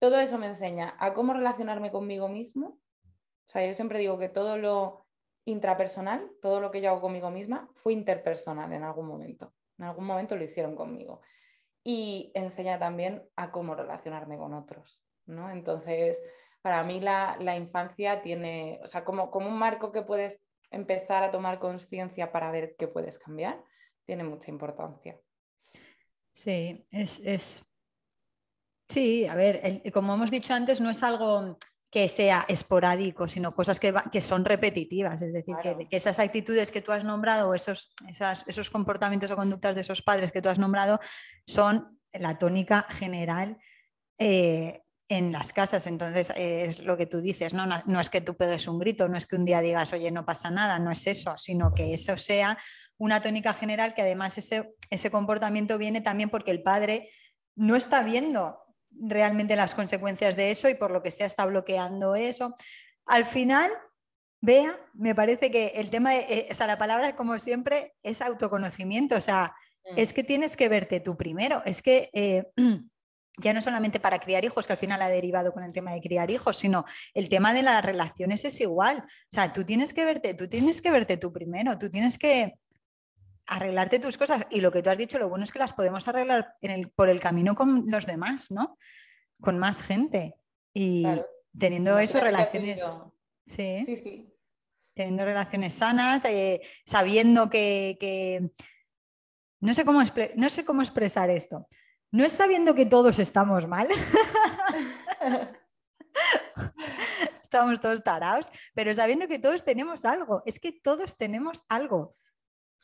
Todo 0.00 0.18
eso 0.18 0.36
me 0.36 0.48
enseña 0.48 0.96
a 0.98 1.14
cómo 1.14 1.34
relacionarme 1.34 1.92
conmigo 1.92 2.28
mismo. 2.28 2.80
O 3.46 3.50
sea, 3.52 3.64
yo 3.64 3.74
siempre 3.74 4.00
digo 4.00 4.18
que 4.18 4.28
todo 4.28 4.58
lo 4.58 5.06
intrapersonal, 5.44 6.28
todo 6.42 6.60
lo 6.60 6.72
que 6.72 6.80
yo 6.80 6.90
hago 6.90 7.00
conmigo 7.00 7.30
misma, 7.30 7.70
fue 7.74 7.92
interpersonal 7.92 8.72
en 8.72 8.82
algún 8.82 9.06
momento. 9.06 9.54
En 9.78 9.84
algún 9.84 10.04
momento 10.04 10.34
lo 10.34 10.42
hicieron 10.42 10.74
conmigo. 10.74 11.20
Y 11.84 12.32
enseña 12.34 12.76
también 12.80 13.22
a 13.36 13.52
cómo 13.52 13.76
relacionarme 13.76 14.36
con 14.36 14.52
otros. 14.52 15.04
¿no? 15.26 15.48
Entonces, 15.48 16.20
para 16.60 16.82
mí 16.82 16.98
la, 16.98 17.36
infancia 17.56 18.20
tiene, 18.20 18.80
o 18.82 18.88
sea, 18.88 19.04
como, 19.04 19.30
como 19.30 19.46
un 19.46 19.60
marco 19.60 19.92
que 19.92 20.02
puedes 20.02 20.40
empezar 20.70 21.22
a 21.22 21.30
tomar 21.30 21.58
conciencia 21.58 22.32
para 22.32 22.50
ver 22.50 22.76
qué 22.78 22.88
puedes 22.88 23.18
cambiar, 23.18 23.62
tiene 24.04 24.24
mucha 24.24 24.50
importancia. 24.50 25.18
Sí, 26.32 26.86
es, 26.90 27.64
Sí, 28.88 29.24
a 29.26 29.36
ver, 29.36 29.82
como 29.92 30.14
hemos 30.14 30.32
dicho 30.32 30.52
antes, 30.52 30.80
no 30.80 30.90
es 30.90 31.04
algo 31.04 31.56
que 31.90 32.08
sea 32.08 32.44
esporádico, 32.48 33.28
sino 33.28 33.50
cosas 33.52 33.78
que, 33.78 33.94
que 34.10 34.20
son 34.20 34.44
repetitivas. 34.44 35.22
Es 35.22 35.32
decir, 35.32 35.54
que, 35.62 35.96
esas 35.96 36.18
actitudes 36.18 36.72
que 36.72 36.80
tú 36.80 36.90
has 36.90 37.04
nombrado, 37.04 37.54
esos, 37.54 37.94
esos 38.46 38.70
comportamientos 38.70 39.30
o 39.30 39.36
conductas 39.36 39.76
de 39.76 39.82
esos 39.82 40.02
padres 40.02 40.32
que 40.32 40.42
tú 40.42 40.48
has 40.48 40.58
nombrado, 40.58 40.98
son 41.46 42.00
la 42.12 42.38
tónica 42.38 42.82
general 42.82 43.58
eh, 44.18 44.82
en 45.10 45.32
las 45.32 45.52
casas. 45.52 45.86
Entonces, 45.86 46.32
es 46.36 46.78
lo 46.78 46.96
que 46.96 47.06
tú 47.06 47.20
dices, 47.20 47.52
¿no? 47.52 47.66
¿no? 47.66 48.00
es 48.00 48.08
que 48.08 48.20
tú 48.20 48.36
pegues 48.36 48.66
un 48.68 48.78
grito, 48.78 49.08
no 49.08 49.18
es 49.18 49.26
que 49.26 49.36
un 49.36 49.44
día 49.44 49.60
digas, 49.60 49.92
oye, 49.92 50.10
no 50.10 50.24
pasa 50.24 50.50
nada, 50.50 50.78
no 50.78 50.90
es 50.90 51.06
eso, 51.06 51.36
sino 51.36 51.74
que 51.74 51.92
eso 51.92 52.16
sea 52.16 52.56
una 52.96 53.20
tónica 53.20 53.52
general, 53.52 53.92
que 53.92 54.02
además 54.02 54.38
ese, 54.38 54.74
ese 54.88 55.10
comportamiento 55.10 55.78
viene 55.78 56.00
también 56.00 56.30
porque 56.30 56.52
el 56.52 56.62
padre 56.62 57.10
no 57.56 57.74
está 57.74 58.02
viendo 58.02 58.58
realmente 58.92 59.56
las 59.56 59.74
consecuencias 59.74 60.36
de 60.36 60.50
eso 60.50 60.68
y 60.68 60.74
por 60.74 60.92
lo 60.92 61.02
que 61.02 61.10
sea 61.10 61.26
está 61.26 61.44
bloqueando 61.44 62.14
eso. 62.14 62.54
Al 63.06 63.24
final, 63.24 63.68
vea, 64.40 64.78
me 64.94 65.14
parece 65.16 65.50
que 65.50 65.72
el 65.74 65.90
tema, 65.90 66.12
de, 66.12 66.20
eh, 66.28 66.48
o 66.50 66.54
sea, 66.54 66.68
la 66.68 66.76
palabra 66.76 67.16
como 67.16 67.36
siempre 67.40 67.94
es 68.04 68.22
autoconocimiento, 68.22 69.16
o 69.16 69.20
sea, 69.20 69.56
mm. 69.84 69.94
es 69.96 70.12
que 70.12 70.22
tienes 70.22 70.56
que 70.56 70.68
verte 70.68 71.00
tú 71.00 71.16
primero, 71.16 71.62
es 71.64 71.82
que... 71.82 72.10
Eh, 72.12 72.44
ya 73.40 73.52
no 73.52 73.60
solamente 73.60 74.00
para 74.00 74.18
criar 74.18 74.44
hijos, 74.44 74.66
que 74.66 74.74
al 74.74 74.78
final 74.78 75.02
ha 75.02 75.08
derivado 75.08 75.52
con 75.52 75.64
el 75.64 75.72
tema 75.72 75.92
de 75.92 76.00
criar 76.00 76.30
hijos, 76.30 76.56
sino 76.58 76.84
el 77.14 77.28
tema 77.28 77.52
de 77.52 77.62
las 77.62 77.84
relaciones 77.84 78.44
es 78.44 78.60
igual. 78.60 78.98
O 78.98 79.32
sea, 79.32 79.52
tú 79.52 79.64
tienes 79.64 79.92
que 79.92 80.04
verte, 80.04 80.34
tú 80.34 80.48
tienes 80.48 80.80
que 80.80 80.90
verte 80.90 81.16
tú 81.16 81.32
primero, 81.32 81.78
tú 81.78 81.90
tienes 81.90 82.18
que 82.18 82.54
arreglarte 83.46 83.98
tus 83.98 84.16
cosas. 84.16 84.46
Y 84.50 84.60
lo 84.60 84.70
que 84.70 84.82
tú 84.82 84.90
has 84.90 84.98
dicho, 84.98 85.18
lo 85.18 85.28
bueno 85.28 85.44
es 85.44 85.52
que 85.52 85.58
las 85.58 85.72
podemos 85.72 86.06
arreglar 86.08 86.56
por 86.94 87.08
el 87.08 87.20
camino 87.20 87.54
con 87.54 87.84
los 87.88 88.06
demás, 88.06 88.50
¿no? 88.50 88.76
Con 89.40 89.58
más 89.58 89.82
gente. 89.82 90.34
Y, 90.72 91.04
teniendo 91.58 91.98
eso, 91.98 92.20
relaciones. 92.20 92.88
Sí. 93.46 93.82
sí, 93.86 93.96
sí. 93.96 94.34
Teniendo 94.94 95.24
relaciones 95.24 95.74
sanas, 95.74 96.24
eh, 96.24 96.60
sabiendo 96.84 97.48
que, 97.50 98.50
No, 99.60 99.74
sé 99.74 99.84
cómo 99.84 100.02
no 100.36 100.50
sé 100.50 100.64
cómo 100.64 100.82
expresar 100.82 101.30
esto. 101.30 101.66
No 102.12 102.24
es 102.24 102.32
sabiendo 102.32 102.74
que 102.74 102.86
todos 102.86 103.18
estamos 103.18 103.66
mal. 103.66 103.88
estamos 107.42 107.80
todos 107.80 108.02
tarados, 108.02 108.50
pero 108.74 108.92
sabiendo 108.94 109.28
que 109.28 109.38
todos 109.38 109.64
tenemos 109.64 110.04
algo. 110.04 110.42
Es 110.44 110.58
que 110.58 110.72
todos 110.72 111.16
tenemos 111.16 111.64
algo, 111.68 112.16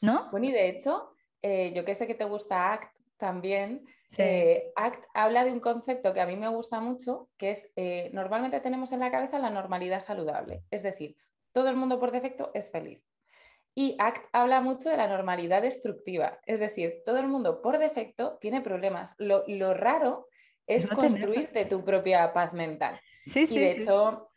¿no? 0.00 0.30
Bueno, 0.30 0.46
y 0.46 0.52
de 0.52 0.68
hecho, 0.68 1.12
eh, 1.42 1.72
yo 1.74 1.84
que 1.84 1.94
sé 1.94 2.06
que 2.06 2.14
te 2.14 2.24
gusta 2.24 2.72
ACT 2.72 2.96
también, 3.16 3.86
eh, 4.18 4.72
ACT 4.76 5.04
habla 5.14 5.44
de 5.44 5.52
un 5.52 5.60
concepto 5.60 6.12
que 6.12 6.20
a 6.20 6.26
mí 6.26 6.36
me 6.36 6.48
gusta 6.48 6.80
mucho, 6.80 7.28
que 7.36 7.50
es, 7.50 7.68
eh, 7.76 8.10
normalmente 8.12 8.60
tenemos 8.60 8.92
en 8.92 9.00
la 9.00 9.10
cabeza 9.10 9.38
la 9.38 9.50
normalidad 9.50 10.04
saludable, 10.04 10.62
es 10.70 10.82
decir, 10.82 11.16
todo 11.52 11.68
el 11.68 11.76
mundo 11.76 11.98
por 11.98 12.10
defecto 12.10 12.50
es 12.54 12.70
feliz. 12.70 13.02
Y 13.78 13.94
ACT 13.98 14.24
habla 14.32 14.62
mucho 14.62 14.88
de 14.88 14.96
la 14.96 15.06
normalidad 15.06 15.60
destructiva, 15.60 16.40
es 16.46 16.58
decir, 16.58 17.02
todo 17.04 17.18
el 17.18 17.28
mundo 17.28 17.60
por 17.60 17.78
defecto 17.78 18.38
tiene 18.40 18.62
problemas. 18.62 19.14
Lo, 19.18 19.74
raro 19.74 20.28
es 20.66 20.86
construirte 20.86 21.66
tu 21.66 21.84
propia 21.84 22.32
paz 22.32 22.54
mental. 22.54 22.98
Sí, 23.26 23.44
sí, 23.44 23.56
y 23.56 23.58
de 23.58 23.72
hecho, 23.72 24.30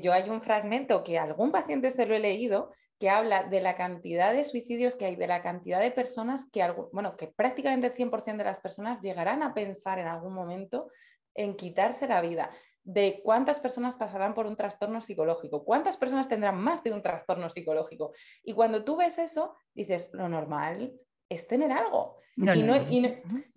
yo 0.00 0.12
hay 0.12 0.30
un 0.30 0.40
fragmento 0.40 1.02
que 1.02 1.18
algún 1.18 1.50
paciente 1.50 1.90
se 1.90 2.06
lo 2.06 2.14
he 2.14 2.20
leído, 2.20 2.72
que 3.00 3.10
habla 3.10 3.42
de 3.42 3.60
la 3.60 3.74
cantidad 3.74 4.32
de 4.32 4.44
suicidios 4.44 4.94
que 4.94 5.06
hay, 5.06 5.16
de 5.16 5.26
la 5.26 5.42
cantidad 5.42 5.80
de 5.80 5.90
personas 5.90 6.46
que, 6.52 6.64
bueno, 6.92 7.16
que 7.16 7.26
prácticamente 7.26 7.88
el 7.88 7.94
100% 7.94 8.36
de 8.36 8.44
las 8.44 8.60
personas 8.60 9.00
llegarán 9.02 9.42
a 9.42 9.54
pensar 9.54 9.98
en 9.98 10.06
algún 10.06 10.34
momento 10.34 10.88
en 11.34 11.56
quitarse 11.56 12.06
la 12.06 12.20
vida, 12.20 12.48
de 12.84 13.20
cuántas 13.24 13.60
personas 13.60 13.96
pasarán 13.96 14.34
por 14.34 14.46
un 14.46 14.56
trastorno 14.56 15.00
psicológico, 15.00 15.64
cuántas 15.64 15.96
personas 15.96 16.28
tendrán 16.28 16.58
más 16.58 16.84
de 16.84 16.92
un 16.92 17.02
trastorno 17.02 17.48
psicológico. 17.48 18.12
Y 18.42 18.52
cuando 18.52 18.84
tú 18.84 18.96
ves 18.96 19.18
eso, 19.18 19.56
dices, 19.74 20.10
lo 20.12 20.28
normal 20.28 20.92
es 21.28 21.48
tener 21.48 21.72
algo. 21.72 22.18
y 22.36 23.02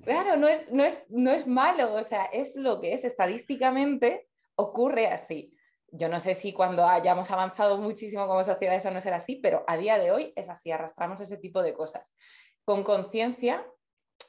claro, 0.03 0.37
no 0.37 0.47
es, 0.47 0.71
no, 0.71 0.83
es, 0.83 1.03
no 1.09 1.31
es 1.31 1.45
malo, 1.45 1.93
o 1.93 2.03
sea, 2.03 2.25
es 2.25 2.55
lo 2.55 2.79
que 2.79 2.93
es 2.93 3.03
estadísticamente, 3.03 4.29
ocurre 4.55 5.07
así. 5.07 5.53
Yo 5.91 6.09
no 6.09 6.19
sé 6.19 6.33
si 6.33 6.53
cuando 6.53 6.85
hayamos 6.85 7.29
avanzado 7.31 7.77
muchísimo 7.77 8.27
como 8.27 8.43
sociedad 8.43 8.75
eso 8.75 8.91
no 8.91 9.01
será 9.01 9.17
así, 9.17 9.37
pero 9.37 9.63
a 9.67 9.77
día 9.77 9.97
de 9.97 10.11
hoy 10.11 10.33
es 10.35 10.47
así, 10.49 10.71
arrastramos 10.71 11.19
ese 11.21 11.37
tipo 11.37 11.61
de 11.61 11.73
cosas. 11.73 12.13
Con 12.63 12.83
conciencia 12.83 13.65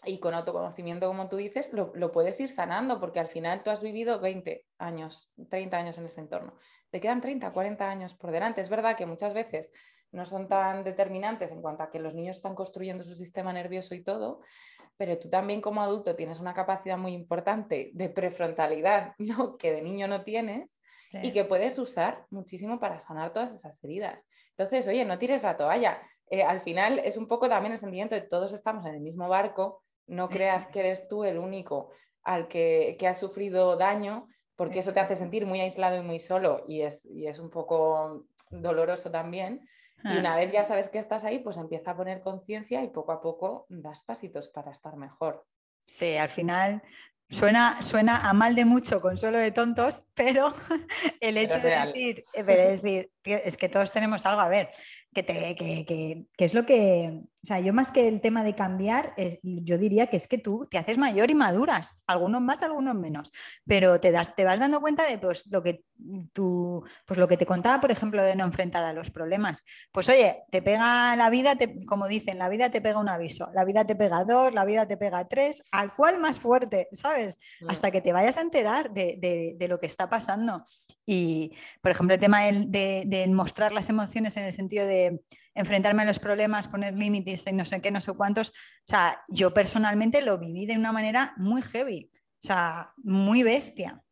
y 0.05 0.21
con 0.21 0.35
autoconocimiento, 0.35 1.09
como 1.09 1.29
tú 1.29 1.37
dices, 1.37 1.73
lo, 1.73 2.13
puedes 2.13 2.39
ir 2.41 2.51
sanando, 2.51 3.01
porque 3.01 3.21
al 3.21 3.29
final 3.29 3.63
tú 3.63 3.71
has 3.71 3.83
vivido 3.83 4.21
20 4.21 4.65
años, 4.79 5.31
30 5.49 5.77
años 5.77 5.99
en 5.99 6.05
ese 6.05 6.21
entorno. 6.21 6.55
Te 6.91 7.01
quedan 7.01 7.21
30, 7.21 7.53
40 7.53 7.91
años 7.91 8.15
por 8.15 8.31
delante. 8.31 8.61
Es 8.61 8.69
verdad 8.69 8.97
que 8.97 9.07
muchas 9.07 9.35
veces 9.35 9.71
no 10.13 10.25
son 10.25 10.49
tan 10.49 10.85
determinantes 10.85 11.51
en 11.51 11.61
cuanto 11.61 11.83
a 11.83 11.91
que 11.91 11.99
los 11.99 12.15
niños 12.15 12.37
están 12.37 12.55
construyendo 12.55 13.05
su 13.05 13.15
sistema 13.15 13.53
nervioso 13.53 13.95
y 13.95 14.03
todo, 14.03 14.41
pero 14.97 15.19
tú 15.19 15.29
también 15.29 15.61
como 15.61 15.83
adulto 15.83 16.17
tienes 16.17 16.41
una 16.41 16.55
capacidad 16.55 16.97
muy 16.97 17.13
importante 17.13 17.91
de 17.93 18.09
prefrontalidad 18.09 19.15
¿no? 19.19 19.57
que 19.57 19.73
de 19.73 19.83
niño 19.83 20.09
no 20.09 20.23
tienes 20.23 20.71
y 21.23 21.33
que 21.33 21.45
puedes 21.45 21.79
usar 21.79 22.27
muchísimo 22.31 22.79
para 22.79 23.01
sanar 23.01 23.33
todas 23.33 23.53
esas 23.53 23.83
heridas. 23.83 24.27
Entonces, 24.51 24.87
oye, 24.89 25.05
no 25.05 25.19
tires 25.19 25.43
la 25.43 25.57
toalla. 25.57 26.03
Eh, 26.31 26.43
al 26.43 26.61
final 26.61 26.99
es 26.99 27.17
un 27.17 27.27
poco 27.27 27.49
también 27.49 27.73
el 27.73 27.79
sentimiento 27.79 28.15
de 28.15 28.21
todos 28.21 28.53
estamos 28.53 28.85
en 28.85 28.95
el 28.95 29.01
mismo 29.01 29.27
barco, 29.29 29.83
no 30.09 30.29
creas 30.29 30.67
que 30.69 30.81
eres 30.81 31.09
tú 31.09 31.25
el 31.25 31.39
único 31.39 31.91
al 32.23 32.49
que, 32.49 32.97
que 32.99 33.07
ha 33.07 33.15
sufrido 33.15 33.77
daño, 33.77 34.29
porque 34.57 34.81
eso 34.81 34.93
te 34.93 35.01
hace 35.01 35.17
sentir 35.17 35.47
muy 35.47 35.61
aislado 35.61 35.97
y 35.97 36.03
muy 36.03 36.19
solo 36.19 36.65
y 36.67 36.83
es, 36.83 37.07
y 37.07 37.27
es 37.27 37.39
un 37.39 37.51
poco 37.51 38.27
doloroso 38.51 39.11
también. 39.11 39.67
Y 40.05 40.09
ah. 40.09 40.21
una 40.21 40.37
vez 40.37 40.53
ya 40.53 40.65
sabes 40.65 40.89
que 40.89 40.99
estás 40.99 41.25
ahí, 41.25 41.39
pues 41.39 41.57
empieza 41.57 41.93
a 41.93 41.97
poner 41.97 42.21
conciencia 42.21 42.83
y 42.83 42.89
poco 42.89 43.13
a 43.13 43.21
poco 43.21 43.67
das 43.69 44.03
pasitos 44.03 44.49
para 44.49 44.73
estar 44.73 44.97
mejor. 44.97 45.47
Sí, 45.85 46.17
al 46.17 46.29
final 46.29 46.83
Suena, 47.31 47.83
suena 47.83 48.17
a 48.17 48.33
mal 48.33 48.55
de 48.55 48.65
mucho, 48.65 49.03
consuelo 49.03 49.37
de 49.37 49.51
tontos, 49.51 50.07
pero 50.15 50.55
el 51.21 51.37
hecho 51.37 51.59
de 51.61 51.69
decir, 51.69 52.25
decir, 52.47 53.11
es 53.25 53.57
que 53.59 53.69
todos 53.69 53.93
tenemos 53.93 54.25
algo, 54.25 54.41
a 54.41 54.49
ver, 54.49 54.71
que, 55.13 55.23
te, 55.23 55.55
que, 55.55 55.85
que, 55.85 56.25
que, 56.35 56.45
es 56.45 56.55
lo 56.55 56.65
que, 56.65 57.21
o 57.43 57.47
sea, 57.47 57.61
yo 57.61 57.73
más 57.73 57.93
que 57.93 58.09
el 58.09 58.21
tema 58.21 58.43
de 58.43 58.55
cambiar, 58.55 59.15
es, 59.17 59.39
yo 59.43 59.79
diría 59.79 60.09
que 60.09 60.17
es 60.17 60.27
que 60.27 60.39
tú 60.39 60.67
te 60.71 60.79
haces 60.79 60.99
mayor 60.99 61.31
y 61.31 61.35
maduras, 61.35 61.97
algunos 62.07 62.41
más, 62.41 62.63
algunos 62.63 62.95
menos, 62.95 63.33
pero 63.65 64.01
te, 64.01 64.11
das, 64.11 64.35
te 64.35 64.45
vas 64.45 64.59
dando 64.59 64.81
cuenta 64.81 65.09
de 65.09 65.19
pues, 65.19 65.47
lo, 65.47 65.63
que 65.63 65.85
tú, 66.33 66.85
pues, 67.07 67.19
lo 67.19 67.29
que 67.29 67.37
te 67.37 67.47
contaba, 67.47 67.81
por 67.81 67.91
ejemplo, 67.91 68.23
de 68.23 68.35
no 68.35 68.45
enfrentar 68.45 68.83
a 68.85 68.93
los 68.93 69.11
problemas. 69.11 69.65
Pues 69.93 70.09
oye, 70.09 70.45
te 70.51 70.63
pega 70.63 71.15
la 71.17 71.31
vida, 71.31 71.57
te, 71.57 71.85
como 71.87 72.09
dicen, 72.09 72.39
la 72.39 72.49
vida 72.49 72.71
te 72.71 72.81
pega 72.81 72.99
un 72.99 73.09
aviso, 73.09 73.51
la 73.55 73.65
vida 73.65 73.85
te 73.85 73.95
pega 73.95 74.25
dos, 74.25 74.53
la 74.53 74.65
vida 74.65 74.87
te 74.87 74.97
pega 74.97 75.27
tres, 75.29 75.63
al 75.71 75.95
cual 75.95 76.19
más 76.19 76.41
fuerte, 76.41 76.89
¿sabes? 76.93 77.39
Mm. 77.61 77.71
Hasta 77.71 77.91
que 77.91 78.01
te 78.01 78.13
vayas 78.13 78.37
a 78.37 78.41
enterar 78.41 78.93
de, 78.93 79.17
de, 79.19 79.55
de 79.57 79.69
lo 79.69 79.79
que 79.79 79.87
está 79.87 80.09
pasando. 80.09 80.65
Y, 81.11 81.57
por 81.81 81.91
ejemplo, 81.91 82.13
el 82.13 82.21
tema 82.21 82.43
de, 82.43 83.05
de, 83.07 83.27
mostrar 83.29 83.73
las 83.73 83.89
emociones 83.89 84.37
en 84.37 84.45
el 84.45 84.53
sentido 84.53 84.87
de 84.87 85.23
enfrentarme 85.59 86.03
a 86.03 86.07
los 86.07 86.19
problemas, 86.19 86.69
poner 86.69 86.95
límites 86.95 87.47
y 87.47 87.53
no 87.53 87.65
sé 87.65 87.81
qué, 87.81 87.91
no 87.91 88.01
sé 88.01 88.13
cuántos, 88.13 88.51
o 88.51 88.53
sea, 88.87 89.19
yo 89.29 89.53
personalmente 89.53 90.23
lo 90.23 90.39
viví 90.39 90.67
de 90.67 90.77
una 90.77 90.93
manera 90.93 91.35
muy 91.37 91.63
heavy, 91.63 92.11
o 92.15 92.47
sea, 92.47 92.93
muy 92.99 93.43
bestia. 93.43 94.03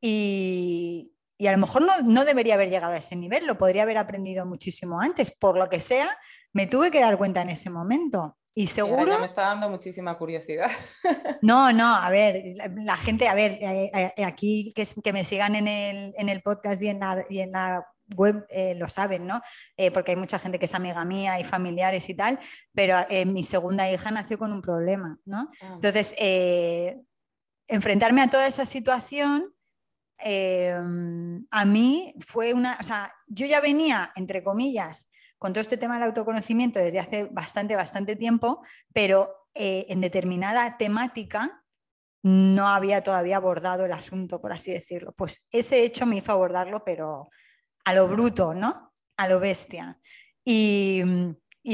Y, 0.00 1.14
y 1.38 1.46
a 1.46 1.52
lo 1.52 1.58
mejor 1.58 1.82
no, 1.82 2.02
no, 2.02 2.24
debería 2.24 2.54
haber 2.54 2.68
llegado 2.68 2.92
a 2.92 2.98
ese 2.98 3.14
nivel, 3.14 3.46
lo 3.46 3.56
podría 3.56 3.84
haber 3.84 3.98
aprendido 3.98 4.44
muchísimo 4.44 5.00
antes, 5.00 5.30
por 5.30 5.56
lo 5.56 5.68
que 5.68 5.78
sea, 5.78 6.18
me 6.52 6.66
tuve 6.66 6.90
que 6.90 7.00
dar 7.00 7.16
cuenta 7.16 7.42
en 7.42 7.50
ese 7.50 7.70
momento. 7.70 8.36
Y 8.54 8.66
seguro. 8.66 9.18
me 9.18 9.26
está 9.26 9.42
dando 9.42 9.70
muchísima 9.70 10.16
curiosidad. 10.18 10.70
No, 11.42 11.72
no, 11.72 11.96
a 11.96 12.08
ver, 12.10 12.54
la, 12.76 12.96
gente, 12.96 13.26
a 13.26 13.34
ver, 13.34 13.58
eh, 13.60 13.90
eh, 14.16 14.24
aquí 14.24 14.72
que, 14.76 14.86
que, 15.02 15.12
me 15.12 15.24
sigan 15.24 15.56
en 15.56 15.66
el, 15.66 16.14
en 16.16 16.28
el, 16.28 16.40
podcast 16.40 16.80
y 16.82 16.88
en 16.88 17.00
la, 17.00 17.24
y 17.28 17.40
en 17.40 17.50
la 17.50 17.84
web 18.14 18.46
eh, 18.48 18.74
lo 18.74 18.88
saben, 18.88 19.26
¿no? 19.26 19.40
porque 19.92 20.12
hay 20.12 20.16
mucha 20.16 20.38
gente 20.38 20.58
que 20.58 20.66
es 20.66 20.74
amiga 20.74 21.04
mía 21.04 21.40
y 21.40 21.44
familiares 21.44 22.08
y 22.08 22.14
tal, 22.14 22.38
pero 22.72 22.96
mi 23.26 23.42
segunda 23.42 23.90
hija 23.90 24.10
nació 24.10 24.38
con 24.38 24.52
un 24.52 24.62
problema, 24.62 25.18
¿no? 25.24 25.50
Ah. 25.60 25.72
Entonces, 25.74 26.14
enfrentarme 27.66 28.22
a 28.22 28.30
toda 28.30 28.46
esa 28.46 28.64
situación. 28.64 29.52
a 30.20 31.64
mí 31.64 32.14
fue 32.20 32.54
una, 32.54 32.76
o 32.80 32.84
sea, 32.84 33.12
yo 33.26 33.46
ya 33.46 33.60
venía, 33.60 34.12
entre 34.14 34.44
comillas, 34.44 35.10
con 35.42 35.52
todo 35.52 35.62
este 35.62 35.76
tema 35.76 35.94
del 35.94 36.04
autoconocimiento 36.04 36.78
desde 36.78 37.00
hace 37.00 37.24
bastante, 37.24 37.74
bastante 37.74 38.14
tiempo, 38.14 38.62
pero 38.92 39.48
eh, 39.54 39.86
en 39.88 40.00
determinada 40.00 40.76
temática 40.78 41.64
no 42.22 42.68
había 42.68 43.02
todavía 43.02 43.38
abordado 43.38 43.84
el 43.84 43.92
asunto, 43.92 44.40
por 44.40 44.52
así 44.52 44.70
decirlo. 44.70 45.12
Pues 45.16 45.44
ese 45.50 45.82
hecho 45.82 46.06
me 46.06 46.14
hizo 46.14 46.30
abordarlo, 46.30 46.84
pero 46.84 47.28
a 47.84 47.94
lo 47.94 48.08
bruto, 48.08 48.54
¿no? 48.54 48.92
A 49.16 49.28
lo 49.28 49.40
bestia. 49.40 49.98
Y, 50.44 51.02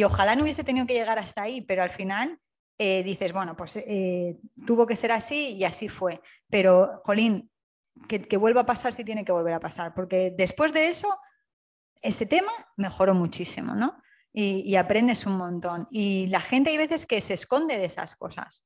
ojalá 0.05 0.37
no 0.37 0.43
hubiese 0.43 0.65
tenido 0.65 0.87
que 0.87 0.95
llegar 0.95 1.19
hasta 1.19 1.43
ahí, 1.43 1.63
pero 1.63 1.83
al 1.83 1.91
final 1.91 2.41
eh, 2.79 3.03
dices, 3.03 3.33
bueno, 3.33 3.57
pues 3.57 3.77
eh, 3.77 4.39
tuvo 4.67 4.87
que 4.87 4.97
ser 4.97 5.13
así 5.13 5.57
y 5.57 5.65
así 5.65 5.89
fue. 5.89 6.21
Pero, 6.49 7.01
Jolín, 7.05 7.51
que, 8.07 8.37
vuelva 8.37 8.63
a 8.63 8.67
pasar 8.67 8.93
si 8.93 9.05
tiene 9.05 9.25
que 9.25 9.33
volver 9.33 9.55
a 9.55 9.61
pasar, 9.61 9.95
porque 9.95 10.33
después 10.37 10.73
de 10.73 10.89
eso 10.89 11.19
ese 12.01 12.27
tema 12.27 12.53
mejoró 12.77 13.15
muchísimo, 13.15 13.75
¿no? 13.75 14.01
Y, 14.33 14.77
aprendes 14.77 15.27
un 15.27 15.37
montón. 15.37 15.89
Y 15.91 16.29
la 16.29 16.41
gente 16.41 16.71
hay 16.71 16.77
veces 16.77 17.07
que 17.07 17.21
se 17.21 17.35
esconde 17.35 17.77
de 17.77 17.87
esas 17.87 18.15
cosas, 18.15 18.65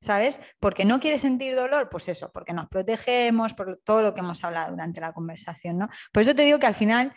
¿sabes? 0.00 0.40
Porque 0.60 0.84
no 0.84 1.00
quiere 1.00 1.18
sentir 1.18 1.54
dolor, 1.54 1.88
pues 1.90 2.08
eso, 2.08 2.30
porque 2.32 2.52
nos 2.52 2.68
protegemos, 2.68 3.54
por 3.54 3.80
todo 3.84 4.02
lo 4.02 4.14
que 4.14 4.20
hemos 4.20 4.42
hablado 4.44 4.70
durante 4.70 5.00
la 5.00 5.12
conversación, 5.12 5.78
¿no? 5.78 5.88
Por 6.12 6.22
eso 6.22 6.34
te 6.34 6.42
digo 6.42 6.58
que 6.58 6.66
al 6.66 6.74
final 6.74 7.12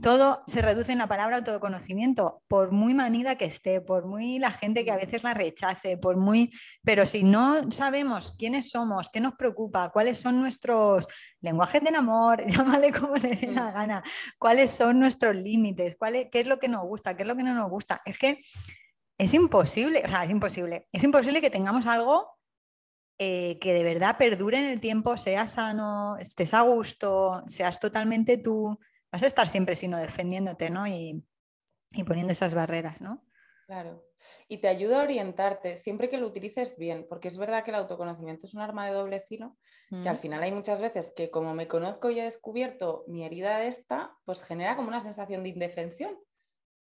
todo 0.00 0.42
se 0.46 0.60
reduce 0.60 0.90
en 0.90 0.98
la 0.98 1.06
palabra 1.06 1.36
autoconocimiento, 1.36 2.42
por 2.48 2.72
muy 2.72 2.94
manida 2.94 3.36
que 3.36 3.44
esté, 3.44 3.80
por 3.80 4.06
muy 4.06 4.38
la 4.40 4.50
gente 4.50 4.84
que 4.84 4.90
a 4.90 4.96
veces 4.96 5.22
la 5.22 5.34
rechace, 5.34 5.96
por 5.96 6.16
muy, 6.16 6.50
pero 6.82 7.06
si 7.06 7.22
no 7.22 7.70
sabemos 7.70 8.32
quiénes 8.36 8.70
somos, 8.70 9.08
qué 9.08 9.20
nos 9.20 9.34
preocupa, 9.34 9.90
cuáles 9.90 10.18
son 10.18 10.40
nuestros 10.40 11.06
lenguajes 11.40 11.82
del 11.82 11.94
amor, 11.94 12.44
llámale 12.46 12.92
como 12.92 13.16
le 13.16 13.36
dé 13.36 13.52
la 13.52 13.70
mm. 13.70 13.74
gana, 13.74 14.02
cuáles 14.38 14.72
son 14.72 14.98
nuestros 14.98 15.36
límites, 15.36 15.96
cuál 15.96 16.28
qué 16.30 16.40
es 16.40 16.46
lo 16.46 16.58
que 16.58 16.68
nos 16.68 16.82
gusta, 16.82 17.16
qué 17.16 17.22
es 17.22 17.28
lo 17.28 17.36
que 17.36 17.44
no 17.44 17.54
nos 17.54 17.70
gusta, 17.70 18.00
es 18.04 18.18
que 18.18 18.40
es 19.24 19.34
imposible, 19.34 20.02
o 20.04 20.08
sea, 20.08 20.24
es 20.24 20.30
imposible, 20.30 20.86
es 20.92 21.02
imposible 21.02 21.40
que 21.40 21.50
tengamos 21.50 21.86
algo 21.86 22.34
eh, 23.18 23.58
que 23.60 23.72
de 23.72 23.84
verdad 23.84 24.18
perdure 24.18 24.58
en 24.58 24.64
el 24.64 24.80
tiempo, 24.80 25.16
sea 25.16 25.46
sano, 25.46 26.16
estés 26.18 26.52
a 26.52 26.62
gusto, 26.62 27.44
seas 27.46 27.78
totalmente 27.78 28.38
tú 28.38 28.76
vas 29.12 29.22
a 29.22 29.26
estar 29.28 29.46
siempre 29.46 29.76
sino 29.76 29.98
defendiéndote, 29.98 30.70
¿no? 30.70 30.88
Y, 30.88 31.24
poniendo 32.04 32.32
esas 32.32 32.54
barreras, 32.54 33.00
¿no? 33.00 33.24
Claro. 33.66 34.04
y 34.48 34.58
te 34.58 34.68
ayuda 34.68 35.00
a 35.00 35.04
orientarte 35.04 35.76
siempre 35.76 36.10
que 36.10 36.18
lo 36.18 36.26
utilices 36.26 36.76
bien, 36.76 37.06
porque 37.08 37.28
es 37.28 37.38
verdad 37.38 37.62
que 37.62 37.70
el 37.70 37.76
autoconocimiento 37.76 38.46
es 38.46 38.52
un 38.52 38.60
arma 38.60 38.86
de 38.86 38.92
doble 38.92 39.20
filo, 39.20 39.56
que 39.88 40.08
al 40.08 40.16
mm. 40.16 40.18
final 40.18 40.42
hay 40.42 40.52
muchas 40.52 40.80
veces 40.80 41.12
que 41.14 41.30
como 41.30 41.54
me 41.54 41.68
conozco 41.68 42.10
y 42.10 42.18
he 42.18 42.24
descubierto 42.24 43.04
mi 43.06 43.24
herida 43.24 43.58
de 43.58 43.68
esta, 43.68 44.16
pues 44.24 44.42
genera 44.42 44.76
como 44.76 44.88
una 44.88 45.00
sensación 45.00 45.44
de 45.44 45.50
indefensión. 45.50 46.18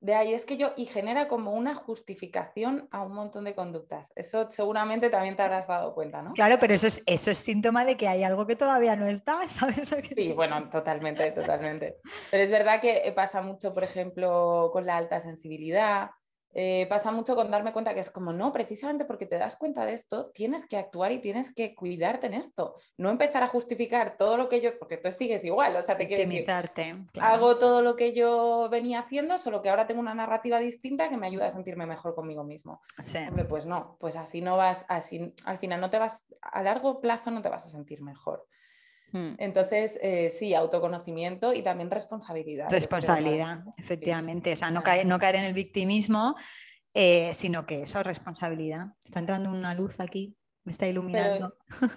De 0.02 0.16
ahí 0.16 0.34
es 0.34 0.46
que 0.46 0.56
yo, 0.56 0.72
y 0.78 0.86
genera 0.86 1.28
como 1.28 1.52
una 1.54 1.76
justificación 1.76 2.88
a 2.92 3.04
un 3.04 3.14
montón 3.14 3.44
de 3.44 3.54
conductas. 3.54 4.10
Eso 4.16 4.50
seguramente 4.52 5.10
también 5.10 5.36
te 5.36 5.42
habrás 5.42 5.68
dado 5.68 5.94
cuenta, 5.94 6.22
¿no? 6.22 6.34
Claro, 6.34 6.56
pero 6.60 6.74
eso 6.74 6.88
es, 6.88 7.04
eso 7.06 7.32
es 7.32 7.38
síntoma 7.38 7.84
de 7.84 7.98
que 7.98 8.08
hay 8.08 8.24
algo 8.24 8.48
que 8.48 8.56
todavía 8.56 8.96
no 8.96 9.08
está, 9.08 9.38
¿sabes? 9.50 9.90
Sí, 10.16 10.32
bueno, 10.34 10.70
totalmente, 10.70 11.32
totalmente. 11.32 11.98
Pero 12.32 12.44
es 12.44 12.52
verdad 12.52 12.80
que 12.80 13.12
pasa 13.16 13.42
mucho, 13.42 13.74
por 13.74 13.84
ejemplo, 13.84 14.70
con 14.72 14.86
la 14.86 14.98
alta 14.98 15.20
sensibilidad, 15.20 16.12
eh, 16.54 16.88
pasa 16.90 17.12
mucho 17.12 17.36
con 17.36 17.52
darme 17.52 17.74
cuenta 17.74 17.94
que 17.94 18.00
es 18.00 18.10
como, 18.10 18.34
no, 18.34 18.52
precisamente 18.52 19.06
porque 19.06 19.26
te 19.26 19.38
das 19.38 19.56
cuenta 19.56 19.86
de 19.86 19.94
esto, 19.94 20.32
tienes 20.34 20.66
que 20.66 20.78
actuar 20.78 21.12
y 21.12 21.20
tienes 21.20 21.54
que 21.54 21.76
cuidarte 21.76 22.28
en 22.28 22.34
esto. 22.34 22.76
No 22.98 23.10
empezar 23.10 23.44
a 23.44 23.48
justificar 23.48 24.18
todo 24.18 24.38
lo 24.38 24.50
que 24.50 24.62
yo, 24.62 24.78
porque 24.80 24.98
tú 24.98 25.12
sigues 25.12 25.44
igual, 25.44 25.76
o 25.76 25.82
sea, 25.82 25.98
te 25.98 26.08
quiero 26.08 26.24
decir, 26.24 26.46
hago 27.22 27.58
todo 27.58 27.82
lo 27.82 27.96
que 27.96 28.14
yo 28.14 28.68
venía 28.72 29.00
haciendo, 29.00 29.38
solo 29.38 29.62
que 29.62 29.70
ahora 29.70 29.86
tengo 29.88 30.02
una 30.02 30.16
narrativa 30.16 30.60
distinta 30.60 31.10
que 31.10 31.18
me 31.18 31.28
ayuda 31.28 31.48
a 31.48 31.52
sentirme 31.52 31.86
mejor 31.86 32.16
conmigo 32.16 32.44
mismo. 32.44 32.82
Hombre, 33.28 33.46
pues 33.46 33.66
no, 33.66 33.98
pues 34.00 34.16
así 34.16 34.42
no 34.42 34.58
vas, 34.58 34.86
así 34.88 35.34
al 35.46 35.60
final 35.60 35.82
no 35.82 35.90
te 35.90 36.00
vas, 36.00 36.24
a 36.42 36.64
largo 36.64 37.00
plazo 37.00 37.32
no 37.32 37.42
te 37.42 37.50
vas 37.50 37.66
a 37.66 37.70
sentir 37.70 38.02
mejor. 38.02 38.46
Hmm. 39.12 39.34
Entonces, 39.38 39.98
eh, 40.02 40.34
sí, 40.38 40.54
autoconocimiento 40.54 41.54
y 41.54 41.62
también 41.62 41.90
responsabilidad. 41.90 42.68
Responsabilidad, 42.70 43.64
efectivamente. 43.78 44.54
O 44.54 44.56
sea, 44.56 44.72
no 44.72 44.84
caer, 44.84 45.06
no 45.06 45.20
caer 45.20 45.38
en 45.38 45.46
el 45.46 45.54
victimismo, 45.54 46.36
eh, 46.94 47.34
sino 47.34 47.66
que 47.66 47.84
eso, 47.84 48.00
es 48.00 48.06
responsabilidad. 48.06 48.88
Está 49.04 49.20
entrando 49.20 49.52
una 49.52 49.74
luz 49.74 50.00
aquí, 50.00 50.36
me 50.64 50.72
está 50.72 50.88
iluminando. 50.88 51.56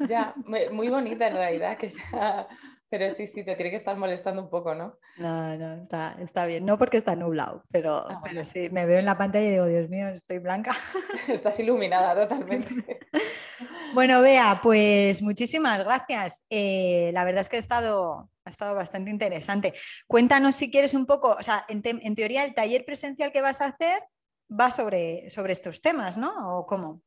ya, 0.08 0.34
muy 0.72 0.88
bonita 0.88 1.28
en 1.28 1.34
realidad, 1.34 1.76
que 1.76 1.90
sea 1.90 2.48
pero 2.92 3.08
sí, 3.08 3.26
sí, 3.26 3.42
te 3.42 3.56
tiene 3.56 3.70
que 3.70 3.78
estar 3.78 3.96
molestando 3.96 4.42
un 4.42 4.50
poco, 4.50 4.74
¿no? 4.74 4.98
No, 5.16 5.56
no, 5.56 5.80
está, 5.80 6.14
está 6.20 6.44
bien. 6.44 6.66
No 6.66 6.76
porque 6.76 6.98
está 6.98 7.16
nublado, 7.16 7.62
pero, 7.70 8.06
ah, 8.06 8.20
pero 8.22 8.44
sí, 8.44 8.68
me 8.70 8.84
veo 8.84 8.98
en 8.98 9.06
la 9.06 9.16
pantalla 9.16 9.46
y 9.46 9.50
digo, 9.52 9.64
Dios 9.64 9.88
mío, 9.88 10.08
estoy 10.08 10.40
blanca. 10.40 10.76
Estás 11.26 11.58
iluminada 11.58 12.14
totalmente. 12.14 12.98
bueno, 13.94 14.20
Bea, 14.20 14.60
pues 14.62 15.22
muchísimas 15.22 15.82
gracias. 15.82 16.44
Eh, 16.50 17.12
la 17.14 17.24
verdad 17.24 17.40
es 17.40 17.48
que 17.48 17.56
ha 17.56 17.60
estado, 17.60 18.28
ha 18.44 18.50
estado 18.50 18.74
bastante 18.74 19.10
interesante. 19.10 19.72
Cuéntanos 20.06 20.54
si 20.54 20.70
quieres 20.70 20.92
un 20.92 21.06
poco, 21.06 21.30
o 21.30 21.42
sea, 21.42 21.64
en, 21.70 21.80
en 21.84 22.14
teoría 22.14 22.44
el 22.44 22.52
taller 22.52 22.84
presencial 22.84 23.32
que 23.32 23.40
vas 23.40 23.62
a 23.62 23.68
hacer 23.68 24.02
va 24.50 24.70
sobre, 24.70 25.30
sobre 25.30 25.54
estos 25.54 25.80
temas, 25.80 26.18
¿no? 26.18 26.58
¿O 26.58 26.66
cómo? 26.66 27.00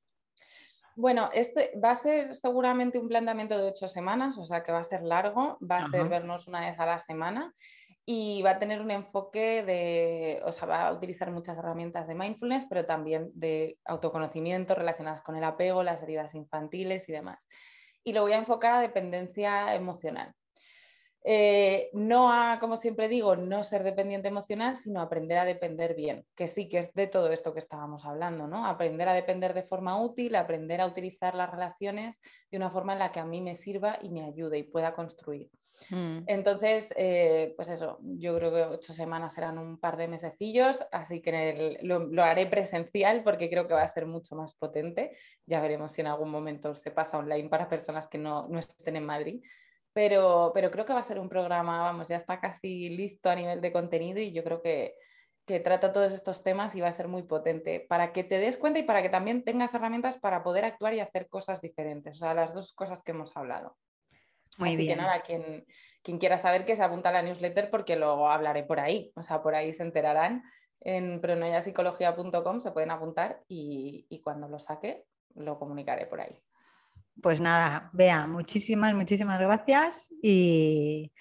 Bueno, 0.96 1.30
esto 1.34 1.60
va 1.84 1.92
a 1.92 1.96
ser 1.96 2.36
seguramente 2.36 2.98
un 2.98 3.10
planteamiento 3.10 3.58
de 3.58 3.68
ocho 3.68 3.90
semanas, 3.90 4.38
o 4.38 4.46
sea 4.46 4.64
que 4.64 4.72
va 4.72 4.80
a 4.80 4.84
ser 4.84 5.04
largo, 5.04 5.58
va 5.60 5.78
a 5.78 5.90
ser 5.90 6.08
vernos 6.08 6.48
una 6.48 6.62
vez 6.62 6.80
a 6.80 6.86
la 6.86 7.00
semana 7.00 7.54
y 8.06 8.42
va 8.44 8.52
a 8.52 8.60
tener 8.60 8.82
un 8.82 8.92
enfoque 8.92 9.64
de, 9.64 10.42
o 10.46 10.54
sea, 10.54 10.68
va 10.68 10.88
a 10.88 10.94
utilizar 10.94 11.32
muchas 11.32 11.58
herramientas 11.58 12.08
de 12.08 12.16
mindfulness, 12.16 12.66
pero 12.70 12.86
también 12.86 13.30
de 13.34 13.78
autoconocimiento 13.84 14.74
relacionadas 14.74 15.22
con 15.22 15.36
el 15.36 15.44
apego, 15.44 15.84
las 15.84 16.02
heridas 16.02 16.34
infantiles 16.34 17.10
y 17.10 17.12
demás. 17.12 17.46
Y 18.04 18.14
lo 18.14 18.22
voy 18.22 18.32
a 18.32 18.38
enfocar 18.38 18.76
a 18.76 18.80
dependencia 18.80 19.76
emocional. 19.76 20.34
Eh, 21.28 21.90
no 21.94 22.32
a, 22.32 22.60
como 22.60 22.78
siempre 22.78 23.08
digo, 23.08 23.36
no 23.36 23.64
ser 23.64 23.84
dependiente 23.84 24.28
emocional, 24.28 24.78
sino 24.78 25.02
aprender 25.02 25.40
a 25.40 25.46
depender 25.46 25.96
bien, 25.96 26.24
que 26.36 26.48
sí 26.48 26.70
que 26.70 26.78
es 26.78 26.94
de 26.94 27.08
todo 27.08 27.32
esto 27.32 27.52
que 27.52 27.60
estábamos 27.60 28.06
hablando, 28.06 28.48
¿no? 28.48 28.68
Aprender 28.68 29.10
a 29.10 29.14
depender 29.14 29.56
de 29.56 29.64
forma 29.64 30.00
útil, 30.00 30.36
aprender 30.36 30.82
a 30.82 30.86
utilizar 30.86 31.34
las 31.34 31.50
relaciones 31.50 32.22
de 32.52 32.58
una 32.58 32.70
forma 32.70 32.94
en 32.94 33.00
la 33.00 33.12
que 33.12 33.20
a 33.20 33.26
mí 33.26 33.42
me 33.42 33.56
sirva 33.56 33.98
y 34.04 34.10
me 34.10 34.24
ayude 34.24 34.60
y 34.60 34.64
pueda 34.64 34.94
construir. 34.94 35.50
Mm. 35.90 36.20
Entonces, 36.28 36.90
eh, 36.96 37.54
pues 37.56 37.70
eso, 37.70 37.98
yo 38.02 38.36
creo 38.36 38.54
que 38.54 38.62
ocho 38.62 38.94
semanas 38.94 39.34
serán 39.34 39.58
un 39.58 39.80
par 39.80 39.98
de 39.98 40.08
mesecillos, 40.08 40.80
así 40.92 41.24
que 41.24 41.80
lo, 41.82 42.24
haré 42.24 42.46
presencial 42.46 43.24
porque 43.24 43.50
creo 43.50 43.68
que 43.68 43.74
va 43.74 43.82
a 43.82 43.88
ser 43.88 44.06
mucho 44.06 44.36
más 44.36 44.54
potente. 44.54 45.18
Ya 45.48 45.60
veremos 45.60 45.94
si 45.94 46.02
en 46.02 46.08
algún 46.08 46.30
momento 46.30 46.76
se 46.76 46.92
pasa 46.92 47.18
online 47.18 47.50
para 47.50 47.68
personas 47.68 48.08
que 48.08 48.20
no, 48.20 48.48
no 48.48 48.60
estén 48.60 48.96
en 48.96 49.06
Madrid, 49.06 49.44
pero, 49.96 50.52
pero 50.54 50.72
creo 50.72 50.86
que 50.86 50.92
va 50.92 51.00
a 51.00 51.04
ser 51.04 51.20
un 51.20 51.30
programa, 51.30 51.80
vamos, 51.80 52.10
ya 52.10 52.18
está 52.18 52.42
casi 52.42 52.90
listo 52.90 53.30
a 53.30 53.36
nivel 53.36 53.62
de 53.62 53.72
contenido 53.72 54.20
y 54.20 54.34
yo 54.34 54.44
creo 54.44 54.62
que, 54.62 54.94
que 55.46 55.62
trata 55.62 55.94
todos 55.94 56.12
estos 56.12 56.44
temas 56.44 56.76
y 56.76 56.82
va 56.82 56.90
a 56.90 56.92
ser 56.92 57.08
muy 57.08 57.24
potente 57.24 57.80
para 57.80 58.12
que 58.12 58.26
te 58.26 58.38
des 58.38 58.58
cuenta 58.58 58.80
y 58.80 58.84
para 58.84 59.02
que 59.02 59.08
también 59.08 59.46
tengas 59.46 59.74
herramientas 59.74 60.18
para 60.18 60.44
poder 60.44 60.66
actuar 60.66 60.96
y 60.96 61.00
hacer 61.00 61.30
cosas 61.30 61.62
diferentes, 61.62 62.16
o 62.16 62.18
sea, 62.18 62.34
las 62.34 62.54
dos 62.54 62.74
cosas 62.74 63.04
que 63.04 63.12
hemos 63.12 63.38
hablado. 63.38 63.78
Muy 64.58 64.70
Así 64.70 64.78
bien. 64.80 64.98
que 64.98 65.02
nada, 65.02 65.22
quien, 65.22 65.66
quien 66.04 66.18
quiera 66.18 66.38
saber 66.38 66.66
que 66.66 66.76
se 66.76 66.84
apunta 66.84 67.08
a 67.08 67.14
la 67.14 67.22
newsletter 67.22 67.72
porque 67.72 67.96
luego 67.96 68.30
hablaré 68.30 68.64
por 68.64 68.82
ahí, 68.82 69.14
o 69.16 69.24
sea, 69.24 69.42
por 69.42 69.56
ahí 69.56 69.72
se 69.72 69.84
enterarán 69.84 70.44
en 70.82 71.22
pronoyapsicología.com, 71.22 72.60
se 72.60 72.72
pueden 72.72 72.92
apuntar 72.92 73.44
y, 73.48 74.08
y 74.10 74.20
cuando 74.20 74.50
lo 74.50 74.60
saque 74.60 75.06
lo 75.36 75.58
comunicaré 75.58 76.06
por 76.06 76.20
ahí. 76.20 76.38
Pues 77.22 77.40
nada, 77.42 77.90
vea, 77.94 78.28
muchísimas, 78.28 78.94
muchísimas 78.94 79.40
gracias 79.40 80.14
y 80.22 81.12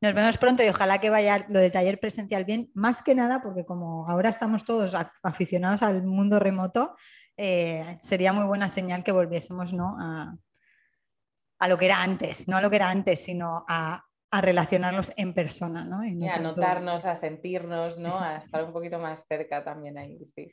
nos 0.00 0.14
vemos 0.14 0.38
pronto 0.38 0.62
y 0.62 0.68
ojalá 0.68 0.98
que 0.98 1.10
vaya 1.10 1.44
lo 1.48 1.58
del 1.58 1.72
taller 1.72 2.00
presencial 2.00 2.44
bien, 2.44 2.70
más 2.74 3.02
que 3.02 3.14
nada 3.14 3.42
porque 3.42 3.64
como 3.64 4.08
ahora 4.08 4.30
estamos 4.30 4.64
todos 4.64 4.96
aficionados 5.22 5.82
al 5.82 6.02
mundo 6.02 6.38
remoto, 6.38 6.94
eh, 7.36 7.98
sería 8.00 8.32
muy 8.32 8.44
buena 8.44 8.68
señal 8.68 9.04
que 9.04 9.12
volviésemos 9.12 9.72
¿no? 9.72 9.96
a, 9.98 11.68
lo 11.68 11.76
que 11.76 11.86
era 11.86 12.02
antes, 12.02 12.48
no 12.48 12.56
a 12.56 12.60
lo 12.62 12.70
que 12.70 12.76
era 12.76 12.88
antes, 12.88 13.24
sino 13.24 13.64
a, 13.68 14.04
relacionarnos 14.32 15.12
en 15.16 15.34
persona. 15.34 15.84
¿no? 15.84 16.04
Y, 16.04 16.28
a 16.28 16.38
notarnos, 16.38 17.04
a 17.04 17.16
sentirnos, 17.16 17.98
¿no? 17.98 18.20
a 18.20 18.36
estar 18.36 18.62
un 18.62 18.72
poquito 18.72 19.00
más 19.00 19.24
cerca 19.28 19.64
también 19.64 19.98
ahí. 19.98 20.18
sí. 20.24 20.44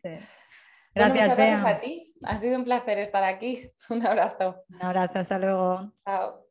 Gracias, 0.97 1.37
Bea. 1.37 1.67
a 1.67 1.79
ti. 1.79 2.13
Ha 2.23 2.39
sido 2.39 2.57
un 2.57 2.63
placer 2.63 2.97
estar 2.99 3.23
aquí. 3.23 3.71
Un 3.89 4.05
abrazo. 4.05 4.63
Un 4.69 4.81
abrazo, 4.81 5.19
hasta 5.19 5.39
luego. 5.39 5.91
Chao. 6.05 6.46